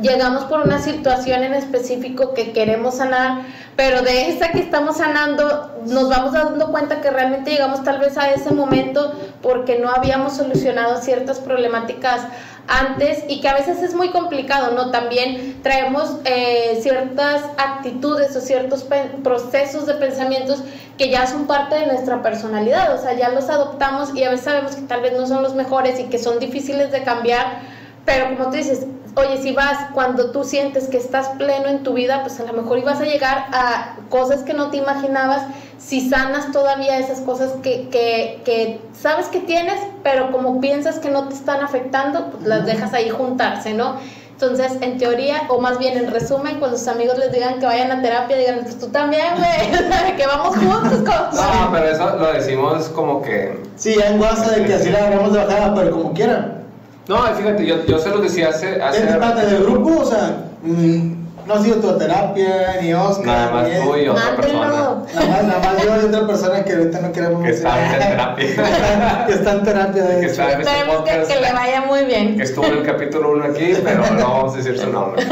llegamos 0.02 0.44
por 0.46 0.62
una 0.62 0.82
situación 0.82 1.44
en 1.44 1.54
específico 1.54 2.34
que 2.34 2.52
queremos 2.54 2.98
sanar, 2.98 3.44
pero 3.76 4.02
de 4.02 4.30
esa 4.30 4.52
que 4.52 4.60
estamos 4.60 4.98
sanando 4.98 5.82
nos 5.86 6.10
vamos 6.10 6.34
dando 6.34 6.72
cuenta 6.72 7.02
que 7.02 7.10
realmente 7.10 7.52
llegamos 7.52 7.84
tal 7.84 8.00
vez 8.00 8.18
a 8.18 8.32
ese 8.32 8.52
momento 8.52 9.14
porque 9.42 9.80
no 9.80 9.90
habíamos 9.90 10.38
solucionado 10.38 11.02
ciertas 11.02 11.40
problemáticas 11.40 12.22
antes 12.68 13.24
y 13.28 13.42
que 13.42 13.50
a 13.50 13.56
veces 13.56 13.82
es 13.82 13.96
muy 13.96 14.10
complicado, 14.10 14.76
¿no? 14.76 14.92
También 14.92 15.60
traemos 15.64 16.18
eh, 16.26 16.78
ciertas 16.82 17.42
actitudes 17.58 18.36
o 18.36 18.42
ciertos 18.42 18.86
procesos 19.24 19.88
de 19.88 19.96
pensamientos 19.96 20.62
que 20.98 21.10
ya 21.10 21.26
son 21.26 21.48
parte 21.48 21.76
de 21.76 21.88
nuestra 21.88 22.22
personalidad, 22.22 22.94
o 22.94 23.02
sea, 23.02 23.14
ya 23.14 23.30
los 23.30 23.50
adoptamos 23.50 24.14
y 24.16 24.24
a 24.24 24.30
veces 24.30 24.46
sabemos 24.46 24.76
que 24.76 24.82
tal 24.84 25.02
vez 25.02 25.14
no 25.14 25.26
son 25.26 25.42
los 25.42 25.56
mejores 25.56 26.00
y 26.00 26.04
que 26.06 26.20
son 26.20 26.38
difíciles 26.40 26.92
de 26.92 27.04
cambiar, 27.04 27.62
pero 28.06 28.36
como 28.36 28.52
tú 28.52 28.58
dices, 28.58 28.86
oye, 29.20 29.42
si 29.42 29.54
vas 29.54 29.92
cuando 29.94 30.32
tú 30.32 30.44
sientes 30.44 30.88
que 30.88 30.98
estás 30.98 31.30
pleno 31.38 31.68
en 31.68 31.84
tu 31.84 31.94
vida, 31.94 32.22
pues 32.24 32.40
a 32.40 32.44
lo 32.44 32.54
mejor 32.54 32.80
ibas 32.80 33.00
a 33.00 33.06
llegar 33.06 33.48
a 33.52 33.98
cosas 34.10 34.44
que 34.44 34.54
no 34.54 34.70
te 34.70 34.78
imaginabas, 34.78 35.44
si 35.78 36.10
sanas 36.10 36.52
todavía 36.52 36.98
esas 36.98 37.22
cosas 37.22 37.54
que, 37.64 37.90
que, 37.90 38.42
que 38.46 38.82
sabes 38.94 39.28
que 39.28 39.40
tienes, 39.40 39.80
pero 40.04 40.32
como 40.32 40.60
piensas 40.60 41.00
que 41.00 41.10
no 41.10 41.28
te 41.28 41.36
están 41.36 41.62
afectando, 41.62 42.32
pues 42.32 42.44
las 42.46 42.66
dejas 42.66 42.94
ahí 42.94 43.10
juntarse, 43.10 43.74
¿no? 43.74 43.98
Entonces, 44.42 44.78
en 44.80 44.98
teoría, 44.98 45.42
o 45.50 45.60
más 45.60 45.80
bien 45.80 45.98
en 45.98 46.12
resumen, 46.12 46.60
cuando 46.60 46.78
sus 46.78 46.88
amigos 46.88 47.18
les 47.18 47.30
digan 47.34 47.60
que 47.60 47.66
vayan 47.66 47.92
a 47.92 48.02
terapia, 48.02 48.38
digan, 48.38 48.60
pues 48.64 48.80
tú 48.80 48.88
también, 48.88 49.36
güey, 49.36 50.16
que 50.18 50.26
vamos 50.26 50.56
juntos. 50.56 51.00
Con... 51.00 51.36
No, 51.36 51.70
pero 51.74 51.86
eso 51.86 52.16
lo 52.16 52.32
decimos 52.32 52.88
como 52.88 53.22
que... 53.22 53.62
Sí, 53.76 53.96
ya 54.00 54.12
en 54.12 54.22
WhatsApp 54.22 54.56
de 54.56 54.66
que 54.66 54.74
así 54.76 54.92
la 54.92 55.00
agarramos 55.00 55.34
de 55.34 55.44
bajada, 55.44 55.76
pero 55.76 55.92
como 55.92 56.14
quieran. 56.14 56.59
No, 57.10 57.18
fíjate, 57.36 57.66
yo, 57.66 57.84
yo 57.88 57.98
se 57.98 58.10
lo 58.10 58.20
decía 58.20 58.50
hace... 58.50 58.80
hace... 58.80 59.04
¿Es 59.04 59.16
parte 59.18 59.48
grupo? 59.64 60.02
O 60.02 60.06
sea, 60.06 60.46
mm, 60.62 61.19
no 61.50 61.56
has 61.56 61.66
ido 61.66 61.78
tú 61.78 61.90
a 61.90 61.98
terapia, 61.98 62.78
ni 62.80 62.94
Oscar. 62.94 63.26
Nada 63.26 63.52
más 63.52 63.68
tú 63.82 63.96
y 63.98 64.08
otra 64.08 64.36
persona. 64.36 64.68
Nada 64.68 64.96
más, 65.28 65.44
nada 65.44 65.60
más 65.74 65.84
yo 65.84 66.02
y 66.02 66.06
otra 66.06 66.28
persona 66.28 66.64
que 66.64 66.74
ahorita 66.74 67.00
no 67.02 67.12
queremos 67.12 67.44
Que 67.44 67.50
está 67.50 67.86
en 67.86 68.00
terapia. 68.10 69.26
que 69.28 69.34
está 69.34 69.52
en 69.54 69.64
terapia, 69.64 70.04
de 70.04 70.20
que 70.20 70.26
hecho. 70.28 70.32
está 70.44 70.52
en 70.54 70.60
este 70.62 70.72
Esperemos 70.72 70.96
que, 71.04 71.12
podcast. 71.12 71.32
que 71.32 71.42
le 71.42 71.54
vaya 71.54 71.82
muy 71.82 72.04
bien. 72.06 72.38
Que 72.38 72.44
estuvo 72.44 72.66
en 72.68 72.74
el 72.78 72.84
capítulo 72.84 73.32
1 73.32 73.44
aquí, 73.46 73.74
pero 73.84 74.04
no 74.12 74.30
vamos 74.30 74.54
a 74.54 74.58
decir 74.58 74.78
su 74.78 74.90
nombre. 74.92 75.26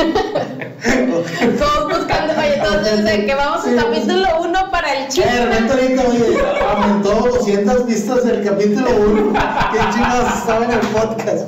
Todos 1.60 1.98
buscando, 2.00 2.34
oye, 2.34 2.62
desde 2.84 3.26
que 3.26 3.36
vamos 3.36 3.64
al 3.66 3.70
Sí. 3.70 3.76
capítulo 3.86 4.28
1 4.42 4.72
para 4.72 4.94
el 4.94 5.04
Eh, 5.04 5.08
chisme. 5.10 5.32
repente 5.46 5.74
ahorita, 5.74 6.02
oye, 6.10 6.38
aumentó 6.68 7.10
200 7.30 7.86
vistas 7.86 8.26
del 8.26 8.44
capítulo 8.44 8.90
1. 8.90 9.34
Qué 9.72 9.80
chingados 9.94 10.34
estaba 10.40 10.66
en 10.66 10.72
el 10.72 10.80
podcast. 10.80 11.46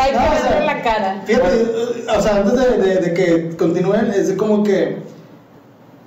Hay 0.00 0.10
que 0.12 0.16
No, 0.16 0.22
o 0.24 0.38
sea, 0.48 0.60
la 0.64 0.82
cara. 0.82 1.22
Fíjate, 1.24 1.66
o 2.16 2.22
sea, 2.22 2.36
antes 2.36 2.52
de, 2.54 2.76
de- 2.78 2.96
de 3.00 3.14
que 3.14 3.56
continúen, 3.56 4.10
es 4.16 4.32
como 4.32 4.62
que 4.64 4.98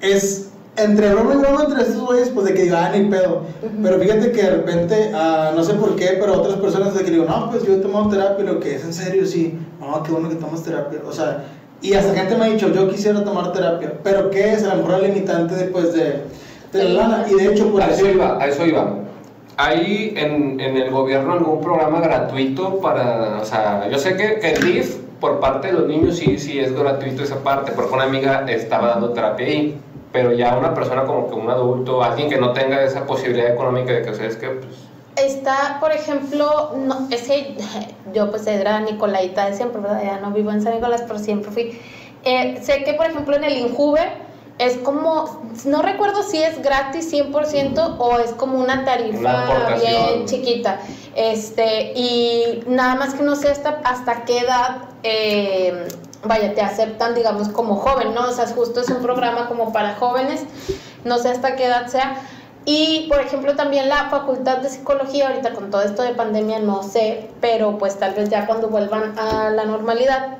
es 0.01 0.49
entre 0.75 1.13
broma 1.13 1.35
y 1.35 1.37
broma 1.37 1.63
entre 1.65 1.83
estos 1.83 2.01
güeyes, 2.01 2.29
pues 2.29 2.47
de 2.47 2.53
que 2.55 2.63
digo, 2.63 2.75
ah, 2.77 2.89
ni 2.95 3.05
pedo. 3.09 3.43
Pero 3.83 3.99
fíjate 3.99 4.31
que 4.31 4.41
de 4.41 4.49
repente, 4.49 5.11
ah, 5.13 5.51
no 5.55 5.63
sé 5.63 5.73
por 5.75 5.95
qué, 5.95 6.17
pero 6.19 6.33
otras 6.41 6.55
personas 6.57 6.95
de 6.95 7.03
que 7.03 7.11
digo, 7.11 7.25
no, 7.25 7.51
pues 7.51 7.63
yo 7.63 7.73
he 7.73 7.77
tomado 7.77 8.09
terapia, 8.09 8.43
lo 8.43 8.59
que 8.59 8.75
es 8.75 8.83
en 8.83 8.93
serio, 8.93 9.25
sí. 9.25 9.57
No, 9.79 10.01
qué 10.01 10.11
bueno 10.11 10.29
que 10.29 10.35
tomas 10.35 10.63
terapia. 10.63 10.99
O 11.07 11.11
sea, 11.13 11.43
y 11.81 11.93
hasta 11.93 12.13
gente 12.15 12.35
me 12.37 12.45
ha 12.45 12.47
dicho, 12.47 12.73
yo 12.73 12.89
quisiera 12.89 13.23
tomar 13.23 13.51
terapia. 13.53 13.93
Pero 14.03 14.29
¿qué 14.31 14.53
es? 14.53 14.63
A 14.63 14.69
lo 14.75 14.83
mejor 14.83 15.01
la 15.01 15.07
limitante 15.09 15.53
después 15.55 15.93
de, 15.93 16.23
de 16.71 16.83
la 16.85 17.01
lana. 17.07 17.25
Y 17.29 17.35
de 17.35 17.53
hecho, 17.53 17.71
por 17.71 17.81
A 17.83 17.87
eso 17.87 17.97
decir, 18.03 18.15
iba, 18.15 18.41
a 18.41 18.47
eso 18.47 18.65
iba. 18.65 18.95
¿Hay 19.57 20.13
en, 20.17 20.59
en 20.59 20.77
el 20.77 20.89
gobierno 20.89 21.33
algún 21.33 21.61
programa 21.61 21.99
gratuito 21.99 22.79
para, 22.79 23.39
o 23.41 23.45
sea, 23.45 23.87
yo 23.89 23.99
sé 23.99 24.15
que, 24.15 24.39
que 24.39 24.53
el 24.53 24.63
DIF 24.63 24.97
por 25.19 25.39
parte 25.39 25.67
de 25.67 25.73
los 25.73 25.87
niños 25.87 26.17
sí, 26.17 26.37
sí 26.37 26.59
es 26.59 26.75
gratuito 26.75 27.23
esa 27.23 27.43
parte, 27.43 27.71
porque 27.71 27.93
una 27.93 28.03
amiga 28.03 28.45
estaba 28.49 28.89
dando 28.89 29.13
terapia 29.13 29.45
ahí, 29.45 29.79
pero 30.11 30.33
ya 30.33 30.57
una 30.57 30.73
persona 30.73 31.05
como 31.05 31.29
que 31.29 31.35
un 31.35 31.49
adulto, 31.49 32.03
alguien 32.03 32.29
que 32.29 32.37
no 32.37 32.51
tenga 32.51 32.83
esa 32.83 33.05
posibilidad 33.05 33.53
económica 33.53 33.93
de 33.93 34.01
que, 34.01 34.09
o 34.09 34.15
sea, 34.15 34.27
es 34.27 34.35
que, 34.37 34.47
pues, 34.47 34.75
Está, 35.15 35.77
por 35.79 35.91
ejemplo, 35.91 36.71
no, 36.75 37.07
es 37.11 37.27
que 37.27 37.55
yo 38.13 38.31
pues 38.31 38.47
era 38.47 38.79
Nicolaita 38.79 39.45
de 39.47 39.55
siempre, 39.55 39.79
¿verdad? 39.79 40.01
Ya 40.03 40.19
no 40.19 40.31
vivo 40.31 40.51
en 40.51 40.61
San 40.61 40.73
Nicolás, 40.73 41.03
pero 41.07 41.19
siempre 41.19 41.51
fui. 41.51 41.79
Eh, 42.23 42.59
sé 42.61 42.83
que, 42.83 42.93
por 42.93 43.05
ejemplo, 43.05 43.35
en 43.35 43.43
el 43.43 43.57
Injuve 43.57 44.01
es 44.59 44.77
como, 44.77 45.41
no 45.65 45.81
recuerdo 45.81 46.21
si 46.23 46.41
es 46.41 46.61
gratis 46.61 47.11
100% 47.11 47.95
o 47.97 48.19
es 48.19 48.31
como 48.31 48.59
una 48.59 48.85
tarifa 48.85 49.75
bien 49.75 50.25
chiquita. 50.25 50.79
Este, 51.15 51.93
y 51.95 52.63
nada 52.67 52.95
más 52.95 53.15
que 53.15 53.23
no 53.23 53.35
sé 53.35 53.49
hasta, 53.49 53.81
hasta 53.83 54.25
qué 54.25 54.39
edad, 54.39 54.89
eh, 55.01 55.87
vaya, 56.23 56.53
te 56.53 56.61
aceptan, 56.61 57.15
digamos, 57.15 57.49
como 57.49 57.75
joven, 57.77 58.13
¿no? 58.13 58.27
O 58.27 58.31
sea, 58.31 58.47
justo 58.47 58.81
es 58.81 58.89
un 58.89 59.01
programa 59.01 59.47
como 59.47 59.73
para 59.73 59.95
jóvenes, 59.95 60.43
no 61.03 61.17
sé 61.17 61.29
hasta 61.29 61.55
qué 61.55 61.65
edad 61.65 61.87
sea. 61.87 62.21
Y, 62.65 63.07
por 63.09 63.19
ejemplo, 63.19 63.55
también 63.55 63.89
la 63.89 64.09
Facultad 64.09 64.59
de 64.59 64.69
Psicología, 64.69 65.27
ahorita 65.27 65.53
con 65.53 65.69
todo 65.69 65.81
esto 65.81 66.03
de 66.03 66.13
pandemia, 66.13 66.59
no 66.59 66.81
sé, 66.81 67.29
pero 67.41 67.77
pues 67.77 67.99
tal 67.99 68.13
vez 68.13 68.29
ya 68.29 68.45
cuando 68.45 68.69
vuelvan 68.69 69.19
a 69.19 69.49
la 69.49 69.65
normalidad, 69.65 70.37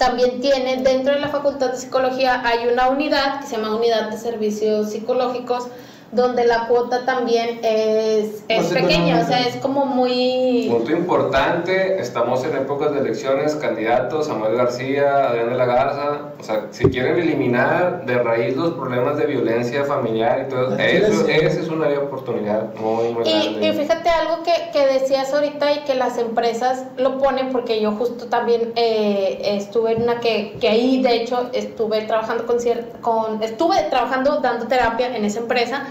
también 0.00 0.40
tiene, 0.40 0.78
dentro 0.78 1.12
de 1.12 1.20
la 1.20 1.28
Facultad 1.28 1.72
de 1.72 1.76
Psicología 1.76 2.40
hay 2.42 2.66
una 2.66 2.88
unidad 2.88 3.38
que 3.38 3.46
se 3.46 3.56
llama 3.56 3.76
Unidad 3.76 4.08
de 4.08 4.16
Servicios 4.16 4.92
Psicológicos, 4.92 5.68
donde 6.12 6.44
la 6.44 6.66
cuota 6.66 7.04
también 7.04 7.60
es, 7.62 8.42
es 8.48 8.66
pequeña, 8.66 9.20
o 9.20 9.24
sea, 9.26 9.46
es 9.46 9.56
como 9.56 9.86
muy... 9.86 10.66
punto 10.68 10.90
importante, 10.90 12.00
estamos 12.00 12.44
en 12.44 12.56
épocas 12.56 12.92
de 12.92 12.98
elecciones, 12.98 13.54
candidatos, 13.54 14.26
Samuel 14.26 14.56
García, 14.56 15.28
Adrián 15.28 15.50
de 15.50 15.56
la 15.56 15.66
Garza, 15.66 16.20
o 16.38 16.42
sea, 16.42 16.66
si 16.72 16.84
quieren 16.86 17.16
eliminar 17.18 18.04
de 18.06 18.18
raíz 18.18 18.56
los 18.56 18.72
problemas 18.74 19.18
de 19.18 19.26
violencia 19.26 19.84
familiar 19.84 20.46
y 20.46 20.50
todo 20.50 20.74
Así 20.74 20.82
eso, 20.82 21.28
es. 21.28 21.42
esa 21.44 21.60
es 21.60 21.68
una 21.68 21.88
oportunidad 22.00 22.74
muy, 22.74 23.12
muy 23.12 23.28
Y, 23.28 23.30
grande. 23.54 23.68
y 23.68 23.72
fíjate 23.72 24.08
algo 24.08 24.42
que, 24.42 24.70
que 24.72 24.86
decías 24.86 25.32
ahorita 25.32 25.72
y 25.72 25.78
que 25.84 25.94
las 25.94 26.18
empresas 26.18 26.86
lo 26.96 27.18
ponen, 27.18 27.50
porque 27.52 27.80
yo 27.80 27.92
justo 27.92 28.26
también 28.26 28.72
eh, 28.74 29.38
estuve 29.44 29.92
en 29.92 30.02
una 30.02 30.18
que, 30.18 30.56
que 30.60 30.68
ahí, 30.68 31.00
de 31.02 31.14
hecho, 31.14 31.50
estuve 31.52 32.02
trabajando 32.02 32.46
con, 32.46 32.58
cier- 32.58 32.84
con, 33.00 33.42
estuve 33.42 33.76
trabajando 33.90 34.40
dando 34.40 34.66
terapia 34.66 35.14
en 35.14 35.24
esa 35.24 35.38
empresa, 35.40 35.84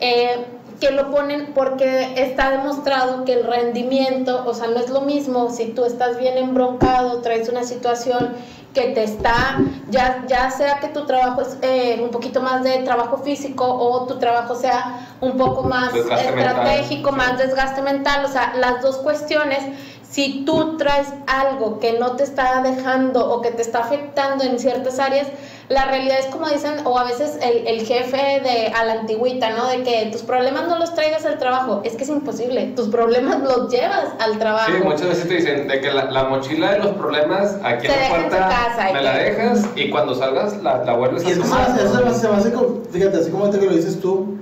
eh, 0.00 0.46
que 0.80 0.90
lo 0.92 1.10
ponen 1.10 1.52
porque 1.54 2.12
está 2.16 2.50
demostrado 2.50 3.24
que 3.24 3.32
el 3.32 3.44
rendimiento, 3.44 4.44
o 4.46 4.54
sea, 4.54 4.68
no 4.68 4.78
es 4.78 4.88
lo 4.90 5.00
mismo 5.00 5.50
si 5.50 5.66
tú 5.66 5.84
estás 5.84 6.18
bien 6.18 6.38
embroncado, 6.38 7.20
traes 7.20 7.48
una 7.48 7.64
situación 7.64 8.34
que 8.74 8.90
te 8.90 9.02
está, 9.02 9.58
ya, 9.90 10.24
ya 10.28 10.50
sea 10.50 10.78
que 10.78 10.88
tu 10.88 11.04
trabajo 11.04 11.40
es 11.40 11.56
eh, 11.62 11.98
un 12.00 12.10
poquito 12.10 12.40
más 12.40 12.62
de 12.62 12.78
trabajo 12.78 13.18
físico 13.18 13.64
o 13.66 14.06
tu 14.06 14.18
trabajo 14.18 14.54
sea 14.54 15.08
un 15.20 15.36
poco 15.36 15.64
más 15.64 15.92
Desgaste 15.92 16.30
mental. 16.32 16.46
estratégico, 16.46 17.12
más 17.12 17.38
desgaste 17.38 17.82
mental, 17.82 18.24
o 18.24 18.28
sea, 18.28 18.54
las 18.56 18.80
dos 18.82 18.98
cuestiones, 18.98 19.60
si 20.08 20.44
tú 20.44 20.76
traes 20.76 21.12
algo 21.26 21.80
que 21.80 21.98
no 21.98 22.12
te 22.16 22.22
está 22.24 22.60
dejando 22.62 23.28
o 23.30 23.40
que 23.40 23.50
te 23.50 23.62
está 23.62 23.80
afectando 23.80 24.44
en 24.44 24.58
ciertas 24.58 24.98
áreas, 25.00 25.28
la 25.68 25.84
realidad 25.84 26.16
es 26.18 26.26
como 26.26 26.48
dicen, 26.48 26.76
o 26.84 26.98
a 26.98 27.04
veces 27.04 27.38
el, 27.42 27.66
el 27.66 27.86
jefe 27.86 28.16
de 28.42 28.68
a 28.74 28.84
la 28.86 28.92
antigüita, 29.00 29.50
¿no? 29.50 29.66
De 29.68 29.82
que 29.82 30.08
tus 30.10 30.22
problemas 30.22 30.66
no 30.66 30.78
los 30.78 30.94
traigas 30.94 31.26
al 31.26 31.38
trabajo, 31.38 31.82
es 31.84 31.94
que 31.94 32.04
es 32.04 32.08
imposible, 32.08 32.72
tus 32.74 32.88
problemas 32.88 33.40
los 33.40 33.70
llevas 33.70 34.06
al 34.18 34.38
trabajo. 34.38 34.70
Sí, 34.74 34.82
muchas 34.82 35.08
veces 35.08 35.28
te 35.28 35.34
dicen 35.34 35.68
de 35.68 35.80
que 35.82 35.92
la, 35.92 36.10
la 36.10 36.24
mochila 36.24 36.72
de 36.72 36.78
los 36.78 36.92
problemas 36.92 37.56
aquí 37.62 37.86
en 37.86 37.92
la 37.92 38.08
puerta 38.08 38.48
casa, 38.48 38.90
y 38.90 38.92
me 38.94 39.02
la 39.02 39.18
dejas 39.18 39.66
y 39.76 39.90
cuando 39.90 40.14
salgas 40.14 40.62
la, 40.62 40.84
la 40.84 40.94
vuelves 40.94 41.22
Y 41.24 41.32
a 41.32 41.38
tomar. 41.38 41.68
eso 41.78 42.14
se 42.14 42.28
me 42.28 42.36
hace- 42.36 42.52
como, 42.52 42.82
fíjate, 42.90 43.16
así 43.18 43.30
como 43.30 43.44
ahorita 43.44 43.60
que 43.60 43.66
lo 43.70 43.76
dices 43.76 44.00
tú, 44.00 44.38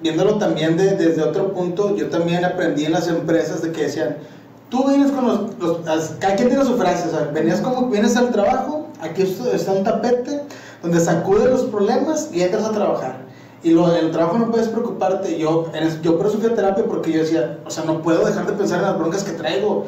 viéndolo 0.00 0.36
también 0.38 0.76
de- 0.76 0.96
desde 0.96 1.22
otro 1.22 1.52
punto, 1.54 1.94
yo 1.96 2.08
también 2.08 2.44
aprendí 2.44 2.86
en 2.86 2.92
las 2.92 3.06
empresas 3.06 3.62
de 3.62 3.70
que 3.70 3.82
decían, 3.82 4.16
tú 4.68 4.88
vienes 4.88 5.12
con 5.12 5.26
los, 5.28 5.40
los- 5.86 6.10
cada 6.18 6.34
quien 6.34 6.48
tiene 6.48 6.64
su 6.64 6.76
frase, 6.76 7.06
o 7.08 7.10
sea, 7.12 7.30
venías 7.32 7.60
como, 7.60 7.86
vienes 7.88 8.16
al 8.16 8.30
trabajo, 8.30 8.88
aquí 9.00 9.22
esto- 9.22 9.52
está 9.52 9.72
un 9.72 9.84
tapete 9.84 10.39
donde 10.82 11.00
sacudes 11.00 11.50
los 11.50 11.62
problemas 11.64 12.30
y 12.32 12.42
entras 12.42 12.64
a 12.64 12.72
trabajar. 12.72 13.30
Y 13.62 13.70
lo 13.72 13.90
del 13.90 14.10
trabajo 14.10 14.38
no 14.38 14.50
puedes 14.50 14.68
preocuparte. 14.68 15.38
Yo, 15.38 15.70
en 15.74 16.00
yo 16.00 16.16
por 16.16 16.26
eso 16.26 16.38
fui 16.38 16.50
a 16.50 16.54
terapia 16.54 16.84
porque 16.84 17.12
yo 17.12 17.20
decía, 17.20 17.58
o 17.66 17.70
sea, 17.70 17.84
no 17.84 18.00
puedo 18.00 18.24
dejar 18.24 18.46
de 18.46 18.54
pensar 18.54 18.78
en 18.78 18.86
las 18.86 18.98
broncas 18.98 19.22
que 19.22 19.32
traigo. 19.32 19.86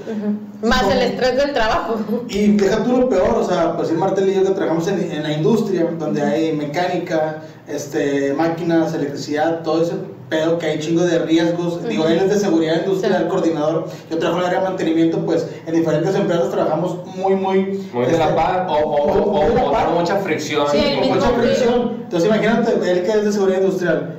Más 0.62 0.90
el 0.90 1.00
estrés 1.00 1.36
del 1.38 1.54
trabajo. 1.54 1.96
Y 2.28 2.48
deja 2.48 2.84
tú 2.84 2.92
lo 2.92 3.08
peor, 3.08 3.34
o 3.34 3.44
sea, 3.44 3.74
pues 3.74 3.88
el 3.90 3.96
Martel 3.96 4.28
y 4.28 4.34
yo 4.34 4.42
que 4.42 4.50
trabajamos 4.50 4.88
en, 4.88 5.00
en 5.00 5.22
la 5.22 5.32
industria, 5.32 5.88
donde 5.98 6.20
hay 6.20 6.52
mecánica, 6.52 7.42
este, 7.66 8.34
máquinas, 8.34 8.92
electricidad, 8.92 9.62
todo 9.62 9.82
ese 9.82 9.94
pedo 10.32 10.58
que 10.58 10.66
hay 10.66 10.78
chingo 10.78 11.02
de 11.04 11.18
riesgos. 11.20 11.86
Digo, 11.86 12.06
él 12.06 12.18
es 12.18 12.30
de 12.30 12.38
seguridad 12.38 12.76
industrial, 12.84 13.22
Sí. 13.24 13.28
coordinador. 13.28 13.86
Yo 14.10 14.18
trabajo 14.18 14.38
en 14.40 14.44
el 14.44 14.48
área 14.48 14.60
de 14.60 14.68
mantenimiento, 14.70 15.18
pues 15.26 15.46
en 15.66 15.74
diferentes 15.74 16.14
empresas 16.14 16.50
trabajamos 16.50 16.98
muy, 17.16 17.34
muy... 17.34 17.86
Muy 17.92 18.06
de 18.06 18.18
la 18.18 18.24
este, 18.24 18.34
par 18.36 18.66
o, 18.68 18.72
o, 18.72 19.40
o, 19.40 19.48
de 19.48 19.54
la 19.54 19.64
o 19.64 19.70
par. 19.72 19.86
con 19.86 19.94
mucha 19.96 20.16
fricción. 20.16 20.66
Sí, 20.72 20.82
Mucha 21.08 21.28
fricción. 21.30 21.92
Entonces 22.04 22.28
imagínate, 22.28 22.72
él 22.90 23.02
que 23.02 23.10
es 23.10 23.24
de 23.26 23.32
seguridad 23.32 23.60
industrial. 23.60 24.18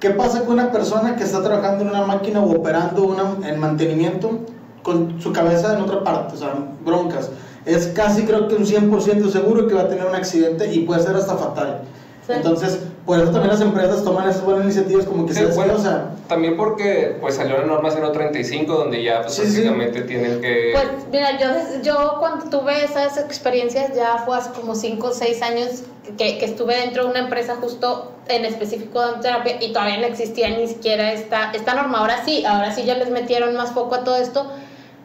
¿Qué 0.00 0.10
pasa 0.10 0.40
con 0.44 0.54
una 0.54 0.72
persona 0.72 1.14
que 1.16 1.24
está 1.24 1.42
trabajando 1.42 1.84
en 1.84 1.90
una 1.90 2.06
máquina 2.06 2.40
o 2.40 2.50
operando 2.56 3.02
una, 3.04 3.46
en 3.46 3.60
mantenimiento 3.60 4.40
con 4.82 5.20
su 5.20 5.30
cabeza 5.32 5.74
en 5.74 5.82
otra 5.82 6.02
parte? 6.02 6.34
O 6.36 6.38
sea, 6.38 6.54
broncas. 6.84 7.30
Es 7.66 7.88
casi 7.88 8.22
creo 8.24 8.48
que 8.48 8.54
un 8.54 8.64
100% 8.64 9.28
seguro 9.30 9.68
que 9.68 9.74
va 9.74 9.82
a 9.82 9.88
tener 9.88 10.06
un 10.06 10.14
accidente 10.14 10.72
y 10.72 10.80
puede 10.80 11.02
ser 11.02 11.14
hasta 11.16 11.36
fatal. 11.36 11.82
Sí. 12.26 12.32
Entonces, 12.34 12.80
por 13.10 13.18
eso 13.18 13.32
también 13.32 13.48
las 13.48 13.60
empresas 13.60 14.04
toman 14.04 14.28
esas 14.28 14.44
buenas 14.44 14.62
iniciativas 14.66 15.04
como 15.04 15.26
que 15.26 15.34
Sí, 15.34 15.40
se 15.40 15.46
bueno, 15.46 15.74
o 15.74 15.78
sea, 15.78 16.10
También 16.28 16.56
porque 16.56 17.16
pues 17.20 17.34
salió 17.34 17.58
la 17.58 17.66
norma 17.66 17.90
035 17.90 18.72
donde 18.72 19.02
ya 19.02 19.22
pues, 19.22 19.34
Sí, 19.34 19.42
sí. 19.46 19.62
prácticamente 19.62 20.02
tienen 20.02 20.40
que... 20.40 20.70
Pues 20.72 20.86
mira, 21.10 21.36
yo, 21.36 21.82
yo 21.82 22.16
cuando 22.20 22.44
tuve 22.56 22.84
esas 22.84 23.18
experiencias 23.18 23.96
ya 23.96 24.18
fue 24.24 24.36
hace 24.36 24.50
como 24.52 24.76
5 24.76 25.08
o 25.08 25.12
6 25.12 25.42
años 25.42 25.82
que, 26.16 26.38
que 26.38 26.44
estuve 26.44 26.76
dentro 26.76 27.02
de 27.02 27.10
una 27.10 27.18
empresa 27.18 27.56
justo 27.60 28.12
en 28.28 28.44
específico 28.44 29.04
de 29.04 29.20
terapia 29.20 29.56
y 29.60 29.72
todavía 29.72 29.98
no 29.98 30.06
existía 30.06 30.48
ni 30.56 30.68
siquiera 30.68 31.12
esta, 31.12 31.50
esta 31.50 31.74
norma. 31.74 31.98
Ahora 31.98 32.24
sí, 32.24 32.44
ahora 32.44 32.72
sí 32.72 32.84
ya 32.84 32.94
les 32.94 33.10
metieron 33.10 33.56
más 33.56 33.72
foco 33.72 33.96
a 33.96 34.04
todo 34.04 34.18
esto, 34.18 34.52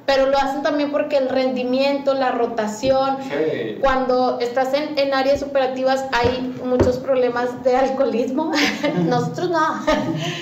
pero 0.06 0.28
lo 0.28 0.38
hacen 0.38 0.62
también 0.62 0.92
porque 0.92 1.18
el 1.18 1.30
rendimiento, 1.30 2.14
la 2.14 2.32
rotación, 2.32 3.18
Sí. 3.24 3.78
cuando 3.82 4.40
estás 4.40 4.74
en, 4.74 4.98
en 5.00 5.14
áreas 5.14 5.42
operativas 5.42 6.06
hay 6.12 6.56
muchos 6.64 6.98
problemas 6.98 7.64
de 7.64 7.76
alcoholismo. 7.76 8.52
Nosotros 9.06 9.50
no. 9.50 9.60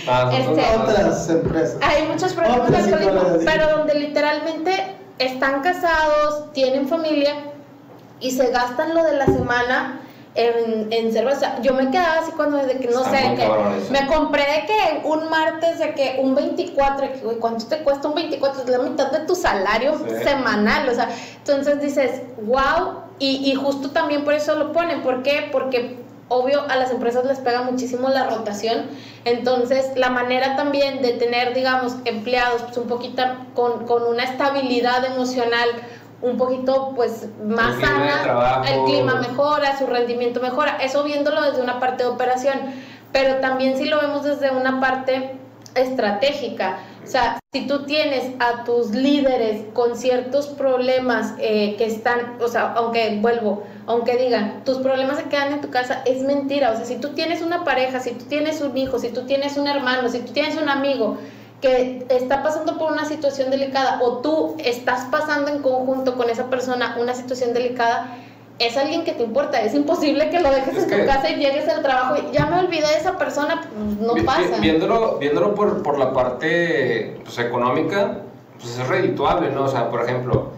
Ah, 0.07 0.31
Este- 0.33 0.65
otras 0.77 1.29
empresas. 1.29 1.77
Hay 1.81 2.07
muchos 2.07 2.33
problemas 2.33 2.67
Otras 2.69 2.87
de 2.87 2.93
alcoholismo, 2.95 3.39
pero 3.45 3.77
donde 3.77 3.95
literalmente 3.95 4.95
están 5.19 5.61
casados, 5.61 6.51
tienen 6.53 6.87
familia 6.87 7.33
y 8.19 8.31
se 8.31 8.49
gastan 8.51 8.93
lo 8.93 9.03
de 9.03 9.15
la 9.15 9.25
semana 9.25 9.99
en, 10.35 10.91
en 10.91 11.13
cerveza. 11.13 11.61
Yo 11.61 11.73
me 11.73 11.91
quedaba 11.91 12.19
así 12.21 12.31
cuando 12.31 12.57
desde 12.57 12.79
que 12.79 12.87
no 12.87 13.01
Está 13.03 13.11
sé, 13.11 13.35
que 13.35 13.91
me 13.91 14.07
compré 14.07 14.41
de 14.43 14.65
que 14.65 15.07
un 15.07 15.29
martes 15.29 15.79
de 15.79 15.93
que 15.93 16.17
un 16.19 16.33
24, 16.35 17.11
que 17.13 17.19
güey, 17.19 17.37
¿cuánto 17.37 17.65
te 17.67 17.83
cuesta 17.83 18.07
un 18.07 18.15
24? 18.15 18.63
Es 18.63 18.69
la 18.69 18.79
mitad 18.79 19.11
de 19.11 19.19
tu 19.25 19.35
salario 19.35 19.93
Sí. 19.99 20.23
semanal, 20.23 20.89
o 20.89 20.95
sea, 20.95 21.09
entonces 21.37 21.79
dices, 21.81 22.21
wow, 22.37 22.95
y, 23.19 23.49
y 23.51 23.53
justo 23.55 23.91
también 23.91 24.23
por 24.23 24.33
eso 24.33 24.55
lo 24.55 24.71
ponen, 24.71 25.01
¿por 25.03 25.21
qué? 25.21 25.49
Porque 25.51 26.01
obvio 26.29 26.61
a 26.67 26.77
las 26.77 26.89
empresas 26.89 27.25
les 27.25 27.37
pega 27.39 27.61
muchísimo 27.61 28.09
la 28.09 28.23
rotación, 28.27 28.87
entonces 29.25 29.91
la 29.95 30.09
manera 30.09 30.55
también 30.55 31.01
de 31.03 31.11
tener, 31.13 31.53
digamos, 31.53 31.95
empleados 32.05 32.63
pues 32.63 32.77
un 32.77 32.87
poquito 32.87 33.21
con, 33.53 33.85
con 33.85 34.03
una 34.03 34.23
estabilidad 34.23 35.05
emocional 35.05 35.69
un 36.23 36.37
poquito 36.37 36.93
pues 36.95 37.27
más 37.45 37.75
El 37.75 37.85
sana, 37.85 38.63
el 38.67 38.83
clima 38.85 39.15
mejora, 39.15 39.77
su 39.77 39.85
rendimiento 39.85 40.39
mejora, 40.41 40.77
eso 40.77 41.03
viéndolo 41.03 41.41
desde 41.41 41.61
una 41.61 41.79
parte 41.79 42.03
de 42.03 42.09
operación, 42.09 42.57
pero 43.11 43.35
también 43.35 43.77
si 43.77 43.85
lo 43.85 43.99
vemos 44.01 44.23
desde 44.23 44.49
una 44.49 44.79
parte 44.79 45.37
estratégica, 45.75 46.79
o 47.03 47.07
sea, 47.07 47.39
si 47.51 47.67
tú 47.67 47.83
tienes 47.83 48.31
a 48.39 48.63
tus 48.63 48.91
líderes 48.91 49.65
con 49.73 49.97
ciertos 49.97 50.47
problemas 50.47 51.33
eh, 51.37 51.75
que 51.77 51.85
están, 51.85 52.37
o 52.39 52.47
sea, 52.47 52.73
aunque 52.77 53.19
vuelvo, 53.21 53.63
aunque 53.87 54.15
digan, 54.15 54.63
tus 54.63 54.77
problemas 54.77 55.17
se 55.17 55.25
quedan 55.25 55.51
en 55.51 55.61
tu 55.61 55.69
casa, 55.69 56.01
es 56.05 56.23
mentira. 56.23 56.71
O 56.71 56.77
sea, 56.77 56.85
si 56.85 56.95
tú 56.95 57.09
tienes 57.09 57.41
una 57.41 57.65
pareja, 57.65 57.99
si 57.99 58.11
tú 58.11 58.25
tienes 58.25 58.61
un 58.61 58.77
hijo, 58.77 58.99
si 58.99 59.09
tú 59.09 59.23
tienes 59.25 59.57
un 59.57 59.67
hermano, 59.67 60.07
si 60.07 60.19
tú 60.19 60.31
tienes 60.31 60.55
un 60.55 60.69
amigo 60.69 61.17
que 61.63 62.05
está 62.09 62.43
pasando 62.43 62.77
por 62.77 62.91
una 62.91 63.05
situación 63.05 63.49
delicada 63.49 63.99
o 64.01 64.17
tú 64.17 64.57
estás 64.59 65.05
pasando 65.05 65.49
en 65.49 65.61
conjunto 65.61 66.15
con 66.17 66.29
esa 66.29 66.49
persona 66.49 66.97
una 66.99 67.13
situación 67.13 67.53
delicada, 67.53 68.17
es 68.59 68.75
alguien 68.75 69.05
que 69.05 69.13
te 69.13 69.23
importa. 69.23 69.61
Es 69.61 69.73
imposible 69.73 70.29
que 70.29 70.41
lo 70.41 70.51
dejes 70.51 70.75
Es 70.75 70.91
en 70.91 70.99
tu 70.99 71.05
casa 71.05 71.29
y 71.29 71.35
llegues 71.37 71.69
al 71.69 71.81
trabajo 71.81 72.15
y 72.17 72.33
ya 72.35 72.47
me 72.47 72.59
olvidé 72.59 72.85
de 72.89 72.97
esa 72.97 73.17
persona, 73.17 73.61
pues, 73.61 73.97
no 73.97 74.13
Vi- 74.13 74.19
vi- 74.19 74.25
pasa. 74.25 74.57
Viéndolo, 74.59 75.17
viéndolo 75.19 75.55
por, 75.55 75.81
por 75.83 75.97
la 75.97 76.11
parte 76.11 77.17
pues, 77.23 77.39
económica, 77.39 78.17
pues 78.59 78.77
es 78.77 78.85
redituable, 78.85 79.49
¿no? 79.49 79.63
O 79.63 79.67
sea, 79.69 79.89
por 79.89 80.03
ejemplo, 80.03 80.49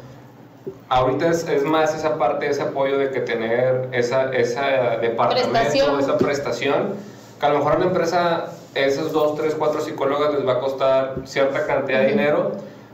ahorita 0.90 1.30
es, 1.30 1.48
es 1.48 1.64
más 1.66 1.94
esa 1.94 2.18
parte, 2.18 2.50
ese 2.50 2.64
apoyo 2.64 2.98
de 2.98 3.12
que 3.12 3.20
tener 3.20 3.90
esa, 3.92 4.32
esa 4.34 4.98
departamento, 4.98 5.52
Prestación. 5.52 6.00
esa 6.00 6.18
prestación, 6.18 6.94
que 7.40 7.46
a 7.46 7.50
lo 7.50 7.60
mejor 7.60 7.78
la 7.80 7.86
empresa 7.86 8.46
esos 8.76 9.12
dos, 9.12 9.36
tres, 9.36 9.56
cuatro 9.56 9.82
psicólogos 9.82 10.34
les 10.36 10.48
va 10.48 10.54
a 10.54 10.60
costar 10.60 11.16
cierta 11.26 11.66
cantidad 11.66 12.02
de 12.02 12.08
dinero, 12.08 12.52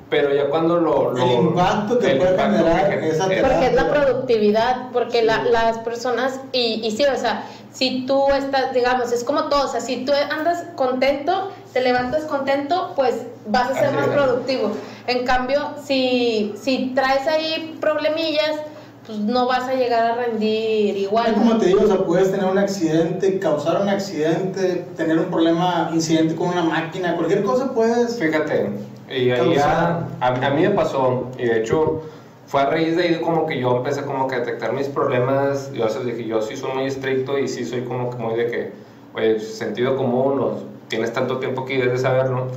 pero 0.09 0.33
ya 0.33 0.45
cuando 0.47 0.77
lo... 0.77 1.11
lo- 1.11 1.23
El 1.23 1.31
impacto 1.31 1.97
que 1.99 2.11
el 2.11 2.17
puede 2.17 2.31
impacto 2.31 2.57
generar 2.57 2.99
que 2.99 3.09
esa 3.09 3.33
es- 3.33 3.41
Porque 3.41 3.65
es 3.67 3.73
la 3.73 3.83
terapia. 3.83 4.01
productividad, 4.03 4.91
porque 4.91 5.23
la- 5.23 5.43
las 5.43 5.77
personas, 5.79 6.39
y, 6.51 6.81
y 6.85 6.91
sí, 6.91 7.03
o 7.05 7.15
sea, 7.17 7.47
si 7.71 8.05
tú 8.05 8.27
estás, 8.37 8.73
digamos, 8.73 9.11
es 9.11 9.23
como 9.23 9.45
todo, 9.45 9.65
o 9.65 9.67
sea, 9.69 9.79
si 9.79 10.05
tú 10.05 10.11
andas 10.29 10.65
contento, 10.75 11.49
te 11.73 11.81
levantas 11.81 12.25
contento, 12.25 12.91
pues 12.95 13.25
vas 13.45 13.69
a 13.71 13.73
ser 13.75 13.85
Así 13.87 13.95
más 13.95 14.07
es. 14.07 14.11
productivo. 14.13 14.71
En 15.07 15.25
cambio, 15.25 15.73
si, 15.81 16.53
si 16.61 16.91
traes 16.93 17.25
ahí 17.27 17.77
problemillas, 17.79 18.57
pues 19.05 19.17
no 19.19 19.47
vas 19.47 19.67
a 19.67 19.73
llegar 19.73 20.03
a 20.11 20.15
rendir 20.15 20.95
Es 20.95 21.03
igual. 21.03 21.33
como 21.33 21.57
te 21.57 21.65
digo, 21.67 21.81
o 21.83 21.87
sea, 21.87 21.97
puedes 22.05 22.31
tener 22.31 22.45
un 22.45 22.57
accidente, 22.57 23.39
causar 23.39 23.81
un 23.81 23.89
accidente, 23.89 24.85
tener 24.95 25.17
un 25.17 25.25
problema, 25.25 25.89
incidente 25.93 26.35
con 26.35 26.49
una 26.49 26.63
máquina, 26.63 27.15
cualquier 27.15 27.41
cosa 27.43 27.73
puedes. 27.73 28.19
Fíjate, 28.19 28.69
y 29.09 29.31
ahí 29.31 29.55
ya, 29.55 30.07
a, 30.19 30.27
a 30.27 30.49
mí 30.51 30.61
me 30.61 30.69
pasó, 30.69 31.27
y 31.37 31.45
de 31.45 31.57
hecho 31.59 32.01
fue 32.45 32.61
a 32.61 32.65
raíz 32.65 32.95
de 32.95 33.03
ahí 33.03 33.21
como 33.21 33.45
que 33.45 33.59
yo 33.59 33.75
empecé 33.77 34.03
como 34.03 34.27
que 34.27 34.35
a 34.35 34.39
detectar 34.39 34.73
mis 34.73 34.87
problemas, 34.87 35.71
yo 35.73 35.83
a 35.83 35.87
veces 35.87 36.05
dije, 36.05 36.25
yo 36.27 36.41
sí 36.41 36.55
soy 36.55 36.71
muy 36.73 36.85
estricto 36.85 37.37
y 37.37 37.47
sí 37.47 37.65
soy 37.65 37.81
como 37.83 38.09
que 38.09 38.17
muy 38.17 38.35
de 38.35 38.47
que, 38.47 38.71
oye, 39.13 39.39
sentido 39.39 39.95
común, 39.95 40.39
o 40.39 40.59
tienes 40.89 41.11
tanto 41.11 41.37
tiempo 41.39 41.65
que 41.65 41.77
debes 41.77 41.93
de 41.93 41.97
saberlo. 41.99 42.47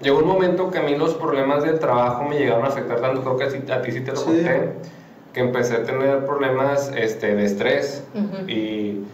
Llegó 0.00 0.18
un 0.18 0.26
momento 0.26 0.70
que 0.70 0.78
a 0.78 0.82
mí 0.82 0.94
los 0.96 1.14
problemas 1.14 1.62
del 1.62 1.78
trabajo 1.78 2.24
me 2.24 2.36
llegaron 2.36 2.64
a 2.64 2.68
afectar 2.68 3.00
tanto, 3.00 3.22
creo 3.22 3.36
que 3.36 3.44
a 3.44 3.48
ti- 3.48 3.72
a 3.72 3.80
ti 3.82 3.92
sí 3.92 4.00
te 4.00 4.10
lo 4.12 4.18
Sí. 4.18 4.24
conté, 4.24 4.72
que 5.32 5.40
empecé 5.40 5.76
a 5.76 5.82
tener 5.84 6.24
problemas 6.26 6.92
este, 6.96 7.34
de 7.34 7.44
estrés, 7.44 8.04
Ujú. 8.14 8.48
y, 8.50 9.04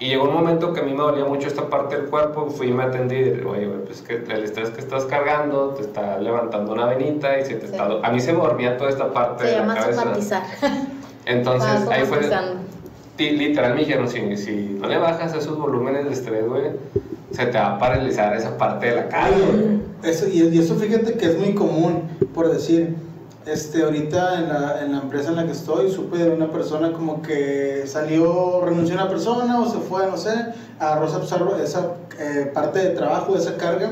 y 0.00 0.08
llegó 0.08 0.24
un 0.24 0.34
momento 0.34 0.72
que 0.72 0.80
a 0.80 0.82
mí 0.82 0.92
me 0.92 0.98
dolía 1.02 1.24
mucho 1.24 1.46
esta 1.48 1.68
parte 1.70 1.96
del 1.96 2.06
cuerpo, 2.06 2.50
fui 2.50 2.68
y 2.68 2.72
me 2.72 2.82
atendí, 2.82 3.14
y 3.16 3.22
dije, 3.30 3.44
oye, 3.46 3.66
pues 3.86 4.02
que 4.02 4.16
el 4.16 4.44
estrés 4.44 4.70
que 4.70 4.80
estás 4.80 5.04
cargando 5.06 5.68
te 5.70 5.82
está 5.82 6.18
levantando 6.18 6.72
una 6.72 6.86
venita 6.86 7.38
y 7.38 7.44
se 7.44 7.54
te 7.54 7.66
Sí. 7.68 7.72
está... 7.72 7.88
A 8.02 8.10
mí 8.10 8.20
se 8.20 8.32
me 8.32 8.40
dormía 8.40 8.76
toda 8.76 8.90
esta 8.90 9.12
parte 9.12 9.44
Se 9.44 9.50
de 9.50 9.56
la 9.56 9.58
llama 9.62 9.74
cabeza. 9.76 10.02
somatizar. 10.02 10.42
Entonces, 11.26 11.88
ahí 11.90 12.04
fue... 12.04 12.20
Literal 13.16 13.74
me 13.74 13.80
dijeron, 13.80 14.08
si, 14.08 14.36
si 14.36 14.76
no 14.80 14.88
le 14.88 14.98
bajas 14.98 15.32
esos 15.34 15.56
volúmenes 15.56 16.04
de 16.04 16.12
estrés, 16.12 16.44
güey, 16.48 16.64
se 17.30 17.46
te 17.46 17.56
va 17.58 17.76
a 17.76 17.78
paralizar 17.78 18.34
esa 18.36 18.58
parte 18.58 18.86
de 18.86 18.96
la 18.96 19.08
cara, 19.08 19.30
eso, 20.02 20.26
y 20.28 20.58
eso 20.58 20.74
fíjate 20.74 21.14
que 21.14 21.26
es 21.26 21.38
muy 21.38 21.54
común, 21.54 22.08
por 22.34 22.50
decir, 22.52 22.96
este, 23.46 23.82
ahorita 23.82 24.38
en 24.40 24.48
la, 24.48 24.80
en 24.82 24.92
la 24.92 24.98
empresa 25.02 25.30
en 25.30 25.36
la 25.36 25.46
que 25.46 25.52
estoy, 25.52 25.90
supe 25.90 26.18
de 26.18 26.30
una 26.30 26.50
persona 26.50 26.92
como 26.92 27.20
que 27.22 27.84
salió, 27.86 28.60
renunció 28.64 28.98
a 28.98 29.02
una 29.02 29.10
persona 29.10 29.60
o 29.60 29.66
se 29.70 29.78
fue, 29.78 30.06
no 30.06 30.16
sé, 30.16 30.32
agarró 30.78 31.06
esa, 31.06 31.20
esa- 31.62 31.94
eh, 32.18 32.50
parte 32.54 32.78
de 32.78 32.90
trabajo, 32.90 33.36
esa 33.36 33.56
carga, 33.56 33.90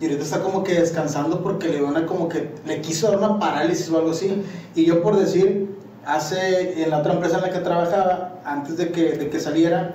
y 0.00 0.04
ahorita 0.04 0.22
está 0.24 0.40
como 0.42 0.62
que 0.64 0.74
descansando 0.74 1.42
porque 1.42 1.68
le 1.68 1.82
una 1.82 2.06
como 2.06 2.28
que 2.28 2.50
le 2.66 2.80
quiso 2.80 3.08
dar 3.08 3.18
una 3.18 3.38
parálisis 3.38 3.88
o 3.90 3.98
algo 3.98 4.10
así. 4.10 4.42
Y 4.74 4.84
yo 4.84 5.00
por 5.02 5.16
decir, 5.16 5.76
hace, 6.04 6.82
en 6.82 6.90
la 6.90 6.98
otra 6.98 7.14
empresa 7.14 7.36
en 7.36 7.42
la 7.42 7.50
que 7.50 7.60
trabajaba, 7.60 8.40
antes 8.44 8.76
de 8.76 8.90
que, 8.90 9.12
de 9.12 9.30
que 9.30 9.38
saliera, 9.38 9.94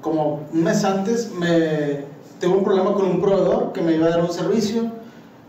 como 0.00 0.40
un 0.52 0.64
mes 0.64 0.84
antes 0.84 1.30
me 1.32 2.04
tuve 2.40 2.56
un 2.56 2.64
problema 2.64 2.94
con 2.94 3.04
un 3.06 3.20
proveedor 3.20 3.72
que 3.72 3.82
me 3.82 3.92
iba 3.94 4.06
a 4.06 4.10
dar 4.10 4.20
un 4.22 4.32
servicio. 4.32 4.84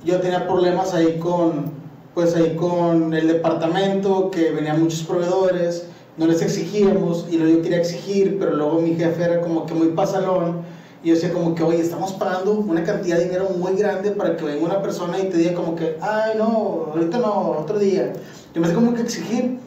Yo 0.04 0.20
tenía 0.20 0.46
problemas 0.48 0.94
ahí 0.94 1.18
con, 1.20 1.72
pues 2.18 2.34
ahí 2.34 2.55
con 2.55 3.13
el 3.13 3.28
departamento, 3.28 4.32
que 4.32 4.49
venían 4.49 4.82
muchos 4.82 5.03
proveedores, 5.03 5.86
no 6.18 6.26
les 6.26 6.41
exigíamos 6.41 7.28
y 7.30 7.38
luego 7.38 7.57
yo 7.57 7.61
quería 7.61 7.78
exigir, 7.78 8.39
pero 8.39 8.55
luego 8.55 8.82
mi 8.82 8.95
jefe 8.95 9.24
era 9.24 9.39
como 9.39 9.68
que 9.68 9.76
muy 9.76 9.89
pasalón. 9.89 10.61
Y 11.03 11.09
yo 11.09 11.13
decía 11.13 11.32
como 11.32 11.53
que, 11.53 11.61
oye, 11.61 11.80
estamos 11.80 12.13
pagando 12.13 12.53
una 12.53 12.84
cantidad 12.84 13.20
de 13.20 13.26
dinero 13.26 13.51
muy 13.51 13.76
grande 13.76 14.09
para 14.09 14.36
que 14.36 14.45
venga 14.45 14.65
una 14.65 14.82
persona 14.82 15.20
y 15.20 15.30
te 15.30 15.38
diga 15.38 15.53
como 15.53 15.76
que, 15.76 15.95
ay, 16.01 16.32
no, 16.39 16.88
ahorita 16.91 17.20
no, 17.20 17.51
otro 17.51 17.78
día. 17.78 18.13
Yo 18.51 18.61
me 18.61 18.65
hacía 18.65 18.80
como 18.80 18.95
que 18.95 19.03
exigir. 19.03 19.59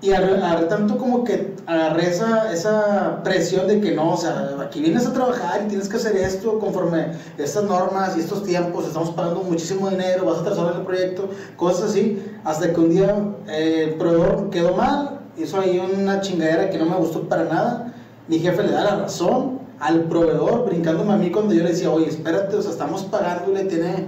Y 0.00 0.12
agarré, 0.12 0.36
agarré 0.36 0.66
tanto 0.66 0.96
como 0.96 1.24
que 1.24 1.56
agarré 1.66 2.08
esa, 2.08 2.52
esa 2.52 3.20
presión 3.24 3.66
de 3.66 3.80
que 3.80 3.92
no, 3.92 4.12
o 4.12 4.16
sea, 4.16 4.56
aquí 4.60 4.80
vienes 4.80 5.06
a 5.06 5.12
trabajar 5.12 5.62
y 5.64 5.68
tienes 5.68 5.88
que 5.88 5.96
hacer 5.96 6.16
esto 6.16 6.60
conforme 6.60 7.08
estas 7.36 7.64
normas 7.64 8.16
y 8.16 8.20
estos 8.20 8.44
tiempos, 8.44 8.86
estamos 8.86 9.10
pagando 9.10 9.42
muchísimo 9.42 9.90
dinero, 9.90 10.24
vas 10.24 10.38
a 10.38 10.40
atrasar 10.42 10.76
el 10.76 10.82
proyecto, 10.82 11.28
cosas 11.56 11.90
así, 11.90 12.24
hasta 12.44 12.72
que 12.72 12.80
un 12.80 12.90
día 12.90 13.16
eh, 13.48 13.86
el 13.88 13.94
proveedor 13.94 14.50
quedó 14.50 14.74
mal, 14.74 15.18
hizo 15.36 15.60
ahí 15.60 15.78
una 15.78 16.20
chingadera 16.20 16.70
que 16.70 16.78
no 16.78 16.84
me 16.84 16.96
gustó 16.96 17.28
para 17.28 17.44
nada, 17.44 17.92
mi 18.28 18.38
jefe 18.38 18.62
le 18.62 18.70
da 18.70 18.84
la 18.84 18.96
razón 19.00 19.58
al 19.80 20.04
proveedor, 20.04 20.64
brincándome 20.66 21.12
a 21.12 21.16
mí 21.16 21.30
cuando 21.30 21.54
yo 21.54 21.64
le 21.64 21.70
decía, 21.70 21.90
oye, 21.90 22.08
espérate, 22.08 22.54
o 22.54 22.62
sea, 22.62 22.70
estamos 22.70 23.04
pagándole, 23.04 23.64
tiene 23.64 24.06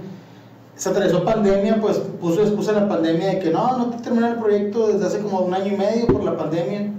se 0.75 0.89
atravesó 0.89 1.23
pandemia, 1.23 1.79
pues 1.81 1.97
puso 2.19 2.41
excusa 2.41 2.71
la 2.71 2.87
pandemia 2.87 3.27
de 3.27 3.39
que 3.39 3.51
no, 3.51 3.77
no 3.77 3.89
te 3.91 4.03
terminó 4.03 4.27
el 4.27 4.35
proyecto 4.35 4.87
desde 4.87 5.05
hace 5.05 5.19
como 5.19 5.41
un 5.41 5.53
año 5.53 5.73
y 5.73 5.77
medio 5.77 6.07
por 6.07 6.23
la 6.23 6.37
pandemia. 6.37 6.91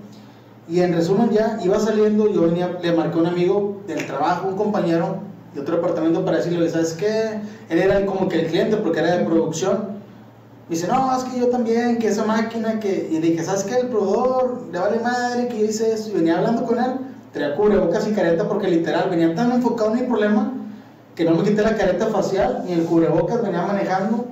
Y 0.69 0.81
en 0.81 0.95
resumen 0.95 1.31
ya 1.31 1.59
iba 1.63 1.79
saliendo, 1.81 2.31
yo 2.31 2.43
venía, 2.43 2.79
le 2.81 2.93
marqué 2.93 3.19
a 3.19 3.21
un 3.23 3.27
amigo 3.27 3.83
del 3.87 4.07
trabajo, 4.07 4.49
un 4.49 4.57
compañero 4.57 5.17
de 5.55 5.61
otro 5.61 5.77
departamento 5.77 6.25
para 6.25 6.39
decirle, 6.39 6.69
¿sabes 6.71 6.93
qué? 6.93 7.41
Él 7.69 7.79
era 7.79 8.07
como 8.07 8.29
que 8.29 8.41
el 8.41 8.47
cliente 8.47 8.77
porque 8.77 9.01
era 9.01 9.19
de 9.19 9.25
producción. 9.25 10.01
Me 10.69 10.77
dice, 10.77 10.87
no, 10.87 11.15
es 11.17 11.25
que 11.25 11.41
yo 11.41 11.49
también, 11.49 11.99
que 11.99 12.09
esa 12.09 12.25
máquina, 12.25 12.79
que... 12.79 13.09
Y 13.11 13.19
dije, 13.19 13.43
¿sabes 13.43 13.65
qué? 13.65 13.75
El 13.81 13.89
proveedor 13.89 14.63
le 14.73 14.79
vale 14.79 15.01
madre, 15.01 15.49
que 15.49 15.59
yo 15.59 15.65
hice 15.65 15.93
eso. 15.93 16.11
Y 16.11 16.15
venía 16.15 16.39
hablando 16.39 16.65
con 16.65 16.79
él, 16.79 16.93
traía 17.33 17.57
cubrebocas 17.57 18.07
y 18.07 18.13
careta 18.13 18.49
porque 18.49 18.69
literal 18.69 19.11
venía 19.11 19.35
tan 19.35 19.51
enfocado 19.51 19.93
en 19.93 20.03
mi 20.03 20.07
problema 20.07 20.53
que 21.15 21.25
no 21.25 21.35
me 21.35 21.43
quité 21.43 21.63
la 21.63 21.77
careta 21.77 22.07
facial 22.07 22.63
ni 22.67 22.73
el 22.73 22.85
cubrebocas, 22.85 23.43
venía 23.43 23.63
manejando. 23.63 24.27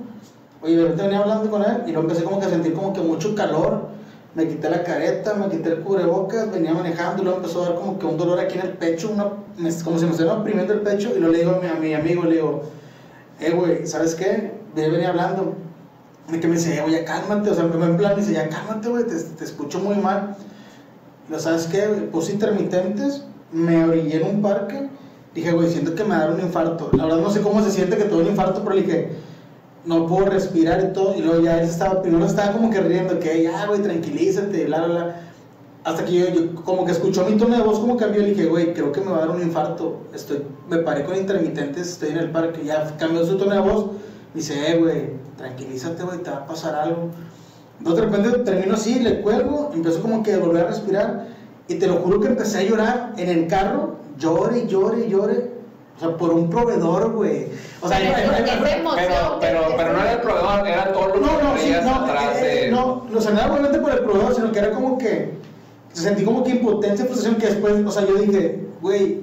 Oye, 0.61 0.75
de 0.75 0.83
repente 0.83 1.03
venía 1.03 1.19
hablando 1.19 1.49
con 1.49 1.63
él 1.63 1.83
y 1.87 1.91
luego 1.91 2.01
empecé 2.01 2.23
como 2.23 2.39
que 2.39 2.45
a 2.45 2.49
sentir 2.49 2.73
como 2.73 2.93
que 2.93 3.01
mucho 3.01 3.35
calor. 3.35 3.89
Me 4.33 4.47
quité 4.47 4.69
la 4.69 4.83
careta, 4.83 5.33
me 5.33 5.49
quité 5.49 5.69
el 5.69 5.81
cubrebocas, 5.81 6.51
venía 6.51 6.73
manejando 6.73 7.21
y 7.21 7.25
luego 7.25 7.39
empezó 7.39 7.63
a 7.63 7.69
dar 7.69 7.75
como 7.75 7.99
que 7.99 8.05
un 8.05 8.17
dolor 8.17 8.39
aquí 8.39 8.57
en 8.57 8.65
el 8.65 8.73
pecho, 8.73 9.11
una, 9.11 9.25
como 9.83 9.99
si 9.99 10.05
me 10.05 10.11
estuviera 10.11 10.35
oprimiendo 10.35 10.73
el 10.73 10.81
pecho. 10.81 11.09
Y 11.15 11.19
luego 11.19 11.33
le 11.33 11.39
digo 11.39 11.51
a 11.51 11.59
mi, 11.59 11.67
a 11.67 11.73
mi 11.75 11.93
amigo, 11.93 12.23
le 12.23 12.35
digo, 12.35 12.61
eh, 13.39 13.51
güey, 13.51 13.85
¿sabes 13.85 14.15
qué? 14.15 14.53
Yo 14.75 14.91
venía 14.91 15.09
hablando. 15.09 15.55
Y 16.31 16.39
que 16.39 16.47
me 16.47 16.55
dice, 16.55 16.77
eh, 16.77 16.81
güey, 16.81 16.93
ya 16.93 17.05
cálmate. 17.05 17.49
O 17.49 17.53
sea, 17.53 17.65
me 17.65 17.85
en 17.85 17.97
plan, 17.97 18.15
me 18.15 18.21
dice, 18.21 18.33
ya 18.33 18.47
cálmate, 18.47 18.87
güey, 18.87 19.05
te, 19.05 19.15
te 19.15 19.43
escucho 19.43 19.79
muy 19.79 19.95
mal. 19.95 20.35
Lo 21.29 21.39
sabes 21.39 21.67
qué, 21.67 21.81
puse 22.11 22.33
intermitentes, 22.33 23.25
me 23.51 23.83
orillé 23.83 24.21
en 24.21 24.35
un 24.35 24.41
parque. 24.41 24.89
Dije, 25.33 25.51
güey, 25.53 25.69
siento 25.69 25.95
que 25.95 26.03
me 26.03 26.15
dar 26.15 26.31
un 26.31 26.41
infarto. 26.41 26.89
La 26.93 27.05
verdad 27.05 27.21
no 27.21 27.29
sé 27.29 27.41
cómo 27.41 27.63
se 27.63 27.71
siente 27.71 27.97
que 27.97 28.03
tuve 28.03 28.23
un 28.23 28.29
infarto, 28.29 28.63
pero 28.63 28.75
dije, 28.75 29.11
no 29.85 30.05
puedo 30.07 30.25
respirar 30.25 30.83
y 30.89 30.93
todo. 30.93 31.15
Y 31.15 31.21
luego 31.21 31.41
ya 31.41 31.61
él 31.61 31.69
estaba, 31.69 32.01
primero 32.01 32.25
estaba 32.25 32.51
como 32.51 32.69
que 32.69 32.81
riendo, 32.81 33.19
que 33.19 33.43
ya, 33.43 33.65
güey, 33.67 33.81
tranquilízate, 33.81 34.65
bla, 34.65 34.85
bla, 34.85 34.87
bla. 34.87 35.21
Hasta 35.83 36.05
que 36.05 36.13
yo, 36.13 36.29
yo 36.29 36.55
como 36.63 36.85
que 36.85 36.91
escuchó 36.91 37.25
mi 37.25 37.37
tono 37.37 37.55
de 37.57 37.63
voz 37.63 37.79
como 37.79 37.97
cambió, 37.97 38.21
le 38.21 38.29
dije, 38.29 38.45
güey, 38.45 38.73
creo 38.73 38.91
que 38.91 39.01
me 39.01 39.11
va 39.11 39.17
a 39.17 39.19
dar 39.21 39.31
un 39.31 39.41
infarto. 39.41 40.01
Estoy, 40.13 40.43
me 40.69 40.77
paré 40.77 41.05
con 41.05 41.15
intermitentes, 41.15 41.89
estoy 41.91 42.09
en 42.09 42.17
el 42.17 42.31
parque, 42.31 42.63
ya 42.65 42.95
cambió 42.97 43.25
su 43.25 43.37
tono 43.37 43.53
de 43.53 43.61
voz. 43.61 43.85
Me 44.33 44.41
dice, 44.41 44.71
eh, 44.71 44.77
güey, 44.77 45.09
tranquilízate, 45.37 46.03
güey, 46.03 46.19
te 46.19 46.29
va 46.29 46.37
a 46.37 46.45
pasar 46.45 46.75
algo. 46.75 47.09
De 47.79 47.99
repente 47.99 48.29
termino 48.39 48.75
así, 48.75 48.99
le 48.99 49.21
cuelgo, 49.21 49.71
empiezo 49.73 50.01
como 50.01 50.21
que 50.21 50.33
a 50.33 50.39
volver 50.39 50.65
a 50.65 50.67
respirar. 50.67 51.27
Y 51.67 51.75
te 51.75 51.87
lo 51.87 51.95
juro 51.95 52.19
que 52.19 52.27
empecé 52.27 52.59
a 52.59 52.63
llorar 52.63 53.13
en 53.17 53.29
el 53.29 53.47
carro, 53.47 53.95
llore, 54.17 54.67
llore, 54.67 55.09
llore. 55.09 55.51
O 55.97 55.99
sea, 55.99 56.17
por 56.17 56.31
un 56.31 56.49
proveedor, 56.49 57.11
güey. 57.13 57.47
O 57.81 57.87
sea, 57.87 57.97
Pero 57.99 58.09
eh, 58.09 58.23
eh, 58.39 58.43
Pero, 58.95 59.39
que- 59.39 59.75
pero, 59.77 59.93
no 59.93 59.99
era 60.01 60.11
el 60.13 60.19
proveedor, 60.21 60.67
era 60.67 60.93
todo 60.93 61.07
lo 61.07 61.13
que 61.13 61.19
no, 61.19 61.27
no, 61.41 61.57
sí, 61.57 61.73
no, 61.83 61.95
atrás 61.95 62.37
eh, 62.37 62.45
de... 62.65 62.71
no, 62.71 63.03
no, 63.09 63.17
o 63.17 63.21
sea, 63.21 63.31
no 63.31 63.39
era 63.39 63.47
realmente 63.49 63.79
por 63.79 63.91
el 63.91 63.99
proveedor, 63.99 64.33
sino 64.35 64.51
que 64.51 64.59
era 64.59 64.71
como 64.71 64.97
que, 64.97 65.33
se 65.93 66.01
sentí 66.03 66.23
como 66.23 66.43
que 66.43 66.51
impotencia, 66.51 67.05
frustración, 67.05 67.35
que 67.39 67.47
después, 67.47 67.85
o 67.85 67.91
sea, 67.91 68.05
yo 68.07 68.15
dije, 68.15 68.65
güey, 68.81 69.19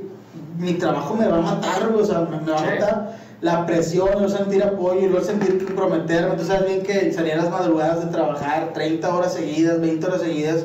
mi 0.58 0.74
trabajo 0.74 1.14
me 1.14 1.26
va 1.26 1.38
a 1.38 1.40
matar, 1.40 1.88
güey, 1.90 2.02
o 2.02 2.06
sea, 2.06 2.20
me, 2.20 2.40
me 2.40 2.52
va 2.52 2.56
a 2.58 2.60
Sí. 2.60 2.64
matar 2.78 3.16
la 3.40 3.66
presión, 3.66 4.10
no 4.20 4.28
sentir 4.28 4.62
apoyo, 4.62 5.00
el 5.00 5.12
no 5.12 5.20
sentir 5.20 5.64
comprometerme, 5.64 6.36
tú 6.36 6.44
sabes 6.44 6.66
bien 6.66 6.82
que 6.82 7.12
salía 7.12 7.34
a 7.34 7.38
las 7.38 7.50
madrugadas 7.50 8.04
de 8.04 8.10
trabajar 8.12 8.72
30 8.72 9.14
horas 9.16 9.32
seguidas, 9.34 9.80
20 9.80 10.06
horas 10.06 10.20
seguidas, 10.20 10.64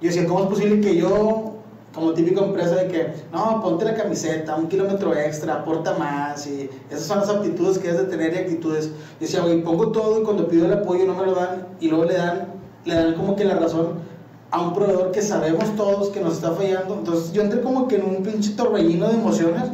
yo 0.00 0.08
decía, 0.08 0.26
¿cómo 0.26 0.42
es 0.44 0.46
posible 0.48 0.80
que 0.80 0.96
yo, 0.96 1.54
como 1.98 2.12
típico 2.12 2.44
empresa 2.44 2.76
de 2.76 2.88
que, 2.88 3.12
no, 3.32 3.60
ponte 3.60 3.84
la 3.84 3.94
camiseta, 3.94 4.56
un 4.56 4.68
kilómetro 4.68 5.14
extra, 5.14 5.54
aporta 5.54 5.94
más, 5.98 6.46
y 6.46 6.70
esas 6.90 7.04
son 7.04 7.18
las 7.18 7.28
aptitudes 7.28 7.78
que 7.78 7.88
debes 7.88 8.06
de 8.06 8.16
tener 8.16 8.34
y 8.34 8.38
actitudes. 8.38 8.86
Yo 8.86 8.92
decía, 9.20 9.40
güey, 9.40 9.62
pongo 9.62 9.90
todo 9.90 10.20
y 10.20 10.24
cuando 10.24 10.48
pido 10.48 10.66
el 10.66 10.72
apoyo 10.72 11.04
no 11.06 11.14
me 11.14 11.26
lo 11.26 11.34
dan, 11.34 11.66
y 11.80 11.88
luego 11.88 12.04
le 12.04 12.14
dan, 12.14 12.54
le 12.84 12.94
dan 12.94 13.14
como 13.14 13.36
que 13.36 13.44
la 13.44 13.56
razón 13.56 14.08
a 14.50 14.62
un 14.62 14.72
proveedor 14.72 15.10
que 15.10 15.20
sabemos 15.20 15.76
todos 15.76 16.08
que 16.08 16.20
nos 16.20 16.34
está 16.34 16.52
fallando. 16.52 16.94
Entonces 16.94 17.32
yo 17.32 17.42
entré 17.42 17.60
como 17.60 17.86
que 17.86 17.96
en 17.96 18.04
un 18.04 18.22
pinche 18.22 18.52
torbellino 18.52 19.08
de 19.08 19.14
emociones, 19.14 19.64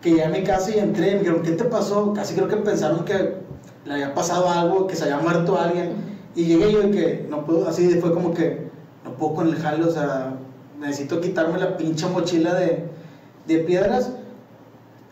que 0.00 0.10
llegué 0.10 0.24
a 0.24 0.28
mi 0.30 0.42
casa 0.42 0.74
y 0.74 0.78
entré, 0.78 1.10
y 1.10 1.12
me 1.12 1.18
dijeron, 1.20 1.42
¿qué 1.42 1.52
te 1.52 1.64
pasó? 1.64 2.12
Casi 2.14 2.34
creo 2.34 2.48
que 2.48 2.56
pensaron 2.56 3.04
que 3.04 3.34
le 3.84 3.92
había 3.92 4.14
pasado 4.14 4.48
algo, 4.48 4.86
que 4.86 4.96
se 4.96 5.04
había 5.04 5.18
muerto 5.18 5.58
alguien. 5.58 6.10
Y 6.34 6.44
llegué 6.44 6.72
yo 6.72 6.82
y 6.84 6.90
que 6.90 7.26
no 7.28 7.44
puedo, 7.44 7.68
así 7.68 7.88
fue 8.00 8.12
como 8.14 8.32
que 8.32 8.70
no 9.04 9.12
puedo 9.14 9.34
con 9.34 9.48
el 9.48 9.56
jale, 9.56 9.84
o 9.84 9.90
sea, 9.90 10.36
necesito 10.80 11.20
quitarme 11.20 11.58
la 11.58 11.76
pinche 11.76 12.06
mochila 12.06 12.54
de, 12.54 12.84
de 13.46 13.58
piedras. 13.58 14.10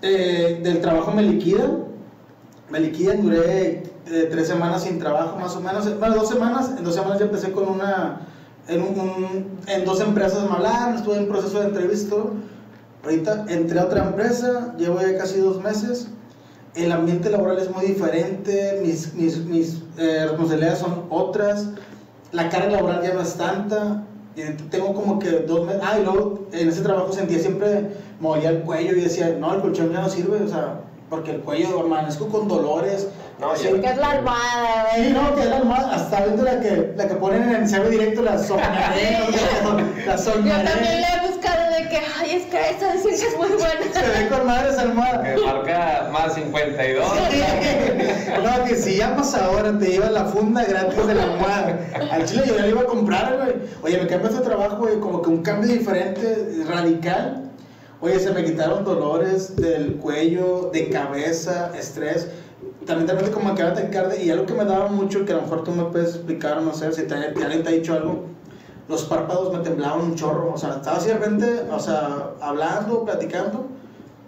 Eh, 0.00 0.60
del 0.62 0.80
trabajo 0.80 1.10
me 1.10 1.22
liquidan, 1.22 1.78
me 2.70 2.78
liquidan, 2.78 3.20
duré 3.20 3.82
eh, 4.06 4.28
tres 4.30 4.46
semanas 4.46 4.84
sin 4.84 4.98
trabajo 5.00 5.36
más 5.38 5.56
o 5.56 5.60
menos, 5.60 5.98
bueno, 5.98 6.14
dos 6.14 6.28
semanas, 6.28 6.70
en 6.78 6.84
dos 6.84 6.94
semanas 6.94 7.18
ya 7.18 7.24
empecé 7.24 7.50
con 7.50 7.68
una, 7.68 8.20
en, 8.68 8.80
un- 8.82 9.00
un- 9.00 9.58
en 9.66 9.84
dos 9.84 10.00
empresas 10.00 10.48
me 10.48 10.54
hablaron, 10.54 10.94
estuve 10.94 11.16
en 11.16 11.26
proceso 11.28 11.58
de 11.58 11.66
entrevista, 11.66 12.14
ahorita 13.04 13.46
entré 13.48 13.80
a 13.80 13.86
otra 13.86 14.04
empresa, 14.04 14.72
llevo 14.78 15.00
ya 15.00 15.18
casi 15.18 15.40
dos 15.40 15.60
meses, 15.60 16.06
el 16.76 16.92
ambiente 16.92 17.28
laboral 17.28 17.58
es 17.58 17.68
muy 17.68 17.84
diferente, 17.86 18.80
mis, 18.84 19.14
mis, 19.14 19.38
mis 19.46 19.82
eh, 19.96 20.26
responsabilidades 20.28 20.78
son 20.78 21.06
otras, 21.10 21.70
la 22.30 22.48
carga 22.50 22.70
laboral 22.70 23.02
ya 23.02 23.14
no 23.14 23.20
es 23.22 23.34
tanta, 23.34 24.04
y 24.38 24.52
tengo 24.70 24.94
como 24.94 25.18
que 25.18 25.30
dos 25.30 25.66
meses, 25.66 25.82
ah, 25.84 25.98
y 25.98 26.04
luego 26.04 26.46
en 26.52 26.68
ese 26.68 26.82
trabajo 26.82 27.12
sentía 27.12 27.38
siempre, 27.40 27.88
me 28.20 28.28
dolía 28.28 28.50
el 28.50 28.60
cuello 28.62 28.96
y 28.96 29.00
decía, 29.00 29.34
no, 29.38 29.54
el 29.54 29.60
colchón 29.60 29.92
ya 29.92 30.00
no 30.00 30.08
sirve, 30.08 30.42
o 30.42 30.48
sea, 30.48 30.80
porque 31.10 31.32
el 31.32 31.40
cuello 31.40 31.80
amanezco 31.80 32.28
con 32.28 32.46
dolores. 32.48 33.08
No, 33.40 33.54
ya- 33.54 33.80
Que 33.80 33.86
es 33.86 33.96
la 33.96 34.10
almohada, 34.10 34.86
Sí, 34.94 35.00
güey. 35.00 35.12
no, 35.12 35.34
que 35.34 35.42
es 35.42 35.48
la 35.48 35.56
almohada, 35.58 35.94
hasta 35.94 36.20
viendo 36.24 36.42
la 36.42 36.60
que, 36.60 36.92
la 36.96 37.06
que 37.08 37.14
ponen 37.14 37.42
en 37.44 37.54
el 37.62 37.68
CB 37.68 37.88
directo, 37.88 38.22
la 38.22 38.36
soñaré, 38.42 39.18
la 40.06 40.16
Yo 40.16 40.22
soñaré. 40.22 40.64
también 40.68 41.00
le 41.00 41.06
he 41.06 41.17
buscado 41.17 41.17
de 41.88 41.94
que, 41.94 42.04
ay, 42.18 42.30
es 42.36 42.46
que 42.46 42.70
esta 42.70 42.92
que 42.92 43.14
es 43.14 43.36
muy 43.36 43.48
buena. 43.48 43.92
Se 43.92 44.00
ve 44.00 44.28
con 44.28 44.46
madre 44.46 44.70
esa 44.70 44.82
almohada. 44.82 45.22
Que 45.22 45.40
marca 45.40 46.08
más 46.12 46.34
52. 46.34 47.06
No, 48.42 48.64
que 48.64 48.76
si 48.76 48.96
llamas 48.96 49.34
ahora 49.34 49.76
te 49.78 49.86
llevas 49.86 50.12
la 50.12 50.24
funda 50.26 50.64
gratis 50.64 51.06
de 51.06 51.14
la 51.14 51.24
almohada. 51.24 51.78
Al 52.10 52.24
chile 52.24 52.44
yo 52.46 52.56
ya 52.56 52.62
la 52.62 52.68
iba 52.68 52.80
a 52.82 52.84
comprar, 52.84 53.36
güey. 53.36 53.54
Oye, 53.82 54.02
me 54.02 54.06
cambié 54.06 54.30
este 54.30 54.42
trabajo, 54.42 54.76
güey, 54.76 55.00
como 55.00 55.22
que 55.22 55.30
un 55.30 55.42
cambio 55.42 55.72
diferente, 55.72 56.62
radical. 56.68 57.50
Oye, 58.00 58.20
se 58.20 58.30
me 58.30 58.44
quitaron 58.44 58.84
dolores 58.84 59.56
del 59.56 59.96
cuello, 59.96 60.70
de 60.72 60.88
cabeza, 60.88 61.72
estrés. 61.76 62.28
También 62.86 63.06
de 63.06 63.12
repente 63.14 63.32
como 63.32 63.54
que 63.54 63.62
era 63.62 63.74
taquicardia 63.74 64.22
y 64.22 64.30
algo 64.30 64.46
que 64.46 64.54
me 64.54 64.64
daba 64.64 64.88
mucho, 64.88 65.24
que 65.24 65.32
a 65.32 65.36
lo 65.36 65.42
mejor 65.42 65.64
tú 65.64 65.72
me 65.72 65.84
puedes 65.84 66.14
explicar, 66.14 66.62
no 66.62 66.72
sé, 66.72 66.92
si 66.92 67.02
te, 67.02 67.14
alguien 67.14 67.62
te 67.62 67.68
ha 67.68 67.72
dicho 67.72 67.94
algo, 67.94 68.26
los 68.88 69.02
párpados 69.04 69.52
me 69.52 69.58
temblaban 69.60 70.00
un 70.00 70.14
chorro, 70.14 70.52
o 70.54 70.58
sea, 70.58 70.70
estaba 70.76 70.96
así 70.96 71.08
de 71.08 71.14
repente, 71.14 71.64
o 71.70 71.78
sea, 71.78 72.30
hablando, 72.40 73.04
platicando, 73.04 73.66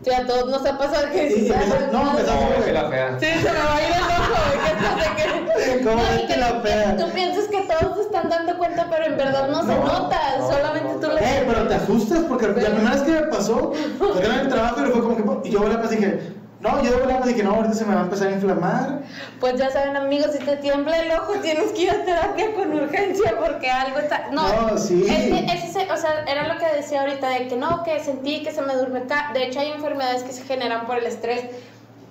Sí, 0.03 0.11
a 0.11 0.27
todos 0.27 0.49
nos 0.51 0.65
ha 0.65 0.79
pasado 0.79 1.11
que 1.13 1.25
Y- 1.25 1.27
y 1.27 1.31
sí, 1.47 1.53
empezó- 1.53 1.75
no, 1.93 2.11
empezó- 2.13 2.33
No, 2.33 2.65
que 2.65 2.73
la 2.73 2.89
fea. 2.89 3.19
Sí, 3.21 3.27
se 3.27 3.53
me 3.53 3.59
va 3.59 3.77
a 3.77 3.83
ir 3.83 3.89
el 3.97 4.03
ojo, 4.03 4.33
güey, 4.47 4.59
que 4.65 5.05
se 5.05 5.69
quede. 5.75 5.85
¿Cómo 5.85 6.03
y 6.23 6.27
que 6.27 6.37
la 6.39 6.61
fea? 6.63 6.97
Tú 6.97 7.05
piensas 7.13 7.45
que 7.49 7.61
todos 7.65 7.97
se 7.97 8.03
están 8.05 8.31
dando 8.31 8.57
cuenta, 8.57 8.87
pero 8.91 9.05
en 9.05 9.17
verdad 9.19 9.49
no, 9.51 9.61
se 9.61 9.67
No, 9.75 9.85
nota, 9.85 10.17
no, 10.39 10.47
solamente 10.51 10.89
no, 10.95 11.01
tú 11.01 11.07
lo 11.07 11.19
Eh, 11.19 11.45
pero 11.47 11.69
te 11.69 11.75
asustas 11.75 12.21
porque 12.21 12.47
la 12.47 12.55
primera 12.55 12.91
vez 12.93 13.03
que 13.03 13.13
me 13.13 13.23
pasó, 13.25 13.73
fue 13.99 14.25
en 14.25 14.33
el 14.33 14.49
trabajo 14.49 14.81
y 14.81 14.91
fue 14.91 15.03
como 15.03 15.43
que. 15.43 15.49
Y 15.49 15.53
yo 15.53 15.61
volé 15.61 15.77
pues 15.77 15.91
dije, 15.91 16.33
no, 16.61 16.83
yo 16.83 16.91
de 16.91 16.97
volada 16.99 17.27
dije, 17.27 17.43
no, 17.43 17.55
ahorita 17.55 17.75
se 17.75 17.85
me 17.87 17.95
va 17.95 18.01
a 18.03 18.05
empezar 18.05 18.29
a 18.29 18.33
inflamar. 18.33 18.99
Pues 19.41 19.55
ya 19.57 19.71
saben 19.71 19.97
amigos, 19.97 20.33
si 20.39 20.45
te 20.45 20.57
tiembla 20.59 20.99
el 20.99 21.11
ojo 21.13 21.33
tienes 21.41 21.73
que 21.73 21.83
ir 21.83 21.91
a 21.91 22.05
terapia 22.05 22.53
con 22.53 22.73
urgencia 22.75 23.35
porque 23.41 23.71
algo 23.71 23.99
está... 23.99 24.29
No, 24.31 24.43
No, 24.71 24.77
sí. 24.79 25.07
Es 25.09 25.25
que 25.33 25.47
ese 25.55 25.73
se- 25.73 25.91
o 25.91 25.97
sea, 25.97 26.25
era 26.29 26.53
lo 26.53 26.59
que 26.61 26.67
decía 26.77 27.01
ahorita 27.01 27.29
de 27.31 27.49
que 27.49 27.57
no, 27.57 27.83
que 27.83 27.99
sentí 28.05 28.43
que 28.43 28.53
se 28.53 28.61
me 28.61 28.75
duerme 28.75 29.01
acá. 29.01 29.31
De 29.33 29.45
hecho 29.45 29.61
hay 29.61 29.71
enfermedades 29.73 30.23
que 30.23 30.33
se 30.33 30.43
generan 30.45 30.87
por 30.87 30.99
el 30.99 31.07
estrés. 31.07 31.45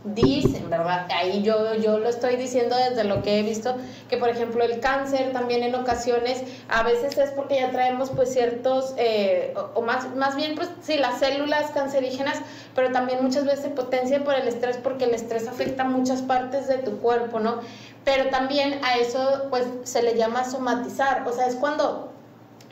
Dicen, 0.06 0.70
¿verdad? 0.70 1.08
Ahí 1.14 1.42
yo, 1.42 1.76
yo 1.76 2.00
lo 2.00 2.08
estoy 2.08 2.38
diciendo 2.38 2.74
desde 2.78 3.04
lo 3.04 3.22
que 3.22 3.38
he 3.38 3.44
visto, 3.44 3.76
que 4.08 4.16
por 4.16 4.30
ejemplo 4.30 4.64
el 4.64 4.80
cáncer 4.80 5.34
también 5.34 5.62
en 5.62 5.76
ocasiones, 5.76 6.42
a 6.70 6.84
veces 6.84 7.18
es 7.18 7.32
porque 7.32 7.58
ya 7.58 7.72
traemos 7.72 8.10
pues 8.12 8.32
ciertos, 8.32 8.94
eh, 8.96 9.54
o, 9.76 9.82
más, 9.82 10.16
más 10.16 10.38
bien 10.38 10.56
pues 10.56 10.70
sí, 10.82 10.98
las 10.98 11.20
células 11.20 11.72
cancerígenas, 11.72 12.42
pero 12.76 12.94
también 12.94 13.22
muchas 13.22 13.44
veces 13.44 13.60
se 13.60 13.70
potencia 13.72 14.24
por 14.24 14.36
el 14.36 14.48
estrés 14.48 14.78
porque 14.78 15.04
el 15.04 15.14
estrés 15.14 15.50
afecta 15.50 15.84
muchas 15.84 16.22
partes 16.22 16.70
de 16.70 16.78
tu 16.78 17.00
cuerpo, 17.00 17.42
¿no? 17.42 17.60
Pero 18.06 18.30
también 18.30 18.80
a 18.86 18.96
eso 18.96 19.48
pues 19.50 19.66
se 19.84 20.02
le 20.02 20.16
llama 20.16 20.46
somatizar, 20.46 21.28
o 21.28 21.34
sea, 21.34 21.48
es 21.48 21.56
cuando 21.56 22.10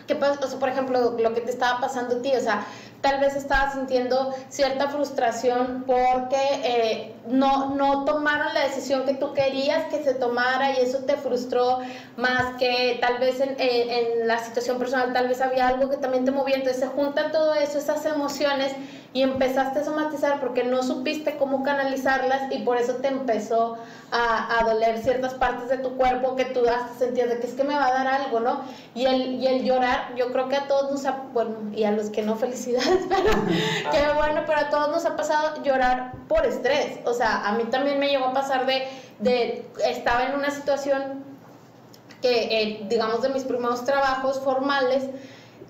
¿Qué 0.08 0.16
pasa? 0.16 0.40
O 0.42 0.48
sea, 0.48 0.58
por 0.58 0.70
ejemplo, 0.70 1.18
lo 1.20 1.34
que 1.34 1.42
te 1.42 1.52
estaba 1.52 1.82
pasando 1.82 2.16
a 2.16 2.22
ti, 2.22 2.32
o 2.34 2.40
sea, 2.40 2.66
tal 3.02 3.20
vez 3.20 3.36
estabas 3.36 3.74
sintiendo 3.74 4.34
cierta 4.50 4.88
frustración 4.90 5.84
porque 5.86 6.38
eh, 6.64 7.14
no, 7.28 7.76
no 7.76 8.06
tomaron 8.06 8.54
la 8.54 8.62
decisión 8.64 9.06
que 9.06 9.14
tú 9.14 9.34
querías 9.34 9.86
que 9.86 10.04
se 10.04 10.14
tomara 10.14 10.72
y 10.74 10.82
eso 10.82 11.00
te 11.00 11.16
frustró 11.18 11.80
más 12.16 12.58
que 12.58 12.98
tal 13.02 13.18
vez 13.20 13.40
en, 13.42 13.56
en- 13.60 14.28
la 14.28 14.40
situación 14.40 14.78
personal, 14.78 15.14
tal 15.14 15.28
vez 15.28 15.42
había 15.42 15.68
algo 15.68 15.90
que 15.90 15.98
también 15.98 16.26
te 16.26 16.32
movía, 16.32 16.56
entonces 16.56 16.80
se 16.82 16.88
junta 16.88 17.32
todo 17.32 17.54
eso, 17.56 17.78
esas 17.78 18.06
emociones 18.06 18.74
y 19.14 19.22
empezaste 19.22 19.80
a 19.80 19.84
somatizar 19.84 20.40
porque 20.40 20.64
no 20.64 20.84
supiste 20.84 21.38
cómo 21.38 21.64
canalizarlas 21.64 22.52
y 22.52 22.60
por 22.60 22.78
eso 22.78 22.96
te 22.96 23.08
empezó 23.08 23.78
a, 24.12 24.60
a 24.60 24.64
doler 24.64 24.98
ciertas 25.00 25.34
partes 25.34 25.70
de 25.70 25.78
tu 25.78 25.96
cuerpo 25.98 26.36
que 26.36 26.46
tú 26.46 26.62
hasta 26.68 26.94
sentías 26.98 27.30
de 27.30 27.40
que 27.40 27.48
es 27.48 27.54
que 27.54 27.64
me 27.64 27.76
va 27.76 27.88
a 27.88 27.92
dar 27.92 28.08
algo, 28.08 28.40
¿no? 28.40 28.62
Y 28.96 29.06
el, 29.06 29.36
y 29.42 29.48
el 29.48 29.64
llorar, 29.64 30.16
yo 30.16 30.32
creo 30.32 30.50
que 30.50 30.56
a 30.56 30.68
todos 30.68 30.92
nos 30.92 31.04
bueno, 31.34 31.56
y 31.74 31.84
a 31.84 31.92
los 31.92 32.10
que 32.10 32.22
no 32.22 32.36
pero 33.10 33.32
que 33.92 34.14
bueno, 34.16 34.44
pero 34.46 34.60
a 34.60 34.70
todos 34.70 34.90
nos 34.90 35.06
ha 35.06 35.16
pasado 35.16 35.64
llorar 35.64 36.14
por 36.28 36.46
estrés, 36.46 37.00
o 37.06 37.14
sea, 37.14 37.48
a 37.48 37.54
mí 37.54 37.66
también 37.66 38.00
me 38.00 38.10
llegó 38.10 38.26
a 38.26 38.34
pasar 38.34 38.66
de, 38.66 38.88
de 39.20 39.66
estaba 39.86 40.26
en 40.26 40.36
una 40.36 40.52
situación 40.52 41.24
que, 42.22 42.62
eh, 42.62 42.86
digamos, 42.90 43.22
de 43.22 43.30
mis 43.30 43.44
primeros 43.44 43.84
trabajos 43.86 44.40
formales, 44.40 45.10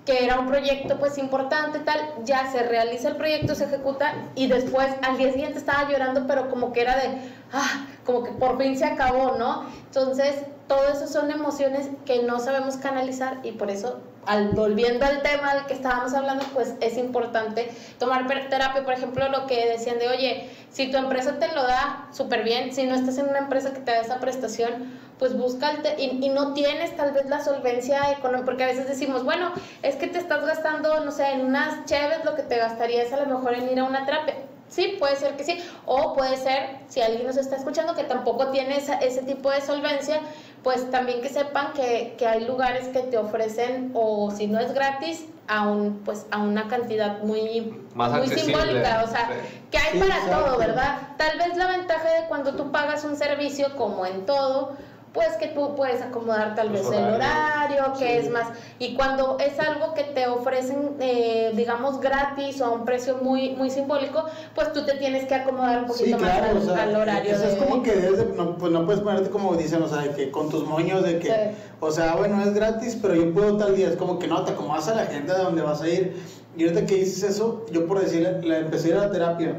que 0.08 0.24
era 0.24 0.38
un 0.38 0.46
proyecto 0.46 0.98
pues 0.98 1.18
importante, 1.18 1.80
tal, 1.80 2.24
ya 2.24 2.50
se 2.50 2.62
realiza 2.62 3.08
el 3.08 3.16
proyecto, 3.16 3.54
se 3.54 3.64
ejecuta 3.64 4.14
y 4.34 4.46
después 4.46 4.88
al 5.02 5.18
día 5.18 5.30
siguiente 5.32 5.58
estaba 5.58 5.86
llorando, 5.90 6.26
pero 6.26 6.48
como 6.48 6.72
que 6.72 6.80
era 6.80 6.96
de, 6.96 7.20
ah, 7.52 7.86
como 8.06 8.24
que 8.24 8.30
por 8.32 8.56
fin 8.56 8.78
se 8.78 8.86
acabó, 8.86 9.32
¿no? 9.32 9.66
Entonces, 9.84 10.46
todo 10.66 10.88
eso 10.88 11.06
son 11.06 11.30
emociones 11.30 11.90
que 12.06 12.22
no 12.22 12.40
sabemos 12.40 12.78
canalizar 12.78 13.40
y 13.42 13.52
por 13.52 13.70
eso, 13.70 14.00
al, 14.28 14.50
volviendo 14.50 15.06
al 15.06 15.22
tema 15.22 15.54
del 15.54 15.66
que 15.66 15.74
estábamos 15.74 16.12
hablando, 16.14 16.44
pues 16.52 16.74
es 16.80 16.98
importante 16.98 17.70
tomar 17.98 18.26
terapia, 18.26 18.84
por 18.84 18.92
ejemplo, 18.92 19.28
lo 19.28 19.46
que 19.46 19.66
decían 19.66 19.98
de, 19.98 20.08
oye, 20.08 20.48
si 20.70 20.90
tu 20.90 20.98
empresa 20.98 21.38
te 21.38 21.52
lo 21.52 21.62
da 21.62 22.08
súper 22.12 22.44
bien, 22.44 22.72
si 22.72 22.84
no 22.84 22.94
estás 22.94 23.18
en 23.18 23.28
una 23.28 23.38
empresa 23.38 23.72
que 23.72 23.80
te 23.80 23.90
da 23.90 24.00
esa 24.00 24.20
prestación, 24.20 24.98
pues 25.18 25.36
busca 25.36 25.72
y, 25.96 26.24
y 26.24 26.28
no 26.28 26.52
tienes 26.52 26.94
tal 26.94 27.12
vez 27.12 27.26
la 27.26 27.40
solvencia 27.40 28.12
económica, 28.12 28.44
porque 28.44 28.64
a 28.64 28.68
veces 28.68 28.86
decimos, 28.86 29.24
bueno, 29.24 29.50
es 29.82 29.96
que 29.96 30.06
te 30.06 30.18
estás 30.18 30.44
gastando, 30.44 31.00
no 31.00 31.10
sé, 31.10 31.32
en 31.32 31.46
unas 31.46 31.86
cheves 31.86 32.24
lo 32.24 32.36
que 32.36 32.42
te 32.42 32.56
gastarías 32.58 33.12
a 33.12 33.16
lo 33.16 33.26
mejor 33.26 33.54
en 33.54 33.68
ir 33.68 33.80
a 33.80 33.84
una 33.84 34.04
terapia. 34.04 34.36
Sí, 34.68 34.96
puede 34.98 35.16
ser 35.16 35.36
que 35.36 35.44
sí. 35.44 35.58
O 35.86 36.12
puede 36.12 36.36
ser, 36.36 36.80
si 36.88 37.00
alguien 37.00 37.26
nos 37.26 37.36
está 37.36 37.56
escuchando 37.56 37.94
que 37.94 38.04
tampoco 38.04 38.50
tiene 38.50 38.76
ese 38.76 39.22
tipo 39.22 39.50
de 39.50 39.62
solvencia, 39.62 40.20
pues 40.62 40.90
también 40.90 41.20
que 41.20 41.28
sepan 41.28 41.72
que, 41.72 42.14
que, 42.18 42.26
hay 42.26 42.44
lugares 42.44 42.88
que 42.88 43.00
te 43.00 43.18
ofrecen, 43.18 43.92
o 43.94 44.30
si 44.30 44.46
no 44.46 44.58
es 44.58 44.72
gratis, 44.72 45.26
a, 45.48 45.66
un, 45.66 46.00
pues, 46.04 46.26
a 46.30 46.38
una 46.38 46.68
cantidad 46.68 47.22
muy, 47.22 47.74
muy 47.94 48.28
simbólica. 48.28 49.02
O 49.04 49.10
sea, 49.10 49.30
que 49.70 49.78
hay 49.78 49.98
para 49.98 50.26
todo, 50.26 50.58
¿verdad? 50.58 50.98
Tal 51.16 51.38
vez 51.38 51.56
la 51.56 51.68
ventaja 51.68 52.04
de 52.04 52.28
cuando 52.28 52.54
tú 52.54 52.70
pagas 52.70 53.04
un 53.04 53.16
servicio, 53.16 53.74
como 53.76 54.06
en 54.06 54.26
todo, 54.26 54.76
pues 55.12 55.36
que 55.36 55.48
tú 55.48 55.74
puedes 55.74 56.02
acomodar 56.02 56.54
tal 56.54 56.70
vez 56.70 56.86
el 56.90 57.14
horario, 57.14 57.92
que 57.98 58.18
es 58.18 58.30
más, 58.30 58.48
y 58.78 58.94
cuando 58.94 59.38
es 59.38 59.58
algo 59.58 59.94
que 59.94 60.04
te 60.04 60.26
ofrecen, 60.26 60.96
eh, 61.00 61.52
digamos, 61.54 62.00
gratis 62.00 62.60
o 62.60 62.66
a 62.66 62.70
un 62.70 62.84
precio 62.84 63.18
muy, 63.22 63.50
muy 63.50 63.70
simbólico, 63.70 64.26
pues 64.54 64.72
tú 64.72 64.84
te 64.84 64.94
tienes 64.94 65.26
que 65.26 65.34
acomodar 65.34 65.80
un 65.80 65.86
poquito 65.86 66.18
más 66.18 66.68
al, 66.68 66.96
horario. 66.96 67.32
Eso 67.32 67.44
es 67.44 67.54
como 67.56 67.82
que 67.82 67.94
no, 68.36 68.58
pues 68.58 68.72
no 68.72 68.84
puedes 68.84 69.00
ponerte 69.00 69.30
como 69.30 69.54
dicen, 69.54 69.82
o 69.82 69.88
sea, 69.88 70.12
que 70.14 70.30
con 70.30 70.50
tus 70.50 70.66
moños 70.66 71.02
de 71.02 71.18
que, 71.18 71.54
o 71.80 71.90
sea, 71.90 72.14
bueno, 72.14 72.42
es 72.42 72.52
gratis, 72.52 72.98
pero 73.00 73.14
yo 73.14 73.32
puedo 73.32 73.56
tal 73.56 73.76
día, 73.76 73.88
es 73.88 73.96
como 73.96 74.18
que 74.18 74.26
no, 74.26 74.44
te 74.44 74.52
acomodas 74.52 74.88
a 74.88 74.94
la 74.94 75.06
gente 75.06 75.32
de 75.32 75.38
donde 75.38 75.62
vas 75.62 75.80
a 75.80 75.88
ir. 75.88 76.16
Y 76.56 76.64
ahorita 76.64 76.86
que 76.86 76.96
dices 76.96 77.22
eso, 77.22 77.64
yo 77.70 77.86
por 77.86 78.00
decirle, 78.00 78.40
la 78.42 78.58
empecé 78.58 78.88
a 78.88 78.90
ir 78.90 78.96
a 78.96 79.06
la 79.06 79.10
terapia, 79.10 79.56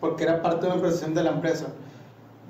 porque 0.00 0.24
era 0.24 0.42
parte 0.42 0.66
de 0.66 0.72
una 0.72 0.80
presentación 0.80 1.14
de 1.14 1.22
la 1.22 1.30
empresa 1.30 1.66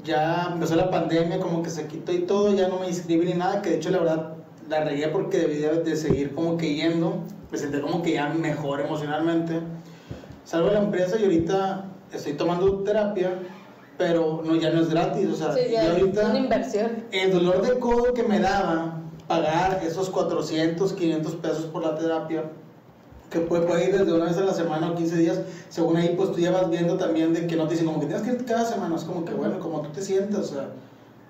ya 0.08 0.50
empezó 0.52 0.74
la 0.74 0.90
pandemia, 0.90 1.38
como 1.38 1.62
que 1.62 1.70
se 1.70 1.86
quitó 1.86 2.12
y 2.12 2.20
todo, 2.20 2.52
ya 2.54 2.68
no 2.68 2.80
me 2.80 2.88
inscribí 2.88 3.26
ni 3.26 3.34
nada, 3.34 3.62
que 3.62 3.70
de 3.70 3.76
hecho 3.76 3.90
la 3.90 3.98
verdad 3.98 4.32
la 4.68 4.84
regué 4.84 5.08
porque 5.08 5.38
debía 5.38 5.70
de 5.70 5.96
seguir 5.96 6.34
como 6.34 6.56
que 6.56 6.74
yendo, 6.74 7.22
me 7.52 7.58
senté 7.58 7.80
como 7.80 8.02
que 8.02 8.14
ya 8.14 8.28
mejor 8.28 8.80
emocionalmente. 8.80 9.60
Salgo 10.44 10.68
de 10.68 10.74
la 10.74 10.80
empresa 10.80 11.16
y 11.18 11.24
ahorita 11.24 11.84
estoy 12.12 12.32
tomando 12.32 12.82
terapia, 12.82 13.38
pero 13.98 14.42
no, 14.44 14.56
ya 14.56 14.70
no 14.70 14.80
es 14.80 14.88
gratis, 14.88 15.28
o 15.28 15.36
sea, 15.36 15.68
y 15.68 15.76
ahorita... 15.76 16.22
Es 16.22 16.28
una 16.28 16.38
inversión. 16.38 17.04
El 17.12 17.32
dolor 17.32 17.62
de 17.62 17.78
codo 17.78 18.14
que 18.14 18.22
me 18.22 18.40
daba 18.40 19.02
pagar 19.26 19.80
esos 19.84 20.08
400, 20.08 20.94
500 20.94 21.34
pesos 21.36 21.64
por 21.66 21.82
la 21.82 21.94
terapia, 21.94 22.44
que 23.30 23.40
puede, 23.40 23.66
puede, 23.66 23.88
ir 23.88 23.98
desde 23.98 24.12
una 24.12 24.26
vez 24.26 24.38
a 24.38 24.44
la 24.44 24.54
semana 24.54 24.90
o 24.90 24.94
15 24.94 25.16
días, 25.16 25.40
según 25.68 25.96
ahí 25.96 26.14
pues 26.16 26.32
tú 26.32 26.38
ya 26.38 26.50
vas 26.50 26.70
viendo 26.70 26.96
también 26.96 27.34
de 27.34 27.46
que 27.46 27.56
no 27.56 27.66
te 27.66 27.72
dicen 27.72 27.86
como 27.86 28.00
que 28.00 28.06
tienes 28.06 28.24
que 28.24 28.32
ir 28.32 28.44
cada 28.44 28.64
semana, 28.64 28.96
es 28.96 29.04
como 29.04 29.24
que 29.24 29.34
bueno, 29.34 29.58
como 29.58 29.82
tú 29.82 29.90
te 29.90 30.02
sientas, 30.02 30.50
o 30.50 30.54
sea, 30.54 30.68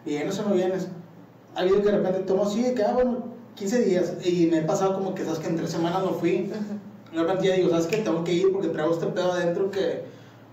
vienes 0.05 0.39
o 0.39 0.49
no 0.49 0.55
vienes. 0.55 0.89
Ha 1.57 1.61
habido 1.61 1.79
que 1.79 1.91
de 1.91 1.99
repente 1.99 2.21
tomo, 2.21 2.49
sí, 2.49 2.73
que 2.75 2.85
ah, 2.85 2.93
bueno, 2.95 3.25
15 3.57 3.83
días, 3.83 4.13
y 4.25 4.47
me 4.47 4.59
he 4.59 4.63
pasado 4.63 4.95
como 4.95 5.15
que 5.15 5.25
sabes 5.25 5.41
que 5.41 5.49
en 5.49 5.57
tres 5.57 5.71
semanas 5.71 6.05
no 6.05 6.13
fui, 6.13 6.51
y 7.13 7.17
de 7.17 7.23
repente 7.23 7.49
ya 7.49 7.55
digo, 7.55 7.71
sabes 7.71 7.87
que 7.87 7.97
tengo 7.99 8.23
que 8.23 8.33
ir 8.33 8.53
porque 8.53 8.69
traigo 8.69 8.93
este 8.93 9.07
pedo 9.07 9.33
adentro 9.33 9.71
que, 9.71 10.05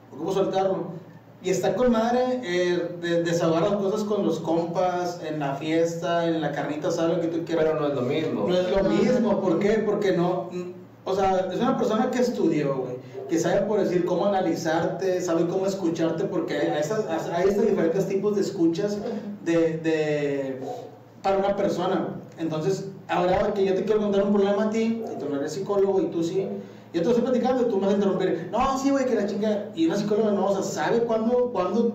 ¿cómo 0.10 0.32
soltarlo? 0.32 0.96
Y 1.44 1.52
está 1.52 1.76
con 1.76 1.92
madre 1.92 2.42
eh, 2.44 2.98
de, 3.02 3.22
desahogar 3.22 3.62
las 3.62 3.74
cosas 3.74 4.04
con 4.04 4.26
los 4.26 4.40
compas, 4.40 5.22
en 5.24 5.40
la 5.40 5.54
fiesta, 5.54 6.28
en 6.28 6.42
la 6.42 6.52
carnita, 6.52 6.90
¿sabes 6.90 7.18
lo 7.18 7.22
que 7.22 7.28
tú 7.28 7.46
quieras? 7.46 7.66
Pero 7.66 7.80
no 7.80 7.88
es 7.88 7.94
lo 7.94 8.02
mismo. 8.02 8.48
No 8.48 8.58
es 8.58 8.72
lo 8.72 8.84
mismo, 8.90 9.42
¿por 9.42 9.60
qué? 9.60 9.74
Porque 9.86 10.14
no 10.14 10.50
o 11.06 11.16
sea, 11.16 11.50
es 11.54 11.60
una 11.60 11.78
persona 11.78 12.10
que 12.10 12.20
estudió, 12.20 12.78
güey, 12.78 12.96
que 13.30 13.38
sabe 13.38 13.62
por 13.62 13.80
decir 13.80 14.06
cómo 14.06 14.26
analizarte, 14.26 15.22
sabe 15.22 15.46
cómo 15.48 15.68
escucharte, 15.68 16.24
porque 16.26 16.58
hay, 16.58 16.80
estas, 16.80 17.06
hay 17.32 17.48
estos 17.48 17.68
diferentes 17.68 18.08
tipos 18.08 18.36
de 18.36 18.42
escuchas 18.42 18.98
de, 19.44 19.78
de, 19.78 20.60
para 21.22 21.38
una 21.38 21.56
persona. 21.56 22.08
Entonces, 22.40 22.88
ahora 23.08 23.54
que 23.54 23.66
yo 23.66 23.76
te 23.76 23.86
quiero 23.86 24.02
contar 24.02 24.24
un 24.24 24.34
problema 24.34 24.66
a 24.66 24.70
ti, 24.72 25.04
y 25.12 25.20
tú 25.20 25.30
no 25.30 25.38
eres 25.38 25.54
psicólogo 25.54 26.02
y 26.02 26.08
tú 26.08 26.24
sí, 26.24 26.48
yo 26.92 27.02
te 27.04 27.10
estoy 27.10 27.24
platicando 27.24 27.62
y 27.64 27.66
tú 27.66 27.76
me 27.76 27.84
vas 27.86 27.92
a 27.92 27.98
interrumpir. 27.98 28.50
No, 28.52 28.78
sí, 28.80 28.90
güey, 28.90 29.06
que 29.06 29.16
la 29.16 29.28
chinga. 29.28 29.66
Y 29.76 29.86
una 29.86 29.98
psicóloga 29.98 30.32
no, 30.32 30.48
o 30.48 30.54
sea, 30.54 30.64
sabe 30.64 31.02
cuándo, 31.02 31.52
cuándo 31.52 31.94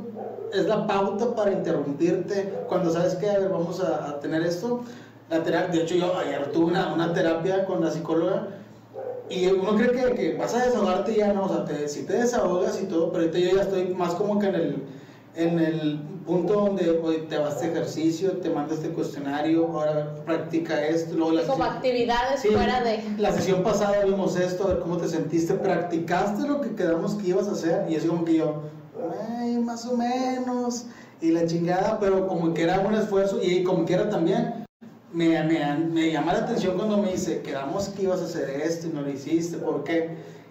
es 0.52 0.66
la 0.66 0.86
pauta 0.86 1.34
para 1.34 1.52
interrumpirte, 1.52 2.54
cuando 2.68 2.92
sabes 2.92 3.14
que, 3.16 3.28
a 3.28 3.38
ver, 3.38 3.48
vamos 3.48 3.80
a, 3.80 4.08
a 4.08 4.20
tener 4.20 4.42
esto. 4.42 4.82
La 5.30 5.42
terapia, 5.42 5.80
de 5.80 5.82
hecho, 5.84 5.94
yo 5.94 6.16
ayer 6.16 6.52
tuve 6.52 6.66
una, 6.66 6.92
una 6.92 7.12
terapia 7.12 7.64
con 7.64 7.82
la 7.82 7.90
psicóloga 7.90 8.48
y 9.30 9.46
uno 9.46 9.76
cree 9.76 9.92
que, 9.92 10.14
que, 10.14 10.36
vas 10.36 10.54
a 10.54 10.66
desahogarte 10.66 11.14
ya, 11.14 11.32
no, 11.32 11.44
o 11.44 11.48
sea, 11.48 11.64
te, 11.64 11.88
si 11.88 12.02
te 12.02 12.14
desahogas 12.14 12.80
y 12.82 12.86
todo, 12.86 13.12
pero 13.12 13.24
ahorita 13.24 13.38
yo 13.38 13.56
ya 13.56 13.62
estoy 13.62 13.94
más 13.94 14.14
como 14.14 14.38
que 14.38 14.48
en 14.48 14.54
el, 14.54 14.82
en 15.36 15.58
el 15.60 16.00
punto 16.26 16.54
donde 16.54 16.84
te 17.28 17.38
vas 17.38 17.60
de 17.60 17.68
ejercicio, 17.68 18.32
te 18.38 18.50
mandas 18.50 18.78
este 18.78 18.90
cuestionario, 18.90 19.66
ahora 19.68 20.16
practica 20.24 20.84
esto, 20.84 21.14
luego 21.14 21.32
la 21.32 21.42
Como 21.42 21.64
actividades 21.64 22.42
fuera 22.42 22.82
de... 22.82 23.02
La 23.18 23.32
sesión 23.32 23.62
pasada 23.62 24.04
vimos 24.04 24.36
esto, 24.36 24.64
a 24.64 24.68
ver 24.68 24.80
cómo 24.80 24.96
te 24.96 25.08
sentiste, 25.08 25.54
practicaste 25.54 26.46
lo 26.46 26.60
que 26.60 26.74
quedamos 26.74 27.14
que 27.14 27.28
ibas 27.28 27.48
a 27.48 27.52
hacer, 27.52 27.86
y 27.88 27.94
es 27.94 28.04
como 28.04 28.24
que 28.24 28.38
yo, 28.38 28.62
ay, 29.38 29.58
más 29.58 29.86
o 29.86 29.96
menos, 29.96 30.86
y 31.20 31.30
la 31.30 31.46
chingada, 31.46 31.98
pero 32.00 32.26
como 32.26 32.52
que 32.52 32.62
era 32.62 32.80
un 32.80 32.94
esfuerzo, 32.94 33.38
y 33.42 33.62
como 33.62 33.84
que 33.84 33.94
era 33.94 34.10
también, 34.10 34.59
me, 35.12 35.42
me, 35.44 35.76
me, 35.76 36.12
llama 36.12 36.32
la 36.32 36.40
atención 36.40 36.76
cuando 36.76 36.98
me 36.98 37.12
dice, 37.12 37.42
quedamos 37.42 37.88
que 37.88 38.02
ibas 38.02 38.20
a 38.20 38.24
hacer 38.24 38.48
esto 38.48 38.86
y 38.86 38.90
no 38.90 39.02
lo 39.02 39.10
hiciste, 39.10 39.58
¿por 39.58 39.84
qué? 39.84 40.10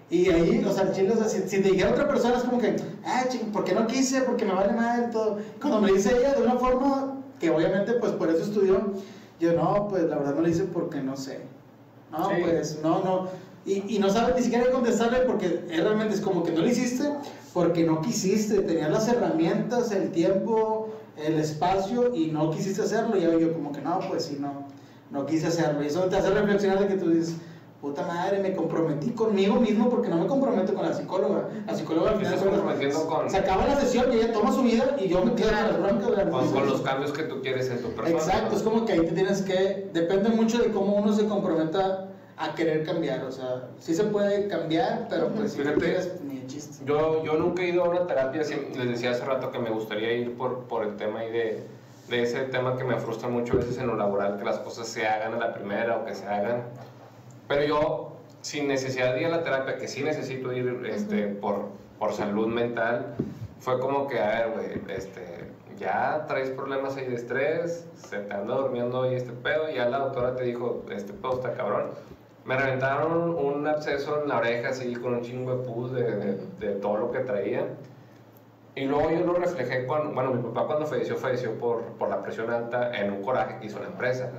Y 0.10 0.30
ahí, 0.30 0.64
o 0.68 0.74
sea, 0.74 0.92
chiles, 0.92 1.20
si, 1.28 1.42
si, 1.48 1.62
te 1.62 1.70
dijera 1.70 1.92
otra 1.92 2.08
persona, 2.08 2.38
es 2.38 2.44
como 2.44 2.60
que, 2.60 2.76
ah, 3.06 3.26
ching, 3.30 3.52
¿por 3.52 3.64
qué 3.64 3.74
no 3.74 3.86
quise? 3.86 4.22
Porque 4.22 4.44
me 4.44 4.54
vale 4.54 4.74
mal 4.74 5.12
todo. 5.12 5.38
Cuando 5.62 5.82
me 5.82 5.92
dice 5.92 6.18
ella 6.18 6.34
de 6.34 6.42
una 6.42 6.56
forma 6.56 7.22
que 7.40 7.52
obviamente, 7.52 7.94
pues 7.94 8.14
por 8.14 8.30
eso 8.30 8.44
estudió, 8.44 8.92
yo 9.40 9.54
no, 9.54 9.88
pues 9.88 10.04
la 10.04 10.18
verdad 10.18 10.36
no 10.36 10.42
lo 10.42 10.50
hice 10.50 10.64
porque 10.64 11.02
no 11.02 11.16
sé. 11.16 11.42
No, 12.12 12.28
pues 12.42 12.80
no, 12.82 13.04
no. 13.04 13.28
Y, 13.66 13.96
y, 13.96 14.00
no 14.00 14.10
sabe 14.10 14.34
ni 14.36 14.42
siquiera 14.42 14.72
contestarle 14.72 15.20
porque 15.20 15.64
realmente 15.70 16.16
es 16.16 16.22
como 16.22 16.44
que 16.44 16.52
no 16.52 16.62
lo 16.62 16.68
hiciste 16.68 17.04
porque 17.54 17.84
no 17.84 18.02
quisiste, 18.02 18.62
tenías 18.62 18.92
las 18.92 19.08
herramientas, 19.08 19.92
el 19.92 20.12
tiempo, 20.12 20.89
el 21.26 21.40
espacio 21.40 22.14
y 22.14 22.28
no 22.28 22.52
quisiste 22.52 22.82
hacerlo. 22.82 23.18
Y 23.18 23.22
yo 23.22 23.54
como 23.54 23.72
que 23.72 23.82
no, 23.82 24.00
pues 24.08 24.26
sí, 24.26 24.38
no, 24.40 24.68
no 25.12 25.26
quise 25.26 25.48
hacerlo. 25.48 25.84
Y 25.84 25.88
eso 25.88 26.02
te 26.04 26.18
hace 26.18 26.30
reflexionar 26.30 26.80
de 26.80 26.88
que 26.88 26.96
tú 26.96 27.10
dices, 27.10 27.36
puta 27.82 28.06
madre, 28.06 28.40
me 28.40 28.54
comprometí 28.54 29.12
conmigo 29.12 29.56
mismo 29.56 29.90
porque 29.90 30.10
no 30.10 30.18
me 30.18 30.28
comprometo 30.28 30.74
con 30.74 30.86
la 30.86 30.94
psicóloga. 30.94 31.50
La 31.66 31.76
psicóloga 31.76 32.12
al 32.12 32.18
final 32.18 32.40
con... 33.08 33.30
se 33.30 33.38
acaba 33.38 33.66
la 33.68 33.80
sesión 33.80 34.12
y 34.12 34.18
ella 34.18 34.34
toma 34.34 34.52
su 34.52 34.64
vida 34.64 34.98
y 35.00 35.08
yo 35.08 35.24
me 35.24 35.34
quedo 35.34 35.50
con 35.50 35.56
las 35.56 35.80
broncas. 35.80 36.30
Con, 36.30 36.52
con, 36.52 36.68
los 36.68 36.82
cambios 36.82 37.12
que 37.14 37.24
tú 37.24 37.42
quieres 37.42 37.70
en 37.70 37.82
tu 37.82 37.90
persona. 37.90 38.10
Exacto, 38.10 38.56
es 38.56 38.64
como 38.64 38.86
que 38.86 38.94
ahí 38.94 39.06
te 39.06 39.12
tienes 39.14 39.42
que, 39.42 39.90
depende 39.94 40.30
mucho 40.30 40.60
de 40.60 40.72
cómo 40.72 40.96
uno 40.96 41.14
se 41.14 41.26
comprometa 41.26 42.09
a 42.40 42.56
querer 42.56 42.86
cambiar, 42.86 43.26
o 43.26 43.32
sea, 43.32 43.68
sí 43.80 43.94
se 43.94 44.06
puede 44.06 44.48
cambiar, 44.48 45.08
pero 45.10 45.28
pues 45.28 45.52
si 45.52 45.60
Fíjate, 45.60 46.14
ni 46.24 46.48
chiste. 46.48 46.86
Yo, 46.86 47.22
yo 47.26 47.34
nunca 47.34 47.62
he 47.62 47.68
ido 47.68 47.84
a 47.84 47.90
una 47.90 48.08
terapia, 48.08 48.44
les 48.44 48.90
decía 48.90 49.12
hace 49.12 49.26
rato 49.26 49.52
que 49.52 49.60
me 49.60 49.70
gustaría 49.70 50.14
ir 50.14 50.38
por, 50.38 50.64
por 50.64 50.86
el 50.86 50.96
tema 50.96 51.20
ahí 51.20 51.32
de, 51.32 51.64
de 52.08 52.24
ese 52.24 52.44
tema 52.44 52.78
que 52.78 52.86
me 52.86 52.96
frustra 52.96 53.28
mucho 53.28 53.54
a 53.54 53.58
veces 53.58 53.78
en 53.78 53.88
lo 53.88 53.98
laboral, 53.98 54.38
que 54.38 54.46
las 54.46 54.58
cosas 54.60 54.88
se 54.88 55.06
hagan 55.06 55.34
a 55.34 55.38
la 55.38 55.54
primera 55.54 55.98
o 55.98 56.06
que 56.06 56.16
se 56.16 56.26
hagan. 56.26 56.64
Pero 57.50 57.64
yo, 57.66 58.14
sin 58.40 58.70
necesidad 58.70 59.16
de 59.16 59.20
ir 59.20 59.26
a 59.26 59.32
la 59.32 59.44
terapia, 59.44 59.76
que 59.78 59.90
sí 59.90 60.02
necesito 60.02 60.54
ir 60.54 60.82
este, 60.90 61.28
por, 61.28 61.66
por 62.00 62.14
salud 62.14 62.48
mental, 62.48 63.16
fue 63.60 63.82
como 63.82 64.08
que, 64.08 64.18
a 64.18 64.30
ver, 64.30 64.52
güey, 64.52 64.98
este, 64.98 65.50
ya 65.78 66.24
traes 66.26 66.52
problemas 66.52 66.96
ahí 66.96 67.08
de 67.08 67.16
estrés, 67.16 67.86
se 67.98 68.20
te 68.20 68.34
anda 68.34 68.56
durmiendo 68.56 69.04
ahí 69.04 69.16
este 69.16 69.34
pedo, 69.34 69.70
y 69.70 69.76
ya 69.76 69.90
la 69.90 70.00
doctora 70.00 70.38
te 70.38 70.46
dijo, 70.46 70.86
este 70.90 71.12
pedo 71.12 71.34
está 71.34 71.54
cabrón 71.54 71.88
me 72.46 72.58
reventaron 72.58 73.30
un 73.30 73.68
absceso 73.68 74.24
en 74.24 74.30
la 74.30 74.38
oreja 74.38 74.70
así 74.70 74.96
con 74.96 75.16
un 75.16 75.22
chingo 75.22 75.58
de 75.58 75.64
pus 75.66 75.92
de, 75.92 76.38
de, 76.60 76.76
todo 76.76 76.98
lo 76.98 77.12
que 77.12 77.20
traía. 77.20 77.68
Y 78.76 78.86
luego 78.86 79.12
yo 79.12 79.26
lo 79.26 79.34
reflejé 79.34 79.86
cuando, 79.86 80.14
bueno, 80.14 80.32
mi 80.32 80.42
papá 80.42 80.66
cuando 80.68 80.86
falleció, 80.86 81.18
falleció 81.18 81.58
por, 81.58 81.84
por 81.98 82.10
la 82.10 82.22
presión 82.22 82.50
alta 82.50 82.98
en 82.98 83.12
un 83.12 83.22
coraje 83.22 83.58
que 83.60 83.68
hizo 83.68 83.80
la 83.80 83.88
empresa. 83.88 84.32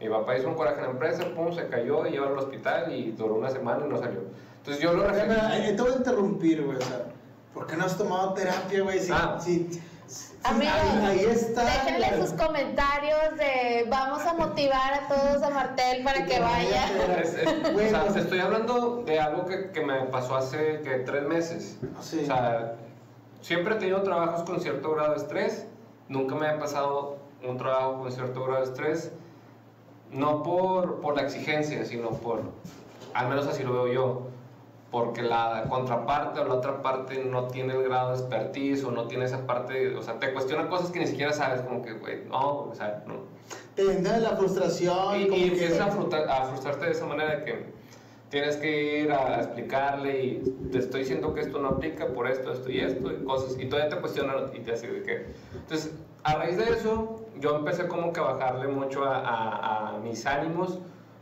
Mi 0.00 0.08
papá 0.08 0.36
hizo 0.36 0.48
un 0.48 0.54
coraje 0.54 0.78
en 0.78 0.84
la 0.84 0.90
empresa, 0.90 1.24
pum, 1.34 1.52
se 1.52 1.68
cayó 1.68 2.06
y 2.06 2.12
llevó 2.12 2.26
al 2.26 2.38
hospital 2.38 2.92
y 2.92 3.12
duró 3.12 3.34
una 3.34 3.50
semana 3.50 3.84
y 3.86 3.88
no 3.88 3.98
salió. 3.98 4.20
Entonces 4.58 4.82
yo 4.82 4.92
lo 4.92 5.06
reflejé. 5.06 5.72
Te 5.74 5.82
voy 5.82 5.92
a 5.92 5.96
interrumpir, 5.96 6.62
güey, 6.64 6.78
o 6.78 6.80
sea, 6.80 7.06
¿por 7.52 7.66
qué 7.66 7.76
no 7.76 7.84
has 7.84 7.96
tomado 7.96 8.32
terapia, 8.32 8.82
güey? 8.82 8.98
Si, 8.98 9.12
ah. 9.12 9.38
si, 9.38 9.68
Amigos, 10.44 10.74
ahí, 11.02 11.24
está. 11.24 11.64
Déjenle 11.64 12.20
sus 12.20 12.32
comentarios 12.34 13.36
de 13.38 13.86
vamos 13.88 14.26
a 14.26 14.34
motivar 14.34 14.92
a 14.92 15.08
todos 15.08 15.42
a 15.42 15.48
Martel 15.48 16.04
para 16.04 16.26
que, 16.26 16.38
vaya. 16.38 16.84
o 17.74 18.10
sea, 18.12 18.20
estoy 18.20 18.40
hablando 18.40 19.02
de 19.06 19.18
algo 19.18 19.46
que, 19.46 19.70
que 19.70 19.80
me 19.80 20.00
pasó 20.06 20.36
hace 20.36 20.82
que 20.82 20.98
tres 20.98 21.22
meses. 21.22 21.78
O 21.98 22.02
sea, 22.02 22.74
siempre 23.40 23.74
he 23.74 23.78
tenido 23.78 24.02
trabajos 24.02 24.42
con 24.42 24.60
cierto 24.60 24.92
grado 24.94 25.12
de 25.12 25.16
estrés. 25.16 25.66
Nunca 26.08 26.34
me 26.34 26.46
ha 26.46 26.58
pasado 26.58 27.16
un 27.42 27.56
trabajo 27.56 28.00
con 28.00 28.12
cierto 28.12 28.44
grado 28.44 28.60
de 28.60 28.66
estrés. 28.66 29.12
No 30.10 30.42
por, 30.42 31.00
por 31.00 31.16
la 31.16 31.22
exigencia, 31.22 31.86
sino 31.86 32.10
por, 32.10 32.42
al 33.14 33.28
menos 33.28 33.46
así 33.46 33.62
lo 33.62 33.72
veo 33.72 33.92
yo 33.92 34.34
porque 34.94 35.22
la 35.22 35.64
contraparte 35.68 36.38
o 36.38 36.44
la 36.44 36.54
otra 36.54 36.80
parte 36.80 37.24
no 37.24 37.48
tiene 37.48 37.74
el 37.74 37.82
grado 37.82 38.10
de 38.12 38.18
expertise 38.18 38.84
o 38.84 38.92
no 38.92 39.08
tiene 39.08 39.24
esa 39.24 39.44
parte, 39.44 39.92
o 39.96 40.00
sea, 40.00 40.20
te 40.20 40.32
cuestiona 40.32 40.68
cosas 40.68 40.92
que 40.92 41.00
ni 41.00 41.08
siquiera 41.08 41.32
sabes, 41.32 41.62
como 41.62 41.82
que, 41.82 41.94
güey, 41.94 42.24
no, 42.26 42.58
o 42.58 42.74
sea, 42.76 43.02
no. 43.04 43.24
Te 43.74 43.90
entra 43.90 44.18
la 44.18 44.36
frustración. 44.36 45.16
Y, 45.16 45.34
y 45.34 45.48
empiezas 45.48 45.80
a, 45.80 45.90
frustrarte 45.90 46.86
de 46.86 46.92
esa 46.92 47.06
manera 47.06 47.38
de 47.38 47.44
que 47.44 47.64
tienes 48.28 48.56
que 48.56 49.00
ir 49.00 49.10
a 49.10 49.40
explicarle 49.40 50.24
y 50.26 50.56
te 50.70 50.78
estoy 50.78 51.00
diciendo 51.00 51.34
que 51.34 51.40
esto 51.40 51.58
no 51.58 51.70
aplica 51.70 52.06
por 52.06 52.30
esto, 52.30 52.52
esto 52.52 52.70
y 52.70 52.78
esto 52.78 53.10
y 53.10 53.24
cosas. 53.24 53.58
Y 53.58 53.66
todavía 53.66 53.96
te 53.96 54.00
cuestionan 54.00 54.36
y 54.54 54.60
te 54.60 54.74
hace 54.74 54.86
de 54.86 55.02
que... 55.02 55.26
Entonces, 55.56 55.92
a 56.22 56.36
raíz 56.36 56.56
de 56.56 56.70
eso, 56.70 57.16
yo 57.40 57.56
empecé 57.56 57.88
como 57.88 58.12
que 58.12 58.20
a 58.20 58.34
bajarle 58.34 58.68
mucho 58.68 59.02
a, 59.02 59.18
a, 59.18 59.96
a 59.96 59.98
mis 59.98 60.24
ánimos 60.24 60.78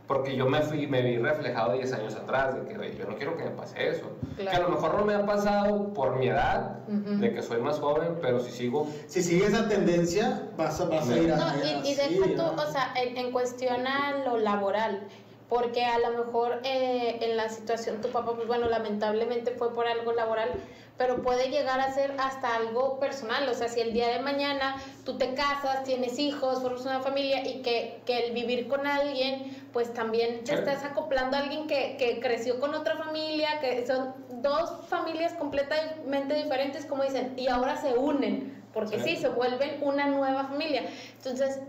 porque 0.07 0.35
yo 0.35 0.47
me 0.47 0.61
fui, 0.61 0.85
me 0.85 1.01
vi 1.01 1.17
reflejado 1.17 1.73
10 1.73 1.93
años 1.93 2.15
atrás, 2.15 2.55
de 2.55 2.67
que 2.67 2.97
yo 2.97 3.05
no 3.05 3.15
quiero 3.15 3.37
que 3.37 3.43
me 3.43 3.51
pase 3.51 3.87
eso. 3.87 4.11
Claro. 4.35 4.51
Que 4.51 4.55
a 4.57 4.67
lo 4.67 4.69
mejor 4.69 4.97
no 4.97 5.05
me 5.05 5.13
ha 5.13 5.25
pasado 5.25 5.93
por 5.93 6.17
mi 6.17 6.27
edad, 6.27 6.79
Ujú. 6.87 7.19
de 7.19 7.33
que 7.33 7.41
soy 7.41 7.61
más 7.61 7.79
joven, 7.79 8.17
pero 8.21 8.39
si 8.41 8.51
sigo... 8.51 8.87
Si 9.07 9.23
sigue 9.23 9.45
esa 9.45 9.67
tendencia, 9.69 10.49
vas 10.57 10.79
a, 10.81 10.85
vas 10.85 11.09
a 11.09 11.17
ir 11.17 11.31
a. 11.31 11.37
No, 11.37 11.45
y, 11.63 11.87
y 11.89 11.95
sí, 11.95 12.15
deja 12.15 12.25
tú, 12.35 12.55
¿no? 12.55 12.61
o 12.61 12.71
sea, 12.71 12.93
en, 12.95 13.17
en 13.17 13.31
cuestión 13.31 13.87
a 13.87 14.23
lo 14.25 14.37
laboral, 14.37 15.07
porque 15.47 15.85
a 15.85 15.99
lo 15.99 16.25
mejor 16.25 16.59
eh, 16.63 17.19
en 17.21 17.37
la 17.37 17.47
situación 17.47 18.01
tu 18.01 18.09
papá, 18.09 18.33
pues 18.35 18.47
bueno, 18.47 18.67
lamentablemente 18.67 19.51
fue 19.51 19.73
por 19.73 19.87
algo 19.87 20.11
laboral, 20.11 20.49
pero 20.97 21.21
puede 21.21 21.49
llegar 21.49 21.79
a 21.79 21.91
ser 21.93 22.13
hasta 22.19 22.55
algo 22.55 22.99
personal, 22.99 23.47
o 23.49 23.53
sea, 23.53 23.67
si 23.67 23.79
el 23.79 23.93
día 23.93 24.09
de 24.09 24.19
mañana 24.19 24.75
tú 25.05 25.17
te 25.17 25.33
casas, 25.33 25.83
tienes 25.83 26.19
hijos, 26.19 26.61
formas 26.61 26.81
una 26.81 27.01
familia 27.01 27.47
y 27.47 27.61
que, 27.61 28.01
que 28.05 28.27
el 28.27 28.33
vivir 28.33 28.67
con 28.67 28.85
alguien, 28.85 29.62
pues 29.73 29.91
también 29.91 30.43
te 30.43 30.53
estás 30.53 30.83
acoplando 30.85 31.35
a 31.35 31.39
alguien 31.39 31.65
que, 31.67 31.97
que 31.97 32.19
creció 32.19 32.59
con 32.59 32.75
otra 32.75 32.95
familia, 32.95 33.59
que 33.59 33.85
son 33.87 34.13
dos 34.41 34.85
familias 34.87 35.33
completamente 35.33 36.35
diferentes, 36.35 36.85
como 36.85 37.03
dicen, 37.03 37.33
y 37.37 37.47
ahora 37.47 37.75
se 37.75 37.93
unen, 37.93 38.63
porque 38.71 38.99
Sí. 38.99 39.15
sí, 39.15 39.17
se 39.17 39.29
vuelven 39.29 39.79
una 39.81 40.05
nueva 40.07 40.43
familia. 40.45 40.83
Entonces, 41.17 41.59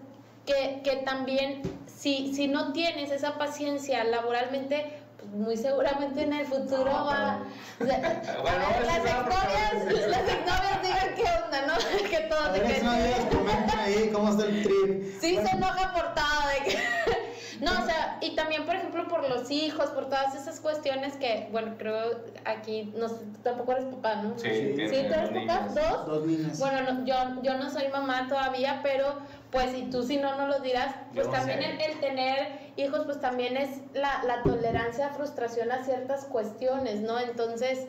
que, 0.45 0.83
que 0.85 0.97
también, 0.97 1.63
si, 1.87 2.35
si 2.35 2.47
no 2.47 2.73
tienes 2.75 3.11
esa 3.11 3.39
paciencia 3.39 4.05
laboralmente, 4.05 4.99
pues 5.17 5.31
muy 5.33 5.57
seguramente 5.57 6.23
en 6.25 6.35
el 6.35 6.47
futuro 6.47 6.85
No, 6.85 7.07
va... 7.07 7.41
o 7.81 7.85
sea, 7.87 8.23
Bueno, 8.43 8.67
a 8.67 8.69
ver, 8.71 8.87
las 8.87 8.99
exnovias, 8.99 10.09
las 10.09 10.29
exnovias 10.29 10.83
digan 10.83 11.15
qué 11.17 11.25
onda, 11.43 11.67
¿no? 11.67 12.09
que 12.11 12.19
todo 12.29 12.53
de 12.53 12.59
ver, 12.61 12.69
que... 12.69 12.75
exnovias, 12.77 13.21
comenten 13.35 13.79
ahí 13.79 14.11
cómo 14.13 14.29
está 14.31 14.45
el 14.45 14.63
trip. 14.63 15.21
Sí 15.21 15.33
Bueno, 15.33 15.49
se 15.49 15.57
enoja 15.57 15.93
por 15.95 16.15
todo, 16.15 16.49
de 16.53 16.71
que... 16.71 17.14
No, 17.61 17.71
o 17.73 17.85
sea, 17.87 18.19
y 18.21 18.35
también, 18.35 18.65
por 18.65 18.75
ejemplo, 18.77 19.07
por 19.09 19.29
los 19.29 19.51
hijos, 19.51 19.91
por 19.91 20.05
todas 20.09 20.35
esas 20.35 20.61
cuestiones 20.61 21.15
que, 21.17 21.49
bueno, 21.51 21.75
creo 21.79 22.23
aquí, 22.45 22.93
no 22.97 23.09
sé, 23.09 23.17
tú 23.17 23.41
tampoco 23.43 23.73
eres 23.73 23.85
papá, 23.87 24.17
¿no? 24.17 24.39
Sí, 24.39 24.49
Sí, 24.53 24.75
¿Sí, 24.89 25.07
tú 25.09 25.15
eres 25.15 25.33
dos 25.33 25.43
papá? 25.47 25.69
¿Dos? 25.69 26.07
Dos 26.07 26.27
niñas. 26.27 26.59
Bueno, 26.59 26.81
no, 26.93 27.05
yo, 27.05 27.15
yo 27.43 27.55
no 27.59 27.71
soy 27.71 27.89
mamá 27.89 28.27
todavía, 28.29 28.81
pero 28.83 29.07
pues 29.51 29.71
si 29.71 29.85
tú 29.91 30.03
si 30.03 30.17
no 30.17 30.37
no 30.37 30.47
lo 30.49 30.61
dirás, 30.61 30.95
pues 31.15 31.27
Yo 31.27 31.33
también 31.33 31.63
el, 31.63 31.81
el 31.81 32.01
tener 32.01 32.73
hijos 32.77 33.03
pues 33.05 33.21
también 33.21 33.57
es 33.57 33.71
la, 33.95 34.23
la 34.25 34.43
tolerancia 34.43 35.07
a 35.07 35.11
frustración 35.11 35.71
a 35.71 35.85
ciertas 35.85 36.25
cuestiones, 36.25 37.01
¿no? 37.01 37.19
Entonces, 37.21 37.87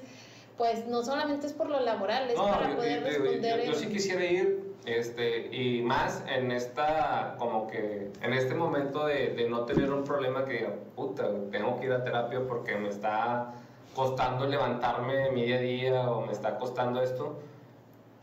pues 0.58 0.86
no 0.88 1.04
solamente 1.04 1.48
es 1.48 1.54
por 1.54 1.70
lo 1.70 1.80
laboral, 1.82 2.30
es 2.30 2.38
No, 2.38 2.48
para 2.50 2.70
yo, 2.70 2.76
poder 2.76 3.00
yo- 3.02 3.08
yo- 3.08 3.24
responder. 3.24 3.66
yo 3.66 3.74
sí 3.74 3.88
quisiera 3.90 4.24
ir, 4.26 4.75
este, 4.86 5.56
y 5.56 5.82
más 5.82 6.24
en 6.28 6.52
esta, 6.52 7.36
como 7.38 7.68
que, 7.68 8.12
en 8.22 8.34
este 8.34 8.54
momento 8.54 9.06
de, 9.06 9.30
de 9.30 9.50
no 9.50 9.66
tener 9.66 9.92
un 9.92 10.04
problema 10.04 10.46
que 10.46 10.54
diga, 10.54 10.74
puta, 10.96 11.30
tengo 11.52 11.80
que 11.80 11.88
ir 11.88 11.94
a 11.94 12.04
terapia 12.04 12.42
porque 12.48 12.76
me 12.76 12.90
está 12.90 13.54
costando 13.96 14.46
levantarme 14.46 15.32
mi 15.32 15.44
día 15.44 15.56
a 15.58 15.60
día 15.60 16.12
o 16.12 16.26
me 16.26 16.34
está 16.34 16.58
costando 16.58 17.02
esto. 17.02 17.40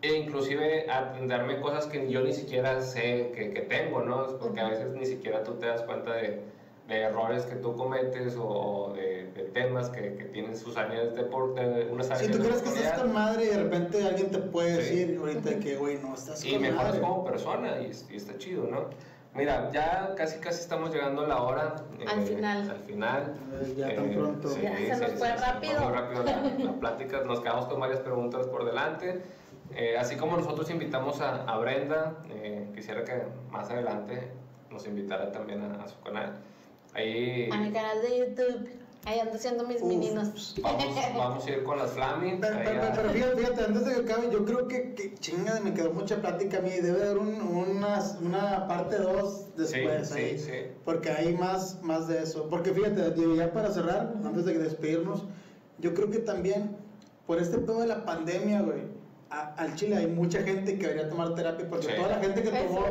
E 0.02 0.14
inclusive 0.14 0.90
atenderme 0.90 1.60
cosas 1.60 1.86
que 1.86 2.10
yo 2.10 2.22
ni 2.22 2.32
siquiera 2.32 2.80
sé 2.80 3.32
que, 3.34 3.52
que 3.52 3.60
tengo, 3.62 4.02
¿no? 4.02 4.26
Porque 4.38 4.60
a 4.60 4.68
veces 4.68 4.92
ni 4.94 5.06
siquiera 5.06 5.44
tú 5.44 5.54
te 5.54 5.66
das 5.66 5.82
cuenta 5.82 6.14
de, 6.14 6.42
de 6.89 7.01
errores 7.03 7.47
que 7.47 7.55
tú 7.57 7.76
cometes 7.76 8.37
o 8.39 8.93
de, 8.95 9.30
de 9.35 9.43
temas 9.45 9.89
que, 9.91 10.14
que 10.16 10.24
tienen 10.24 10.57
sus 10.57 10.76
áreas 10.76 11.14
de, 11.14 11.22
por, 11.22 11.55
de 11.55 11.87
unas 11.91 12.11
áreas 12.11 12.26
Si 12.26 12.33
tú 12.33 12.39
crees 12.43 12.61
que 12.62 12.68
estás 12.70 12.99
con 13.01 13.12
madre 13.12 13.45
y 13.45 13.49
de 13.49 13.62
repente 13.62 14.05
alguien 14.05 14.30
te 14.30 14.39
puede 14.39 14.83
Sí. 14.83 14.97
decir 14.97 15.18
ahorita 15.18 15.61
que, 15.61 15.76
güey, 15.76 15.99
no 15.99 16.14
estás 16.14 16.45
y 16.45 16.53
con 16.53 16.62
mejoras 16.62 16.87
madre. 16.87 17.01
como 17.01 17.24
persona 17.24 17.80
y, 17.80 17.93
y 18.12 18.16
está 18.16 18.37
chido, 18.39 18.66
¿no? 18.68 18.87
Mira, 19.35 19.70
ya 19.72 20.14
casi 20.14 20.39
casi 20.41 20.61
estamos 20.61 20.93
llegando 20.93 21.22
a 21.22 21.28
la 21.28 21.43
hora. 21.43 21.76
eh, 21.99 22.05
Al 22.07 22.22
final. 22.22 22.68
Al 22.70 22.80
final. 22.80 23.35
Eh, 23.62 23.74
Ya 23.78 23.95
tan 23.95 24.05
Eh, 24.11 24.14
pronto. 24.18 24.49
sí, 24.49 24.61
Ya 24.62 24.95
se 24.97 25.03
nos 25.09 25.12
fue 25.18 25.28
sí, 25.28 25.35
rápido. 25.39 25.80
muy 25.80 25.93
rápido 25.93 26.22
la, 26.24 26.43
la 26.64 26.72
plática. 26.72 27.20
Nos 27.24 27.41
quedamos 27.41 27.66
con 27.66 27.80
varias 27.80 28.01
preguntas 28.01 28.47
por 28.49 28.64
delante. 28.66 29.22
Eh, 29.74 29.97
así 29.97 30.16
como 30.16 30.37
nosotros 30.37 30.68
invitamos 30.68 31.22
a, 31.22 31.45
a 31.45 31.57
Brenda, 31.59 32.16
eh, 32.28 32.68
quisiera 32.74 33.05
que 33.05 33.22
más 33.51 33.70
adelante 33.70 34.28
nos 34.70 34.87
invitara 34.87 35.33
también 35.33 35.62
a, 35.62 35.83
a 35.83 35.89
su 35.89 35.99
canal. 36.03 36.35
Ahí 36.95 37.49
A 37.51 37.57
mi 37.59 37.70
canal 37.72 38.03
de 38.03 38.18
YouTube, 38.18 38.68
ahí 39.07 39.18
ando 39.20 39.34
haciendo 39.34 39.66
mis 39.66 39.80
Uf. 39.80 39.88
mininos. 39.88 40.55
vamos, 40.62 40.84
vamos 41.16 41.47
a 41.47 41.51
ir 41.51 41.64
con 41.64 41.78
las 41.78 41.93
Flaming. 41.93 42.40
Pero, 42.40 42.57
pero, 42.62 42.80
pero 42.95 43.11
fíjate, 43.11 43.36
fíjate, 43.36 43.64
antes 43.64 43.84
de 43.86 43.95
que 43.95 44.12
acabe, 44.12 44.30
yo 44.30 44.45
creo 44.45 44.68
que, 44.68 44.95
que 44.95 45.14
chinga, 45.14 45.59
me 45.61 45.72
quedó 45.72 45.93
mucha 45.93 46.16
plática 46.20 46.59
a 46.59 46.61
mí. 46.61 46.70
Debe 46.70 47.03
haber 47.03 47.18
un, 47.18 47.40
unas- 47.40 48.18
una 48.20 48.68
parte 48.68 48.99
2 48.99 49.57
después 49.57 50.09
sí, 50.09 50.14
ahí. 50.18 50.38
sí, 50.38 50.45
sí. 50.45 50.53
Porque 50.84 51.11
hay 51.11 51.34
más, 51.34 51.82
más 51.82 52.09
de 52.09 52.22
eso. 52.22 52.49
Porque 52.51 52.72
fíjate, 52.72 53.14
ya 53.36 53.53
para 53.53 53.70
cerrar, 53.72 54.12
antes 54.24 54.45
de 54.45 54.59
despedirnos, 54.59 55.24
yo 55.78 55.95
creo 55.95 56.11
que 56.11 56.18
también 56.18 56.76
por 57.26 57.38
este 57.38 57.57
pedo 57.59 57.80
de 57.80 57.86
la 57.86 58.05
pandemia, 58.05 58.61
güey, 58.61 58.82
a- 59.30 59.55
al 59.55 59.74
Chile 59.76 59.97
hay 59.97 60.09
mucha 60.09 60.43
gente 60.43 60.76
que 60.78 60.86
debería 60.88 61.09
tomar 61.09 61.34
terapia 61.34 61.66
porque 61.70 61.86
Sí. 61.86 61.93
toda 61.97 62.09
la 62.09 62.18
gente 62.20 62.43
que 62.43 62.51
tomó 62.51 62.84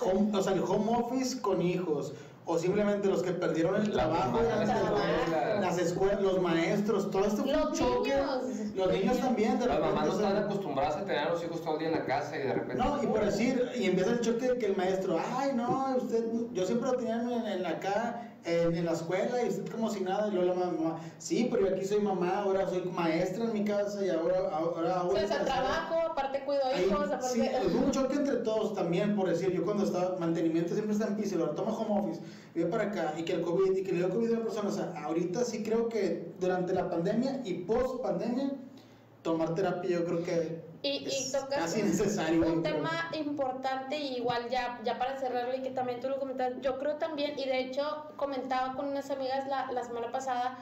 home, 0.00 0.38
o 0.38 0.40
sea, 0.42 0.52
el 0.52 0.60
home 0.60 0.92
office 0.96 1.40
con 1.40 1.60
hijos 1.60 2.14
o 2.46 2.58
simplemente 2.58 3.06
los 3.08 3.22
que 3.22 3.32
perdieron 3.32 3.76
el 3.76 3.94
La 3.94 4.04
trabajo, 4.04 4.32
mamá, 4.38 4.42
las, 4.42 4.68
las 4.68 4.78
escuelas, 4.78 5.60
las 5.60 5.78
escuelas, 5.78 6.20
los 6.22 6.42
maestros, 6.42 7.10
todo 7.10 7.24
esto 7.24 7.42
fue 7.44 7.52
un 7.54 7.60
Los 7.60 7.78
choque. 7.78 8.10
niños. 8.14 8.74
Los 8.74 8.92
niños 8.92 9.18
también, 9.18 9.58
de 9.58 9.66
Las 9.66 9.76
repente. 9.76 9.94
mamás 9.94 10.06
no 10.08 10.14
están 10.26 10.36
acostumbradas 10.44 10.96
a 10.96 11.00
tener 11.04 11.18
a 11.18 11.30
los 11.30 11.44
hijos 11.44 11.60
todo 11.62 11.74
el 11.74 11.78
día 11.80 11.88
en 11.88 11.94
la 11.94 12.04
casa 12.06 12.36
y 12.36 12.42
de 12.42 12.52
repente. 12.54 12.82
no, 12.82 13.02
y 13.02 13.06
por 13.06 13.24
decir, 13.24 13.68
y 13.76 13.84
empieza 13.84 14.10
el 14.12 14.20
choque 14.20 14.48
de 14.48 14.58
que 14.58 14.66
el 14.66 14.76
maestro, 14.76 15.18
ay, 15.36 15.50
no, 15.54 15.94
usted, 15.98 16.24
yo 16.52 16.66
siempre 16.66 16.88
lo 16.90 16.96
tenía 16.96 17.20
en, 17.22 17.30
en 17.46 17.62
la 17.62 17.68
acá, 17.70 18.32
en, 18.44 18.74
en 18.74 18.84
la 18.84 18.92
escuela, 18.92 19.42
y 19.42 19.48
usted 19.48 19.66
como 19.70 19.90
si 19.90 20.00
nada, 20.00 20.28
y 20.28 20.32
luego 20.32 20.54
la 20.54 20.66
mamá, 20.66 21.00
sí, 21.18 21.48
pero 21.50 21.68
yo 21.68 21.74
aquí 21.74 21.84
soy 21.84 22.00
mamá, 22.00 22.42
ahora 22.42 22.68
soy 22.68 22.82
maestra 22.82 23.44
en 23.44 23.52
mi 23.52 23.64
casa, 23.64 24.04
y 24.04 24.10
ahora, 24.10 24.48
ahora 24.50 25.00
hago 25.00 25.12
O 25.12 25.16
sea, 25.16 25.44
trabajo, 25.44 25.94
aparte 26.10 26.44
cuido 26.44 26.62
hijos, 26.78 27.06
aparte... 27.06 27.28
sí, 27.28 27.42
hubo 27.66 27.86
un 27.86 27.90
choque 27.92 28.14
entre 28.14 28.36
todos 28.36 28.74
también, 28.74 29.16
por 29.16 29.28
decir, 29.28 29.52
yo 29.52 29.64
cuando 29.64 29.84
estaba, 29.84 30.18
mantenimiento 30.18 30.74
siempre 30.74 30.94
está 30.94 31.08
en 31.08 31.16
piso, 31.16 31.36
lo 31.36 31.50
toma 31.50 31.72
home 31.72 32.00
office, 32.00 32.20
y 32.54 32.60
ve 32.60 32.66
para 32.66 32.84
acá, 32.84 33.14
y 33.16 33.24
que 33.24 33.34
el 33.34 33.42
COVID, 33.42 33.76
y 33.76 33.82
que 33.82 33.92
le 33.92 33.98
dio 33.98 34.10
COVID 34.10 34.28
a 34.28 34.36
una 34.36 34.44
persona, 34.44 34.68
o 34.68 34.72
sea, 34.72 34.92
ahorita 35.04 35.44
sí 35.44 35.62
creo 35.62 35.88
que 35.88 36.32
durante 36.40 36.72
la 36.72 36.88
pandemia 36.88 37.42
y 37.44 37.54
post 37.64 38.02
pandemia, 38.02 38.52
tomar 39.22 39.54
terapia 39.54 39.90
yo 39.90 40.04
creo 40.04 40.22
que 40.22 40.69
Y, 40.82 41.04
y 41.28 41.32
tocas 41.32 41.74
un, 41.82 41.94
un 42.48 42.62
tema 42.62 43.10
importante 43.12 43.98
y 43.98 44.16
igual 44.16 44.48
ya, 44.48 44.80
ya 44.82 44.98
para 44.98 45.16
cerrarlo 45.18 45.54
y 45.54 45.60
que 45.60 45.70
también 45.70 46.00
tú 46.00 46.08
lo 46.08 46.18
comentas, 46.18 46.52
yo 46.62 46.78
creo 46.78 46.96
también, 46.96 47.38
y 47.38 47.44
de 47.44 47.60
hecho 47.60 48.06
comentaba 48.16 48.74
con 48.76 48.88
unas 48.88 49.10
amigas 49.10 49.46
la, 49.46 49.70
la 49.72 49.82
semana 49.84 50.10
pasada 50.10 50.56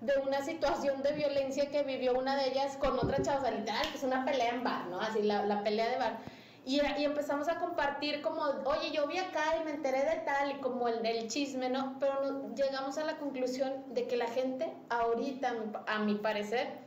de 0.00 0.12
una 0.24 0.42
situación 0.42 1.02
de 1.02 1.10
violencia 1.12 1.70
que 1.70 1.82
vivió 1.82 2.16
una 2.16 2.36
de 2.36 2.50
ellas 2.50 2.76
con 2.76 2.96
otra 3.00 3.20
chava, 3.20 3.38
o 3.38 3.42
sea, 3.42 3.50
literal, 3.50 3.82
que 3.90 3.96
es 3.96 4.04
una 4.04 4.24
pelea 4.24 4.50
en 4.50 4.62
bar, 4.62 4.86
¿no? 4.86 5.00
Así, 5.00 5.22
la, 5.22 5.44
la 5.44 5.64
pelea 5.64 5.88
de 5.90 5.96
bar. 5.96 6.18
Y, 6.64 6.80
y 6.98 7.04
empezamos 7.04 7.48
a 7.48 7.58
compartir 7.58 8.22
como, 8.22 8.42
oye, 8.42 8.92
yo 8.92 9.08
vi 9.08 9.18
acá 9.18 9.56
y 9.60 9.64
me 9.64 9.72
enteré 9.72 10.04
de 10.04 10.20
tal, 10.24 10.52
y 10.52 10.54
como 10.60 10.86
el, 10.86 11.04
el 11.04 11.26
chisme, 11.26 11.68
¿no? 11.68 11.96
Pero 11.98 12.20
no- 12.30 12.54
llegamos 12.54 12.96
a 12.98 13.04
la 13.04 13.16
conclusión 13.16 13.92
de 13.92 14.06
que 14.06 14.16
la 14.16 14.28
gente 14.28 14.72
ahorita, 14.88 15.52
a 15.86 15.98
mi 15.98 16.14
parecer, 16.14 16.86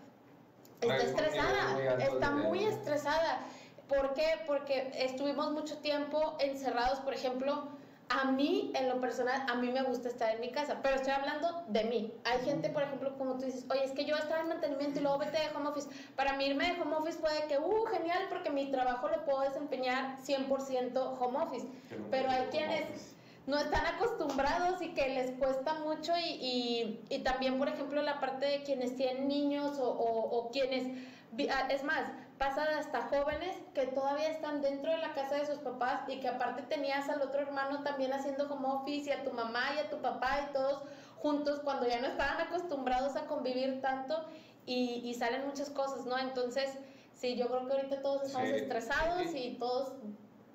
está 0.81 0.97
estresada, 0.97 1.97
está 1.99 2.31
muy 2.31 2.65
estresada. 2.65 3.39
¿Por 3.87 4.13
qué? 4.13 4.25
Porque 4.47 4.91
estuvimos 4.95 5.51
mucho 5.51 5.77
tiempo 5.77 6.37
encerrados, 6.39 6.99
por 6.99 7.13
ejemplo, 7.13 7.67
a 8.09 8.25
mí, 8.25 8.71
en 8.75 8.89
lo 8.89 8.99
personal, 8.99 9.45
a 9.49 9.55
mí 9.55 9.69
me 9.71 9.83
gusta 9.83 10.09
estar 10.09 10.35
en 10.35 10.41
mi 10.41 10.51
casa, 10.51 10.79
pero 10.81 10.95
estoy 10.95 11.13
hablando 11.13 11.63
de 11.69 11.85
mí. 11.85 12.13
Hay 12.25 12.43
gente, 12.43 12.69
por 12.69 12.83
ejemplo, 12.83 13.17
como 13.17 13.37
tú 13.37 13.45
dices, 13.45 13.65
oye, 13.69 13.85
es 13.85 13.91
que 13.91 14.03
yo 14.03 14.17
estaba 14.17 14.41
en 14.41 14.49
mantenimiento 14.49 14.99
y 14.99 15.03
luego 15.03 15.17
vete 15.19 15.37
de 15.37 15.55
home 15.55 15.69
office. 15.69 15.87
Para 16.15 16.33
mí 16.33 16.45
irme 16.45 16.73
de 16.73 16.81
home 16.81 16.95
office 16.95 17.19
puede 17.19 17.47
que, 17.47 17.57
uh, 17.57 17.85
genial, 17.85 18.25
porque 18.29 18.49
mi 18.49 18.69
trabajo 18.69 19.07
lo 19.07 19.23
puedo 19.23 19.41
desempeñar 19.41 20.17
100% 20.25 21.17
home 21.19 21.37
office. 21.39 21.65
Pero 22.09 22.29
hay 22.29 22.47
quienes 22.51 23.15
no 23.47 23.57
están 23.57 23.85
acostumbrados 23.85 24.81
y 24.81 24.89
que 24.93 25.09
les 25.09 25.31
cuesta 25.31 25.73
mucho 25.75 26.13
y, 26.15 26.29
y, 26.29 27.05
y 27.09 27.19
también, 27.19 27.57
por 27.57 27.67
ejemplo, 27.67 28.01
la 28.01 28.19
parte 28.19 28.45
de 28.45 28.63
quienes 28.63 28.95
tienen 28.95 29.27
niños 29.27 29.79
o, 29.79 29.89
o- 29.89 30.37
o 30.37 30.51
quienes, 30.51 30.85
ah, 31.49 31.67
es 31.69 31.83
más, 31.83 32.03
pasa 32.37 32.65
de 32.67 32.75
hasta 32.75 33.01
jóvenes 33.03 33.55
que 33.73 33.87
todavía 33.87 34.27
están 34.29 34.61
dentro 34.61 34.91
de 34.91 34.97
la 34.97 35.13
casa 35.13 35.35
de 35.35 35.45
sus 35.45 35.59
papás 35.59 36.01
y 36.07 36.19
que 36.19 36.27
aparte 36.27 36.61
tenías 36.63 37.09
al 37.09 37.21
otro 37.21 37.41
hermano 37.41 37.83
también 37.83 38.13
haciendo 38.13 38.45
home 38.51 38.67
office 38.67 39.09
y 39.09 39.13
a 39.13 39.23
tu 39.23 39.31
mamá 39.31 39.73
y 39.75 39.79
a 39.79 39.89
tu 39.89 40.01
papá 40.01 40.47
y 40.49 40.53
todos 40.53 40.83
juntos 41.17 41.59
cuando 41.63 41.87
ya 41.87 41.99
no 41.99 42.07
estaban 42.07 42.41
acostumbrados 42.41 43.15
a 43.15 43.25
convivir 43.27 43.79
tanto 43.81 44.23
y, 44.65 45.01
y 45.03 45.13
salen 45.15 45.45
muchas 45.47 45.69
cosas, 45.69 46.05
¿no? 46.05 46.17
Entonces, 46.17 46.77
sí, 47.13 47.35
yo 47.35 47.47
creo 47.47 47.67
que 47.67 47.73
ahorita 47.73 48.01
todos 48.01 48.23
estamos 48.23 48.49
Sí. 48.49 48.55
estresados 48.55 49.35
y 49.35 49.57
todos 49.59 49.93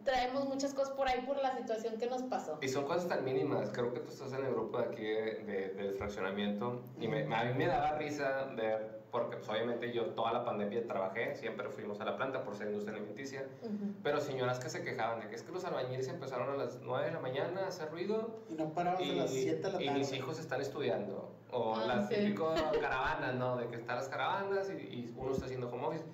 traemos 0.07 0.49
muchas 0.49 0.73
cosas 0.73 0.95
por 0.95 1.09
ahí 1.09 1.21
por 1.27 1.37
la 1.43 1.55
situación 1.59 1.99
que 1.99 2.07
nos 2.07 2.23
pasó. 2.23 2.59
Y 2.63 2.69
son 2.69 2.85
cosas 2.85 3.09
tan 3.09 3.25
mínimas. 3.25 3.71
Creo 3.73 3.93
que 3.93 4.01
tú 4.01 4.11
estás 4.11 4.33
en 4.33 4.47
el 4.47 4.53
grupo 4.53 4.79
de 4.79 4.85
aquí 4.85 5.03
de, 5.03 5.35
de- 5.45 5.69
del 5.75 5.95
fraccionamiento 5.97 6.81
y 6.99 7.09
me- 7.09 7.23
a 7.35 7.45
mí 7.45 7.53
me 7.55 7.67
daba 7.67 7.99
risa 7.99 8.45
ver, 8.57 9.03
porque 9.11 9.37
pues, 9.37 9.49
obviamente 9.49 9.93
yo 9.93 10.07
toda 10.15 10.33
la 10.33 10.45
pandemia 10.45 10.87
trabajé, 10.87 11.35
siempre 11.35 11.69
fuimos 11.69 12.01
a 12.01 12.05
la 12.05 12.17
planta 12.17 12.45
por 12.45 12.57
ser 12.57 12.69
industria 12.69 12.97
alimenticia, 12.97 13.47
Ujú. 13.63 13.95
pero 14.03 14.21
señoras 14.21 14.61
que 14.61 14.69
se 14.71 14.83
quejaban 14.85 15.21
de 15.21 15.29
que 15.29 15.35
es 15.35 15.43
que 15.43 15.53
los 15.53 15.65
albañiles 15.65 16.07
empezaron 16.09 16.49
a 16.51 16.57
las 16.57 16.79
9 16.83 17.07
de 17.07 17.13
la 17.13 17.21
mañana 17.21 17.63
a 17.65 17.69
hacer 17.69 17.91
ruido 17.91 18.41
Y 18.49 18.55
no 18.55 18.73
paramos 18.73 19.01
y, 19.03 19.11
a 19.11 19.23
las 19.25 19.31
7 19.31 19.57
de 19.57 19.73
la 19.73 19.83
y 19.83 19.87
tarde. 19.87 19.99
mis 19.99 20.13
hijos 20.13 20.39
están 20.39 20.61
estudiando. 20.61 21.33
O 21.51 21.75
Ah, 21.77 21.85
las 21.87 22.09
sí. 22.09 22.15
típicas 22.17 22.61
caravanas, 22.81 23.35
¿no? 23.37 23.57
De 23.57 23.69
que 23.69 23.77
están 23.77 23.97
las 23.97 24.09
caravanas 24.09 24.69
y, 24.71 24.73
y 24.83 25.15
uno 25.17 25.33
está 25.33 25.47
haciendo 25.47 25.69
home 25.69 25.87
office. 25.87 26.05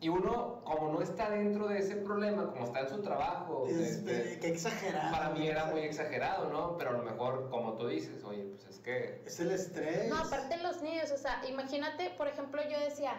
Y 0.00 0.08
uno, 0.08 0.62
como 0.64 0.92
no 0.92 1.02
está 1.02 1.28
dentro 1.28 1.68
de 1.68 1.78
ese 1.78 1.96
problema, 1.96 2.50
como 2.50 2.64
está 2.64 2.80
en 2.80 2.88
su 2.88 3.02
trabajo, 3.02 3.66
Es, 3.68 3.98
qué 3.98 4.48
exagerado. 4.48 5.10
para 5.12 5.28
mí 5.30 5.46
era 5.46 5.66
muy 5.66 5.80
exagerado, 5.80 6.48
¿no? 6.48 6.78
Pero 6.78 6.90
a 6.90 6.92
lo 6.94 7.02
mejor, 7.02 7.50
como 7.50 7.74
tú 7.74 7.86
dices, 7.86 8.24
oye, 8.24 8.44
pues 8.44 8.66
es 8.66 8.78
que... 8.78 9.22
Es 9.26 9.38
el 9.40 9.50
estrés. 9.50 10.08
No, 10.08 10.16
aparte 10.16 10.56
los 10.56 10.80
niños, 10.80 11.10
o 11.10 11.18
sea, 11.18 11.42
imagínate, 11.46 12.10
por 12.16 12.28
ejemplo, 12.28 12.62
yo 12.62 12.80
decía, 12.80 13.12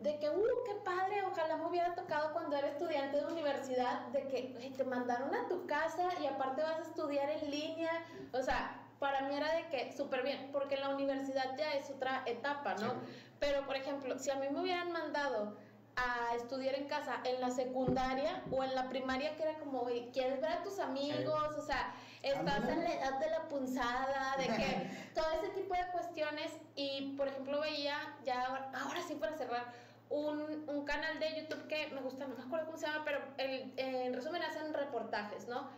de 0.00 0.18
que, 0.18 0.30
uh, 0.30 0.64
qué 0.64 0.74
padre, 0.82 1.22
ojalá 1.30 1.56
me 1.58 1.66
hubiera 1.66 1.94
tocado 1.94 2.32
cuando 2.32 2.56
era 2.56 2.68
estudiante 2.68 3.18
de 3.18 3.26
universidad, 3.26 4.06
de 4.08 4.26
que 4.28 4.72
te 4.74 4.84
mandaron 4.84 5.34
a 5.34 5.48
tu 5.48 5.66
casa 5.66 6.08
y 6.18 6.26
aparte 6.26 6.62
vas 6.62 6.78
a 6.78 6.82
estudiar 6.82 7.28
en 7.28 7.50
línea, 7.50 7.90
o 8.32 8.42
sea, 8.42 8.80
para 8.98 9.28
mí 9.28 9.36
era 9.36 9.52
de 9.54 9.68
que 9.68 9.92
súper 9.92 10.22
bien, 10.22 10.48
porque 10.50 10.76
la 10.76 10.94
universidad 10.94 11.56
ya 11.58 11.72
es 11.74 11.90
otra 11.90 12.22
etapa, 12.24 12.74
¿no? 12.76 12.90
Sí. 12.90 12.96
Pero, 13.38 13.66
por 13.66 13.76
ejemplo, 13.76 14.18
si 14.18 14.30
a 14.30 14.36
mí 14.36 14.46
me 14.50 14.60
hubieran 14.60 14.92
mandado 14.92 15.56
a 15.96 16.34
estudiar 16.34 16.74
en 16.74 16.88
casa 16.88 17.20
en 17.24 17.40
la 17.40 17.50
secundaria 17.50 18.42
o 18.50 18.64
en 18.64 18.74
la 18.74 18.88
primaria, 18.88 19.36
que 19.36 19.42
era 19.42 19.58
como, 19.58 19.84
¿quieres 20.12 20.40
ver 20.40 20.50
a 20.50 20.62
tus 20.62 20.78
amigos? 20.78 21.56
O 21.56 21.62
sea, 21.62 21.94
estás 22.22 22.68
en 22.68 22.82
la 22.84 22.92
edad 22.94 23.18
de 23.18 23.28
la 23.30 23.48
punzada, 23.48 24.36
de 24.38 24.46
que 24.46 24.90
todo 25.14 25.26
ese 25.42 25.50
tipo 25.50 25.74
de 25.74 25.86
cuestiones. 25.92 26.52
Y, 26.76 27.14
por 27.16 27.28
ejemplo, 27.28 27.60
veía, 27.60 27.94
ya 28.24 28.46
ahora, 28.46 28.70
ahora 28.74 29.02
sí 29.02 29.14
para 29.16 29.34
cerrar, 29.36 29.66
un, 30.08 30.64
un 30.68 30.84
canal 30.84 31.18
de 31.18 31.36
YouTube 31.40 31.66
que 31.68 31.86
me 31.88 32.00
gusta, 32.00 32.26
no 32.26 32.36
me 32.36 32.42
acuerdo 32.42 32.66
cómo 32.66 32.78
se 32.78 32.86
llama, 32.86 33.02
pero 33.04 33.20
el- 33.38 33.72
en 33.78 34.12
resumen 34.14 34.42
hacen 34.42 34.72
reportajes, 34.74 35.46
¿no? 35.48 35.68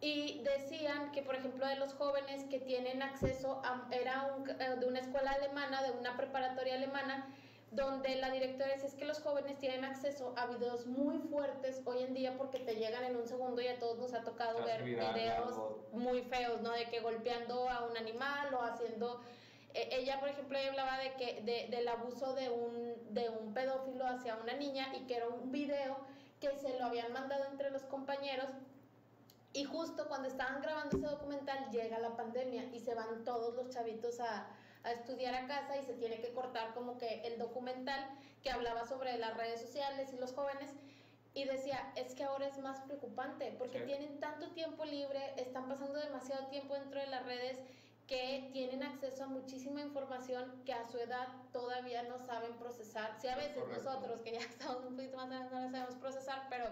Y 0.00 0.42
decían 0.42 1.10
que, 1.12 1.22
por 1.22 1.34
ejemplo, 1.34 1.66
de 1.66 1.76
los 1.76 1.94
jóvenes 1.94 2.44
que 2.44 2.58
tienen 2.60 3.02
acceso 3.02 3.60
a, 3.64 3.86
era 3.90 4.24
un- 4.36 4.48
eh, 4.50 4.76
de 4.78 4.86
una 4.86 5.00
escuela 5.00 5.32
alemana, 5.32 5.82
de 5.82 5.90
una 5.92 6.16
preparatoria 6.16 6.74
alemana, 6.74 7.26
donde 7.74 8.14
la 8.16 8.30
directora 8.30 8.70
decía 8.72 8.88
es 8.88 8.94
que 8.94 9.04
los 9.04 9.20
jóvenes 9.20 9.58
tienen 9.58 9.84
acceso 9.84 10.32
a 10.36 10.46
videos 10.46 10.86
muy 10.86 11.18
fuertes 11.18 11.82
hoy 11.84 12.02
en 12.02 12.14
día 12.14 12.36
porque 12.36 12.60
te 12.60 12.76
llegan 12.76 13.04
en 13.04 13.16
un 13.16 13.26
segundo 13.26 13.60
y 13.62 13.66
a 13.66 13.78
todos 13.78 13.98
nos 13.98 14.14
ha 14.14 14.22
tocado 14.22 14.58
hace 14.60 14.66
ver 14.66 14.82
videos 15.14 15.56
muy 15.92 16.22
feos, 16.22 16.60
¿no? 16.60 16.70
De 16.70 16.88
que 16.88 17.00
golpeando 17.00 17.68
a 17.68 17.84
un 17.84 17.96
animal 17.96 18.54
o 18.54 18.62
haciendo... 18.62 19.20
eh, 19.74 19.88
ella, 19.90 20.20
por 20.20 20.28
ejemplo, 20.28 20.56
ella 20.56 20.68
hablaba 20.70 20.98
de 20.98 21.16
que 21.16 21.40
de- 21.42 21.66
del 21.68 21.88
abuso 21.88 22.32
de 22.34 22.48
un, 22.48 23.12
de 23.12 23.28
un 23.28 23.52
pedófilo 23.54 24.06
hacia 24.06 24.36
una 24.36 24.54
niña 24.54 24.94
y 24.94 25.00
que 25.06 25.16
era 25.16 25.26
un 25.28 25.50
video 25.50 25.98
que 26.40 26.56
se 26.58 26.78
lo 26.78 26.84
habían 26.84 27.12
mandado 27.12 27.44
entre 27.46 27.70
los 27.70 27.82
compañeros 27.84 28.48
y 29.52 29.64
justo 29.64 30.06
cuando 30.08 30.28
estaban 30.28 30.60
grabando 30.60 30.96
ese 30.96 31.06
documental 31.06 31.70
llega 31.70 31.98
la 31.98 32.16
pandemia 32.16 32.64
y 32.72 32.78
se 32.80 32.94
van 32.94 33.24
todos 33.24 33.54
los 33.54 33.68
chavitos 33.70 34.20
a, 34.20 34.46
a 34.84 34.92
estudiar 34.92 35.34
a 35.34 35.46
casa 35.46 35.76
y 35.78 35.82
se 35.82 35.94
tiene 35.94 36.20
que 36.20 36.32
cortar 36.32 36.74
como 36.74 36.98
que 36.98 37.22
el 37.24 37.38
documental 37.38 38.06
que 38.42 38.50
hablaba 38.50 38.86
sobre 38.86 39.16
las 39.18 39.36
redes 39.36 39.60
sociales 39.60 40.12
y 40.12 40.16
los 40.18 40.32
jóvenes. 40.32 40.70
Y 41.32 41.46
decía, 41.46 41.90
es 41.96 42.14
que 42.14 42.22
ahora 42.22 42.46
es 42.46 42.58
más 42.58 42.80
preocupante 42.82 43.52
porque 43.58 43.80
Sí. 43.80 43.86
tienen 43.86 44.20
tanto 44.20 44.50
tiempo 44.52 44.84
libre, 44.84 45.34
están 45.36 45.68
pasando 45.68 45.98
demasiado 45.98 46.46
tiempo 46.48 46.74
dentro 46.74 47.00
de 47.00 47.06
las 47.06 47.24
redes 47.24 47.58
que 48.06 48.50
tienen 48.52 48.82
acceso 48.82 49.24
a 49.24 49.26
muchísima 49.26 49.80
información 49.80 50.62
que 50.66 50.74
a 50.74 50.84
su 50.84 50.98
edad 50.98 51.26
todavía 51.52 52.02
no 52.02 52.18
saben 52.18 52.52
procesar. 52.58 53.16
Sí, 53.18 53.26
a 53.28 53.34
veces 53.36 53.64
Correcto. 53.64 53.82
nosotros 53.90 54.20
que 54.20 54.32
ya 54.32 54.38
estamos 54.50 54.84
un 54.84 54.94
poquito 54.94 55.16
más 55.16 55.28
grandes 55.28 55.50
no 55.50 55.58
la 55.60 55.70
sabemos 55.70 55.94
procesar, 55.96 56.46
pero 56.50 56.68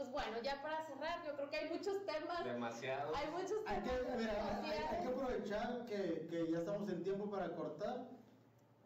pues 0.00 0.10
bueno, 0.12 0.40
ya 0.42 0.62
para 0.62 0.82
cerrar, 0.86 1.22
yo 1.26 1.34
creo 1.36 1.50
que 1.50 1.56
hay 1.58 1.68
muchos 1.68 2.06
temas, 2.06 2.42
Demasiado. 2.42 3.14
hay 3.14 3.26
muchos 3.32 3.58
Hay 3.66 3.82
que, 3.82 3.90
temas 3.90 4.16
mira, 4.16 4.60
hay, 4.64 4.78
hay 4.78 5.02
que 5.02 5.08
aprovechar 5.08 5.84
que, 5.84 6.26
que 6.30 6.50
ya 6.50 6.58
estamos 6.60 6.88
en 6.88 7.02
tiempo 7.02 7.30
para 7.30 7.54
cortar. 7.54 8.06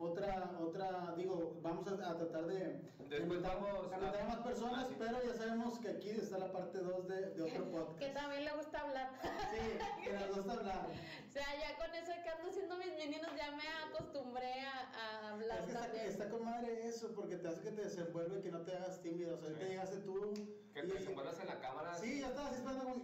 Otra, 0.05 0.51
otra, 0.61 1.15
digo, 1.17 1.59
vamos 1.63 1.87
a, 1.89 2.11
a 2.11 2.17
tratar 2.17 2.47
de 2.47 2.81
Después 3.09 3.21
invitar, 3.23 3.57
vamos 3.61 3.93
a 3.93 3.97
a 3.97 4.25
más 4.29 4.37
personas, 4.39 4.85
Ah, 4.85 4.87
sí. 4.89 4.97
pero 4.99 5.23
ya 5.25 5.35
sabemos 5.35 5.79
que 5.79 5.89
aquí 5.89 6.11
está 6.11 6.39
la 6.39 6.53
parte 6.53 6.79
2 6.79 7.09
de, 7.09 7.31
de 7.31 7.43
otro 7.43 7.65
podcast. 7.71 7.99
que 7.99 8.09
también 8.11 8.45
le 8.45 8.53
gusta 8.53 8.81
hablar. 8.81 9.11
Sí, 9.23 10.03
que 10.05 10.13
nos 10.13 10.37
gusta 10.37 10.53
hablar. 10.53 10.87
O 11.29 11.33
sea, 11.35 11.47
ya 11.59 11.77
con 11.77 11.93
eso 11.97 12.13
de 12.13 12.23
que 12.23 12.29
ando 12.29 12.49
haciendo 12.49 12.77
mis 12.77 12.95
meninos 12.95 13.29
ya 13.37 13.51
me 13.57 13.65
acostumbré 13.91 14.61
a, 14.61 14.93
a 14.95 15.31
hablar 15.33 15.59
Es 15.59 15.65
que 15.65 15.73
está, 15.73 15.83
también. 15.83 16.07
está 16.07 16.29
con 16.31 16.45
madre 16.45 16.87
eso, 16.87 17.13
porque 17.13 17.37
te 17.39 17.49
hace 17.49 17.61
que 17.63 17.73
te 17.73 17.83
desenvuelve 17.83 18.39
y 18.39 18.43
que 18.43 18.53
no 18.53 18.61
te 18.63 18.77
hagas 18.77 19.03
tímido. 19.03 19.35
O 19.35 19.41
sea, 19.41 19.51
Sí. 19.51 19.65
llegaste 19.65 19.97
tú. 19.99 20.33
Que 20.73 20.81
y- 20.85 20.89
te 20.89 20.95
desenvuelvas 20.95 21.41
en 21.41 21.47
la 21.49 21.59
cámara. 21.59 21.97
Sí, 21.97 22.21
ya 22.21 22.29
estabas 22.29 22.53
esperando 22.55 22.85
como. 22.85 22.95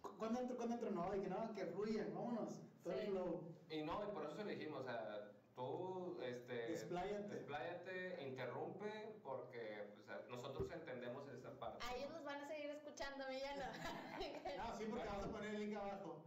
"¿Cu- 0.00 0.16
¿Cuándo 0.16 0.40
entro? 0.40 0.56
¿Cuándo 0.56 0.74
entro? 0.76 0.90
No, 0.90 1.14
y 1.14 1.20
que 1.20 1.28
no, 1.28 1.54
que 1.54 1.66
fluya, 1.66 2.06
vámonos. 2.14 2.62
Todo 2.82 2.94
el 2.94 3.00
Sí. 3.00 3.06
flow. 3.08 3.40
Y 3.68 3.82
no, 3.82 4.02
y 4.08 4.12
por 4.14 4.24
eso 4.24 4.36
se 4.36 4.44
le 4.44 4.56
dijimos, 4.56 4.80
o 4.80 4.84
sea, 4.84 5.30
tú, 5.54 6.20
este... 6.22 6.72
Expláyate. 6.72 7.34
Expláyate, 7.34 8.22
interrumpe, 8.26 9.20
porque 9.22 9.94
pues, 10.06 10.28
nosotros 10.28 10.70
entendemos 10.72 11.28
esa 11.28 11.58
parte. 11.58 11.84
A 11.86 11.96
ellos 11.96 12.10
nos 12.10 12.24
van 12.24 12.40
a 12.40 12.46
seguir 12.48 12.70
escuchando, 12.70 13.24
ya 13.30 13.56
no. 13.56 13.64
Ah, 14.60 14.74
sí, 14.78 14.84
porque 14.88 15.06
vamos 15.06 15.24
a 15.24 15.32
poner 15.32 15.54
el 15.54 15.60
link 15.60 15.76
abajo. 15.76 16.24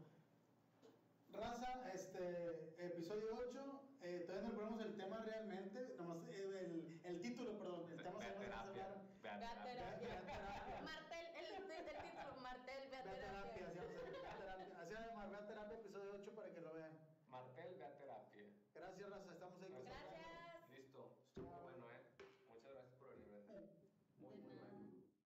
Raza, 1.30 1.92
este, 1.94 2.74
episodio 2.78 3.36
8. 3.38 3.82
eh, 4.02 4.24
todavía 4.26 4.50
no 4.50 4.56
ponemos 4.56 4.82
el 4.82 4.96
tema 4.96 5.20
realmente. 5.24 5.96
Nomás 5.98 6.18
eh, 6.30 6.60
el, 6.66 7.02
el 7.04 7.22
título, 7.22 7.58
perdón. 7.58 7.92
El 7.92 8.02
tema 8.02 8.20
se 8.20 8.40
Ve 8.40 8.54
a 8.54 8.62
hablar. 8.62 9.08